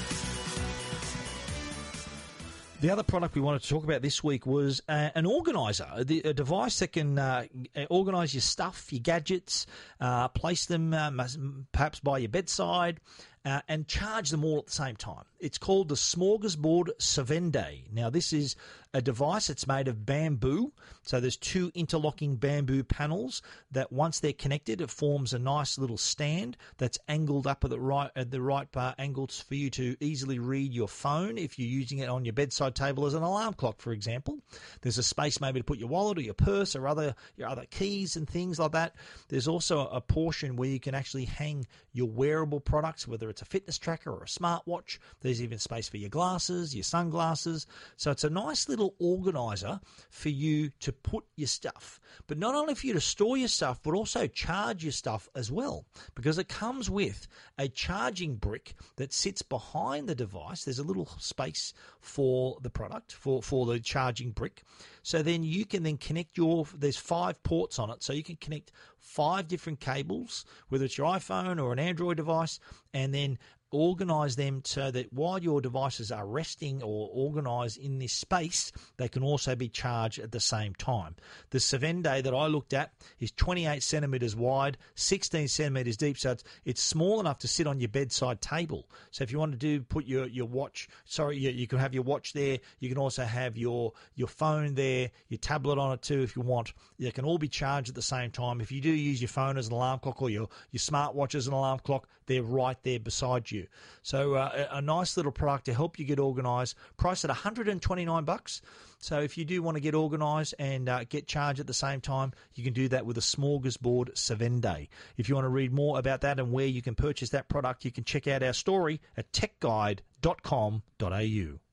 The 2.80 2.88
other 2.88 3.02
product 3.02 3.34
we 3.34 3.42
wanted 3.42 3.60
to 3.60 3.68
talk 3.68 3.84
about 3.84 4.00
this 4.00 4.24
week 4.24 4.46
was 4.46 4.80
uh, 4.88 5.10
an 5.14 5.26
organizer, 5.26 5.86
a 5.94 6.04
device 6.32 6.78
that 6.78 6.94
can 6.94 7.18
uh, 7.18 7.44
organize 7.90 8.32
your 8.32 8.40
stuff, 8.40 8.90
your 8.90 9.00
gadgets, 9.02 9.66
uh, 10.00 10.28
place 10.28 10.64
them 10.64 10.94
um, 10.94 11.66
perhaps 11.72 12.00
by 12.00 12.16
your 12.16 12.30
bedside, 12.30 12.98
uh, 13.44 13.60
and 13.68 13.86
charge 13.86 14.30
them 14.30 14.42
all 14.42 14.60
at 14.60 14.66
the 14.68 14.72
same 14.72 14.96
time. 14.96 15.24
It's 15.40 15.58
called 15.58 15.88
the 15.88 15.94
Smorgasbord 15.94 16.90
Savende. 16.98 17.90
Now, 17.92 18.10
this 18.10 18.32
is 18.32 18.56
a 18.96 19.02
device 19.02 19.48
that's 19.48 19.66
made 19.66 19.88
of 19.88 20.06
bamboo. 20.06 20.72
So 21.02 21.20
there's 21.20 21.36
two 21.36 21.70
interlocking 21.74 22.36
bamboo 22.36 22.82
panels 22.82 23.42
that 23.72 23.92
once 23.92 24.20
they're 24.20 24.32
connected, 24.32 24.80
it 24.80 24.90
forms 24.90 25.34
a 25.34 25.38
nice 25.38 25.78
little 25.78 25.98
stand 25.98 26.56
that's 26.78 26.98
angled 27.06 27.46
up 27.46 27.62
at 27.62 27.70
the 27.70 27.78
right 27.78 28.10
at 28.16 28.30
the 28.30 28.40
right 28.40 28.66
uh, 28.74 28.94
angles 28.98 29.44
for 29.46 29.54
you 29.54 29.68
to 29.70 29.96
easily 30.00 30.38
read 30.38 30.72
your 30.72 30.88
phone 30.88 31.36
if 31.36 31.58
you're 31.58 31.68
using 31.68 31.98
it 31.98 32.08
on 32.08 32.24
your 32.24 32.32
bedside 32.32 32.74
table 32.74 33.04
as 33.04 33.12
an 33.12 33.22
alarm 33.22 33.52
clock, 33.52 33.82
for 33.82 33.92
example. 33.92 34.38
There's 34.80 34.96
a 34.96 35.02
space 35.02 35.42
maybe 35.42 35.60
to 35.60 35.64
put 35.64 35.78
your 35.78 35.88
wallet 35.88 36.16
or 36.16 36.22
your 36.22 36.34
purse 36.34 36.74
or 36.74 36.88
other 36.88 37.14
your 37.36 37.48
other 37.48 37.66
keys 37.70 38.16
and 38.16 38.26
things 38.26 38.58
like 38.58 38.72
that. 38.72 38.96
There's 39.28 39.46
also 39.46 39.88
a 39.88 40.00
portion 40.00 40.56
where 40.56 40.70
you 40.70 40.80
can 40.80 40.94
actually 40.94 41.26
hang 41.26 41.66
your 41.92 42.08
wearable 42.08 42.60
products, 42.60 43.06
whether 43.06 43.28
it's 43.28 43.42
a 43.42 43.46
fitness 43.46 43.76
tracker 43.76 44.10
or 44.10 44.22
a 44.22 44.26
smartwatch. 44.26 44.98
There's 45.26 45.42
even 45.42 45.58
space 45.58 45.88
for 45.88 45.96
your 45.96 46.08
glasses, 46.08 46.74
your 46.74 46.84
sunglasses. 46.84 47.66
So 47.96 48.12
it's 48.12 48.22
a 48.22 48.30
nice 48.30 48.68
little 48.68 48.94
organizer 49.00 49.80
for 50.10 50.28
you 50.28 50.70
to 50.80 50.92
put 50.92 51.24
your 51.36 51.48
stuff. 51.48 52.00
But 52.28 52.38
not 52.38 52.54
only 52.54 52.76
for 52.76 52.86
you 52.86 52.92
to 52.92 53.00
store 53.00 53.36
your 53.36 53.48
stuff, 53.48 53.80
but 53.82 53.94
also 53.94 54.28
charge 54.28 54.84
your 54.84 54.92
stuff 54.92 55.28
as 55.34 55.50
well, 55.50 55.84
because 56.14 56.38
it 56.38 56.48
comes 56.48 56.88
with 56.88 57.26
a 57.58 57.68
charging 57.68 58.36
brick 58.36 58.74
that 58.96 59.12
sits 59.12 59.42
behind 59.42 60.08
the 60.08 60.14
device. 60.14 60.64
There's 60.64 60.78
a 60.78 60.84
little 60.84 61.08
space 61.18 61.74
for 62.00 62.58
the 62.62 62.70
product, 62.70 63.12
for, 63.12 63.42
for 63.42 63.66
the 63.66 63.80
charging 63.80 64.30
brick. 64.30 64.62
So 65.02 65.22
then 65.22 65.42
you 65.42 65.66
can 65.66 65.82
then 65.82 65.98
connect 65.98 66.38
your, 66.38 66.66
there's 66.76 66.96
five 66.96 67.42
ports 67.42 67.78
on 67.78 67.90
it, 67.90 68.02
so 68.02 68.12
you 68.12 68.22
can 68.22 68.36
connect 68.36 68.70
five 68.98 69.48
different 69.48 69.80
cables, 69.80 70.44
whether 70.68 70.84
it's 70.84 70.98
your 70.98 71.08
iPhone 71.08 71.62
or 71.62 71.72
an 71.72 71.78
Android 71.78 72.16
device, 72.16 72.60
and 72.94 73.12
then 73.12 73.38
organize 73.72 74.36
them 74.36 74.62
so 74.64 74.90
that 74.90 75.12
while 75.12 75.38
your 75.38 75.60
devices 75.60 76.12
are 76.12 76.26
resting 76.26 76.82
or 76.82 77.10
organized 77.12 77.78
in 77.78 77.98
this 77.98 78.12
space, 78.12 78.72
they 78.96 79.08
can 79.08 79.22
also 79.22 79.56
be 79.56 79.68
charged 79.68 80.18
at 80.18 80.32
the 80.32 80.40
same 80.40 80.74
time. 80.74 81.16
The 81.50 81.58
Savende 81.58 82.22
that 82.22 82.34
I 82.34 82.46
looked 82.46 82.72
at 82.72 82.92
is 83.18 83.32
28 83.32 83.82
centimeters 83.82 84.36
wide, 84.36 84.78
16 84.94 85.48
centimeters 85.48 85.96
deep, 85.96 86.18
so 86.18 86.32
it's, 86.32 86.44
it's 86.64 86.82
small 86.82 87.20
enough 87.20 87.38
to 87.40 87.48
sit 87.48 87.66
on 87.66 87.80
your 87.80 87.88
bedside 87.88 88.40
table. 88.40 88.88
So 89.10 89.24
if 89.24 89.32
you 89.32 89.38
want 89.38 89.52
to 89.52 89.58
do 89.58 89.80
put 89.80 90.06
your, 90.06 90.26
your 90.26 90.46
watch, 90.46 90.88
sorry, 91.04 91.38
you, 91.38 91.50
you 91.50 91.66
can 91.66 91.78
have 91.78 91.94
your 91.94 92.02
watch 92.04 92.32
there. 92.32 92.58
You 92.78 92.88
can 92.88 92.98
also 92.98 93.24
have 93.24 93.56
your 93.56 93.92
your 94.14 94.28
phone 94.28 94.74
there, 94.74 95.10
your 95.28 95.38
tablet 95.38 95.78
on 95.78 95.92
it 95.92 96.02
too 96.02 96.22
if 96.22 96.36
you 96.36 96.42
want. 96.42 96.72
They 96.98 97.10
can 97.10 97.24
all 97.24 97.38
be 97.38 97.48
charged 97.48 97.88
at 97.88 97.94
the 97.94 98.02
same 98.02 98.30
time. 98.30 98.60
If 98.60 98.70
you 98.70 98.80
do 98.80 98.90
use 98.90 99.20
your 99.20 99.28
phone 99.28 99.58
as 99.58 99.68
an 99.68 99.74
alarm 99.74 100.00
clock 100.00 100.22
or 100.22 100.30
your 100.30 100.48
your 100.70 100.80
smartwatch 100.80 101.34
as 101.34 101.46
an 101.46 101.52
alarm 101.52 101.80
clock, 101.80 102.08
they're 102.26 102.42
right 102.42 102.76
there 102.82 103.00
beside 103.00 103.50
you. 103.50 103.65
So 104.02 104.34
uh, 104.34 104.66
a, 104.70 104.80
nice 104.80 105.16
little 105.16 105.32
product 105.32 105.66
to 105.66 105.74
help 105.74 105.98
you 105.98 106.04
get 106.04 106.18
organised. 106.18 106.76
Priced 106.96 107.24
at 107.24 107.30
129 107.30 108.24
bucks. 108.24 108.62
So 108.98 109.20
if 109.20 109.36
you 109.36 109.44
do 109.44 109.62
want 109.62 109.76
to 109.76 109.80
get 109.80 109.94
organised 109.94 110.54
and 110.58 110.88
uh, 110.88 111.04
get 111.04 111.26
charged 111.26 111.60
at 111.60 111.66
the 111.66 111.74
same 111.74 112.00
time, 112.00 112.32
you 112.54 112.64
can 112.64 112.72
do 112.72 112.88
that 112.88 113.04
with 113.04 113.18
a 113.18 113.20
Smorgasbord 113.20 114.14
Savende. 114.14 114.88
If 115.16 115.28
you 115.28 115.34
want 115.34 115.44
to 115.44 115.50
read 115.50 115.72
more 115.72 115.98
about 115.98 116.22
that 116.22 116.40
and 116.40 116.52
where 116.52 116.66
you 116.66 116.82
can 116.82 116.94
purchase 116.94 117.30
that 117.30 117.48
product, 117.48 117.84
you 117.84 117.90
can 117.90 118.04
check 118.04 118.26
out 118.26 118.42
our 118.42 118.52
story 118.52 119.00
at 119.16 119.32
techguide.com.au. 119.32 121.65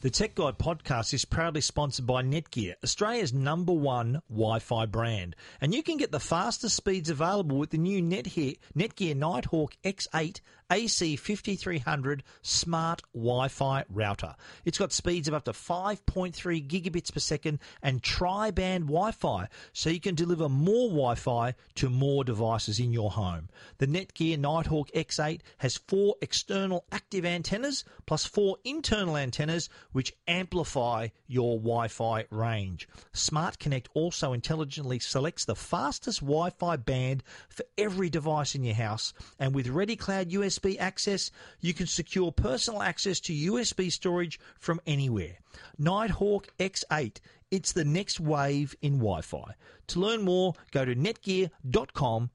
The 0.00 0.10
Tech 0.10 0.36
Guide 0.36 0.58
podcast 0.58 1.12
is 1.12 1.24
proudly 1.24 1.60
sponsored 1.60 2.06
by 2.06 2.22
Netgear, 2.22 2.76
Australia's 2.84 3.32
number 3.34 3.72
one 3.72 4.22
Wi 4.30 4.60
Fi 4.60 4.86
brand. 4.86 5.34
And 5.60 5.74
you 5.74 5.82
can 5.82 5.96
get 5.96 6.12
the 6.12 6.20
fastest 6.20 6.76
speeds 6.76 7.10
available 7.10 7.58
with 7.58 7.70
the 7.70 7.78
new 7.78 8.00
Netgear, 8.00 8.58
Netgear 8.76 9.16
Nighthawk 9.16 9.72
X8 9.82 10.40
AC5300 10.70 12.20
smart 12.42 13.02
Wi 13.14 13.48
Fi 13.48 13.84
router. 13.88 14.34
It's 14.66 14.76
got 14.78 14.92
speeds 14.92 15.26
of 15.26 15.34
up 15.34 15.44
to 15.44 15.52
5.3 15.52 16.34
gigabits 16.68 17.12
per 17.12 17.20
second 17.20 17.60
and 17.82 18.02
tri 18.02 18.50
band 18.50 18.84
Wi 18.84 19.12
Fi, 19.12 19.48
so 19.72 19.88
you 19.88 20.00
can 20.00 20.14
deliver 20.14 20.48
more 20.48 20.88
Wi 20.88 21.14
Fi 21.14 21.54
to 21.76 21.88
more 21.88 22.22
devices 22.22 22.78
in 22.78 22.92
your 22.92 23.10
home. 23.10 23.48
The 23.78 23.86
Netgear 23.86 24.38
Nighthawk 24.38 24.90
X8 24.92 25.40
has 25.58 25.78
four 25.78 26.16
external 26.20 26.84
active 26.92 27.24
antennas 27.24 27.84
plus 28.04 28.26
four 28.26 28.58
internal 28.64 29.16
antennas 29.16 29.70
which 29.92 30.12
amplify 30.26 31.08
your 31.26 31.56
Wi 31.58 31.88
Fi 31.88 32.26
range. 32.30 32.88
Smart 33.12 33.58
Connect 33.58 33.88
also 33.94 34.34
intelligently 34.34 34.98
selects 34.98 35.46
the 35.46 35.56
fastest 35.56 36.20
Wi 36.20 36.50
Fi 36.50 36.76
band 36.76 37.22
for 37.48 37.64
every 37.78 38.10
device 38.10 38.54
in 38.54 38.64
your 38.64 38.74
house, 38.74 39.14
and 39.38 39.54
with 39.54 39.68
Ready 39.68 39.96
Cloud 39.96 40.28
USB 40.28 40.57
USB 40.58 40.76
access, 40.78 41.30
you 41.60 41.74
can 41.74 41.86
secure 41.86 42.32
personal 42.32 42.82
access 42.82 43.20
to 43.20 43.32
USB 43.32 43.90
storage 43.92 44.38
from 44.58 44.80
anywhere. 44.86 45.38
Nighthawk 45.78 46.48
X8, 46.58 47.18
it's 47.50 47.72
the 47.72 47.84
next 47.84 48.20
wave 48.20 48.74
in 48.82 48.94
Wi 48.94 49.20
Fi. 49.22 49.54
To 49.88 50.00
learn 50.00 50.22
more, 50.22 50.54
go 50.70 50.84
to 50.84 50.94
netgear.com.au. 50.94 52.28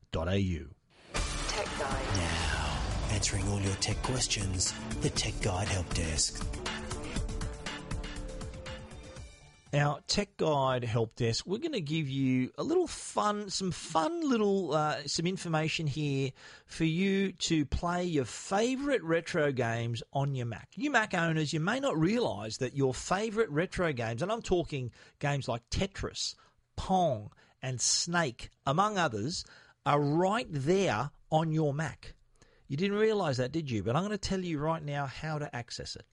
Tech 1.47 1.79
Guide. 1.79 2.05
Now, 2.15 2.79
answering 3.11 3.47
all 3.49 3.61
your 3.61 3.75
tech 3.75 4.01
questions, 4.03 4.73
the 5.01 5.09
Tech 5.09 5.33
Guide 5.41 5.67
Help 5.67 5.93
Desk. 5.93 6.43
Our 9.73 10.01
Tech 10.05 10.37
Guide 10.37 10.83
Help 10.83 11.15
Desk, 11.15 11.47
we're 11.47 11.57
going 11.57 11.71
to 11.71 11.81
give 11.81 12.07
you 12.07 12.51
a 12.59 12.63
little 12.63 12.85
fun, 12.85 13.49
some 13.49 13.71
fun 13.71 14.29
little, 14.29 14.71
uh, 14.71 14.97
some 15.07 15.25
information 15.25 15.87
here 15.87 16.29
for 16.67 16.83
you 16.83 17.31
to 17.31 17.65
play 17.65 18.03
your 18.03 18.25
favourite 18.25 19.01
retro 19.01 19.51
games 19.51 20.03
on 20.13 20.35
your 20.35 20.45
Mac. 20.45 20.69
You 20.75 20.91
Mac 20.91 21.15
owners, 21.15 21.53
you 21.53 21.59
may 21.59 21.79
not 21.79 21.99
realise 21.99 22.57
that 22.57 22.77
your 22.77 22.93
favourite 22.93 23.49
retro 23.49 23.91
games, 23.93 24.21
and 24.21 24.31
I'm 24.31 24.43
talking 24.43 24.91
games 25.17 25.47
like 25.47 25.67
Tetris, 25.71 26.35
Pong, 26.75 27.31
and 27.63 27.81
Snake, 27.81 28.51
among 28.67 28.99
others, 28.99 29.43
are 29.87 29.99
right 29.99 30.47
there 30.51 31.09
on 31.31 31.51
your 31.51 31.73
Mac. 31.73 32.13
You 32.67 32.77
didn't 32.77 32.97
realize 32.97 33.37
that, 33.37 33.51
did 33.51 33.71
you? 33.71 33.81
But 33.81 33.95
I'm 33.95 34.03
going 34.03 34.11
to 34.11 34.19
tell 34.19 34.41
you 34.41 34.59
right 34.59 34.83
now 34.83 35.07
how 35.07 35.39
to 35.39 35.55
access 35.55 35.95
it. 35.95 36.05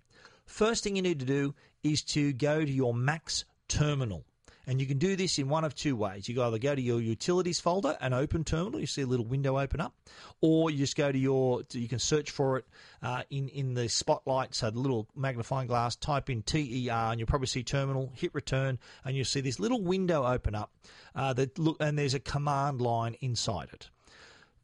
First 0.46 0.82
thing 0.82 0.96
you 0.96 1.02
need 1.02 1.20
to 1.20 1.26
do 1.26 1.54
is 1.82 2.02
to 2.02 2.32
go 2.32 2.64
to 2.64 2.70
your 2.70 2.94
Mac's 2.94 3.44
terminal. 3.68 4.24
And 4.66 4.80
you 4.80 4.86
can 4.86 4.98
do 4.98 5.16
this 5.16 5.38
in 5.38 5.48
one 5.48 5.64
of 5.64 5.74
two 5.74 5.96
ways. 5.96 6.28
You 6.28 6.34
can 6.34 6.44
either 6.44 6.58
go 6.58 6.74
to 6.74 6.80
your 6.80 7.00
utilities 7.00 7.58
folder 7.58 7.96
and 8.00 8.14
open 8.14 8.44
terminal, 8.44 8.78
you 8.78 8.86
see 8.86 9.02
a 9.02 9.06
little 9.06 9.26
window 9.26 9.58
open 9.58 9.80
up, 9.80 9.94
or 10.40 10.70
you 10.70 10.78
just 10.78 10.96
go 10.96 11.10
to 11.10 11.18
your, 11.18 11.62
you 11.72 11.88
can 11.88 11.98
search 11.98 12.30
for 12.30 12.58
it 12.58 12.66
uh, 13.02 13.22
in, 13.30 13.48
in 13.48 13.74
the 13.74 13.88
spotlight, 13.88 14.54
so 14.54 14.70
the 14.70 14.78
little 14.78 15.08
magnifying 15.16 15.66
glass, 15.66 15.96
type 15.96 16.30
in 16.30 16.42
TER, 16.42 16.92
and 16.92 17.18
you'll 17.18 17.26
probably 17.26 17.48
see 17.48 17.64
terminal, 17.64 18.12
hit 18.14 18.32
return, 18.32 18.78
and 19.04 19.16
you'll 19.16 19.24
see 19.24 19.40
this 19.40 19.58
little 19.58 19.82
window 19.82 20.24
open 20.24 20.54
up, 20.54 20.70
uh, 21.16 21.32
that 21.32 21.58
look, 21.58 21.78
and 21.80 21.98
there's 21.98 22.14
a 22.14 22.20
command 22.20 22.80
line 22.80 23.16
inside 23.20 23.70
it. 23.72 23.88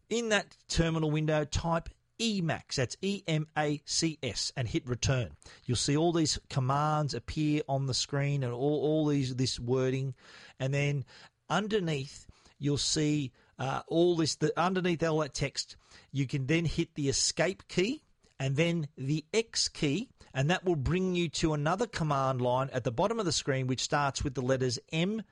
In 0.09 0.29
that 0.29 0.57
terminal 0.69 1.11
window, 1.11 1.45
type 1.45 1.89
Emacs. 2.21 2.77
That's 2.77 2.97
E 3.03 3.23
M 3.27 3.47
A 3.57 3.83
C 3.85 4.19
S, 4.23 4.53
and 4.57 4.69
hit 4.69 4.87
return. 4.87 5.31
You'll 5.65 5.77
see 5.77 5.97
all 5.97 6.13
these 6.13 6.39
commands 6.49 7.15
appear 7.15 7.63
on 7.69 7.87
the 7.87 7.95
screen 7.95 8.43
and 8.43 8.53
all, 8.53 8.81
all 8.83 9.07
these 9.07 9.35
this 9.37 9.61
wording, 9.61 10.15
and 10.59 10.73
then 10.73 11.05
underneath 11.49 12.27
you'll 12.59 12.79
see 12.79 13.33
uh, 13.59 13.83
all 13.89 14.17
this. 14.17 14.37
The, 14.37 14.53
underneath 14.59 15.03
all 15.03 15.19
that 15.19 15.35
text, 15.35 15.77
you 16.13 16.27
can 16.27 16.47
then 16.47 16.65
hit 16.65 16.95
the 16.95 17.09
escape 17.09 17.69
key 17.69 18.03
and 18.39 18.57
then 18.57 18.89
the 18.99 19.25
X 19.33 19.69
key, 19.69 20.11
and 20.35 20.51
that 20.51 20.65
will 20.65 20.77
bring 20.77 21.15
you 21.15 21.29
to 21.31 21.55
another 21.55 21.87
command 21.87 22.41
line 22.41 22.69
at 22.73 22.85
the 22.85 22.93
bottom 22.93 23.19
of 23.19 23.25
the 23.25 23.33
screen, 23.33 23.67
which 23.67 23.81
starts 23.81 24.23
with 24.23 24.35
the 24.35 24.43
letters 24.43 24.79
M 24.93 25.23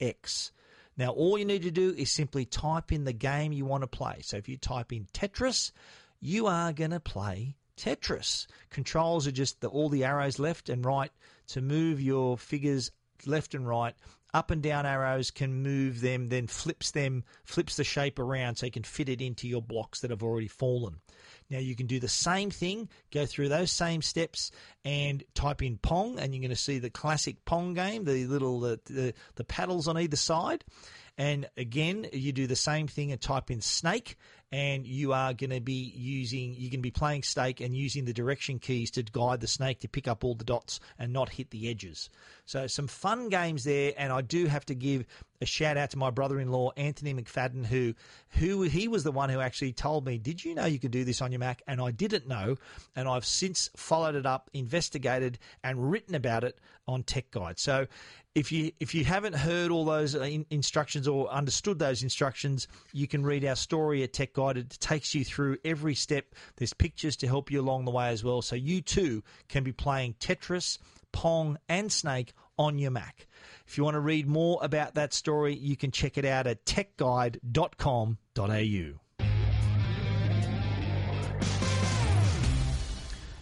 X. 0.00 0.52
Now, 0.96 1.10
all 1.10 1.38
you 1.38 1.44
need 1.44 1.62
to 1.62 1.70
do 1.70 1.94
is 1.96 2.10
simply 2.10 2.44
type 2.44 2.92
in 2.92 3.04
the 3.04 3.12
game 3.12 3.52
you 3.52 3.64
want 3.64 3.82
to 3.82 3.86
play. 3.86 4.20
So 4.22 4.36
if 4.36 4.48
you 4.48 4.56
type 4.56 4.92
in 4.92 5.06
Tetris, 5.12 5.72
you 6.20 6.46
are 6.46 6.72
going 6.72 6.90
to 6.90 7.00
play 7.00 7.56
Tetris. 7.76 8.46
Controls 8.68 9.26
are 9.26 9.32
just 9.32 9.60
the, 9.60 9.68
all 9.68 9.88
the 9.88 10.04
arrows 10.04 10.38
left 10.38 10.68
and 10.68 10.84
right 10.84 11.10
to 11.48 11.62
move 11.62 12.00
your 12.00 12.36
figures 12.36 12.90
left 13.26 13.54
and 13.54 13.66
right. 13.66 13.94
Up 14.32 14.50
and 14.50 14.62
down 14.62 14.86
arrows 14.86 15.30
can 15.30 15.62
move 15.62 16.00
them, 16.00 16.28
then 16.28 16.46
flips 16.46 16.92
them, 16.92 17.24
flips 17.44 17.76
the 17.76 17.84
shape 17.84 18.18
around 18.18 18.56
so 18.56 18.66
you 18.66 18.72
can 18.72 18.84
fit 18.84 19.08
it 19.08 19.20
into 19.20 19.48
your 19.48 19.62
blocks 19.62 20.00
that 20.00 20.10
have 20.10 20.22
already 20.22 20.46
fallen. 20.46 21.00
Now 21.50 21.58
you 21.58 21.74
can 21.74 21.86
do 21.86 21.98
the 21.98 22.08
same 22.08 22.50
thing, 22.50 22.88
go 23.12 23.26
through 23.26 23.48
those 23.48 23.72
same 23.72 24.02
steps, 24.02 24.52
and 24.84 25.22
type 25.34 25.62
in 25.62 25.78
Pong, 25.78 26.18
and 26.18 26.32
you're 26.34 26.40
going 26.40 26.50
to 26.50 26.56
see 26.56 26.78
the 26.78 26.90
classic 26.90 27.44
Pong 27.44 27.74
game, 27.74 28.04
the 28.04 28.24
little 28.26 28.60
the, 28.60 28.80
the, 28.86 29.14
the 29.34 29.44
paddles 29.44 29.88
on 29.88 29.98
either 29.98 30.16
side. 30.16 30.64
And 31.18 31.50
again, 31.56 32.06
you 32.12 32.32
do 32.32 32.46
the 32.46 32.56
same 32.56 32.86
thing 32.86 33.12
and 33.12 33.20
type 33.20 33.50
in 33.50 33.60
snake, 33.60 34.16
and 34.52 34.86
you 34.86 35.12
are 35.12 35.32
going 35.32 35.50
to 35.50 35.60
be 35.60 35.92
using, 35.96 36.54
you're 36.54 36.70
going 36.70 36.80
to 36.80 36.82
be 36.82 36.90
playing 36.90 37.22
snake 37.22 37.60
and 37.60 37.76
using 37.76 38.04
the 38.04 38.12
direction 38.12 38.58
keys 38.58 38.90
to 38.92 39.02
guide 39.02 39.40
the 39.40 39.46
snake 39.46 39.80
to 39.80 39.88
pick 39.88 40.08
up 40.08 40.24
all 40.24 40.34
the 40.34 40.44
dots 40.44 40.80
and 40.98 41.12
not 41.12 41.28
hit 41.28 41.50
the 41.50 41.70
edges. 41.70 42.10
So, 42.46 42.66
some 42.66 42.88
fun 42.88 43.28
games 43.28 43.62
there, 43.62 43.92
and 43.96 44.12
I 44.12 44.22
do 44.22 44.46
have 44.46 44.66
to 44.66 44.74
give 44.74 45.06
a 45.40 45.46
shout 45.46 45.76
out 45.76 45.90
to 45.90 45.98
my 45.98 46.10
brother-in-law 46.10 46.72
Anthony 46.76 47.14
McFadden, 47.14 47.64
who, 47.64 47.94
who 48.30 48.62
he 48.62 48.88
was 48.88 49.04
the 49.04 49.12
one 49.12 49.30
who 49.30 49.40
actually 49.40 49.72
told 49.72 50.04
me, 50.04 50.18
"Did 50.18 50.44
you 50.44 50.54
know 50.56 50.64
you 50.64 50.80
could 50.80 50.90
do 50.90 51.04
this 51.04 51.22
on 51.22 51.30
your 51.30 51.38
Mac?" 51.38 51.62
And 51.68 51.80
I 51.80 51.92
didn't 51.92 52.26
know, 52.26 52.56
and 52.96 53.08
I've 53.08 53.24
since 53.24 53.70
followed 53.76 54.16
it 54.16 54.26
up, 54.26 54.50
investigated, 54.52 55.38
and 55.62 55.92
written 55.92 56.16
about 56.16 56.42
it 56.42 56.58
on 56.88 57.04
Tech 57.04 57.30
Guide. 57.30 57.60
So, 57.60 57.86
if 58.34 58.52
you 58.52 58.72
if 58.80 58.94
you 58.94 59.04
haven't 59.04 59.34
heard 59.34 59.70
all 59.70 59.84
those 59.84 60.14
uh, 60.14 60.28
instructions 60.50 61.08
or 61.08 61.28
understood 61.28 61.78
those 61.78 62.02
instructions, 62.02 62.68
you 62.92 63.06
can 63.06 63.24
read 63.24 63.44
our 63.44 63.56
story 63.56 64.02
at 64.02 64.12
Tech 64.12 64.32
Guide. 64.32 64.39
It 64.48 64.78
takes 64.80 65.14
you 65.14 65.24
through 65.24 65.58
every 65.64 65.94
step. 65.94 66.34
There's 66.56 66.72
pictures 66.72 67.16
to 67.18 67.26
help 67.26 67.50
you 67.50 67.60
along 67.60 67.84
the 67.84 67.90
way 67.90 68.08
as 68.08 68.24
well, 68.24 68.42
so 68.42 68.56
you 68.56 68.80
too 68.80 69.22
can 69.48 69.64
be 69.64 69.72
playing 69.72 70.14
Tetris, 70.20 70.78
Pong, 71.12 71.58
and 71.68 71.92
Snake 71.92 72.32
on 72.58 72.78
your 72.78 72.90
Mac. 72.90 73.26
If 73.66 73.78
you 73.78 73.84
want 73.84 73.94
to 73.94 74.00
read 74.00 74.26
more 74.26 74.58
about 74.62 74.94
that 74.94 75.14
story, 75.14 75.54
you 75.54 75.76
can 75.76 75.90
check 75.90 76.18
it 76.18 76.24
out 76.24 76.46
at 76.46 76.64
techguide.com.au. 76.64 79.00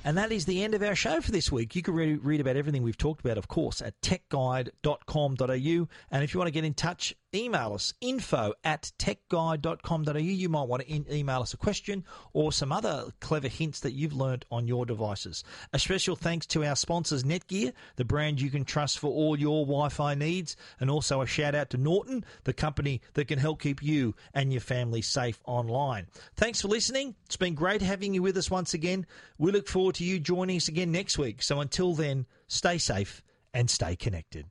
And 0.08 0.16
that 0.16 0.32
is 0.32 0.46
the 0.46 0.62
end 0.62 0.74
of 0.74 0.82
our 0.82 0.94
show 0.94 1.20
for 1.20 1.30
this 1.30 1.52
week. 1.52 1.76
You 1.76 1.82
can 1.82 1.92
re- 1.92 2.14
read 2.14 2.40
about 2.40 2.56
everything 2.56 2.82
we've 2.82 2.96
talked 2.96 3.20
about, 3.20 3.36
of 3.36 3.48
course, 3.48 3.82
at 3.82 4.00
techguide.com.au. 4.00 5.88
And 6.10 6.24
if 6.24 6.32
you 6.32 6.38
want 6.38 6.48
to 6.48 6.52
get 6.52 6.64
in 6.64 6.72
touch, 6.72 7.14
email 7.34 7.74
us 7.74 7.94
info 8.00 8.54
at 8.64 8.90
techguide.com.au. 8.98 10.18
You 10.18 10.48
might 10.48 10.68
want 10.68 10.82
to 10.82 10.88
in- 10.88 11.06
email 11.10 11.40
us 11.40 11.54
a 11.54 11.56
question 11.56 12.04
or 12.32 12.52
some 12.52 12.72
other 12.72 13.12
clever 13.20 13.48
hints 13.48 13.80
that 13.80 13.92
you've 13.92 14.14
learnt 14.14 14.44
on 14.50 14.66
your 14.66 14.86
devices. 14.86 15.44
A 15.72 15.78
special 15.78 16.16
thanks 16.16 16.46
to 16.46 16.64
our 16.64 16.76
sponsors, 16.76 17.24
Netgear, 17.24 17.72
the 17.96 18.04
brand 18.04 18.40
you 18.40 18.50
can 18.50 18.64
trust 18.64 18.98
for 18.98 19.08
all 19.08 19.38
your 19.38 19.64
Wi 19.66 19.88
Fi 19.88 20.14
needs, 20.14 20.56
and 20.80 20.90
also 20.90 21.20
a 21.20 21.26
shout 21.26 21.54
out 21.54 21.70
to 21.70 21.76
Norton, 21.76 22.24
the 22.44 22.52
company 22.52 23.00
that 23.14 23.28
can 23.28 23.38
help 23.38 23.60
keep 23.60 23.82
you 23.82 24.14
and 24.34 24.52
your 24.52 24.60
family 24.60 25.02
safe 25.02 25.40
online. 25.44 26.06
Thanks 26.36 26.60
for 26.60 26.68
listening. 26.68 27.14
It's 27.26 27.36
been 27.36 27.54
great 27.54 27.82
having 27.82 28.14
you 28.14 28.22
with 28.22 28.36
us 28.36 28.50
once 28.50 28.74
again. 28.74 29.06
We 29.38 29.52
look 29.52 29.68
forward 29.68 29.96
to 29.96 30.04
you 30.04 30.18
joining 30.18 30.56
us 30.56 30.68
again 30.68 30.92
next 30.92 31.18
week. 31.18 31.42
So 31.42 31.60
until 31.60 31.94
then, 31.94 32.26
stay 32.46 32.78
safe 32.78 33.22
and 33.52 33.68
stay 33.70 33.96
connected. 33.96 34.46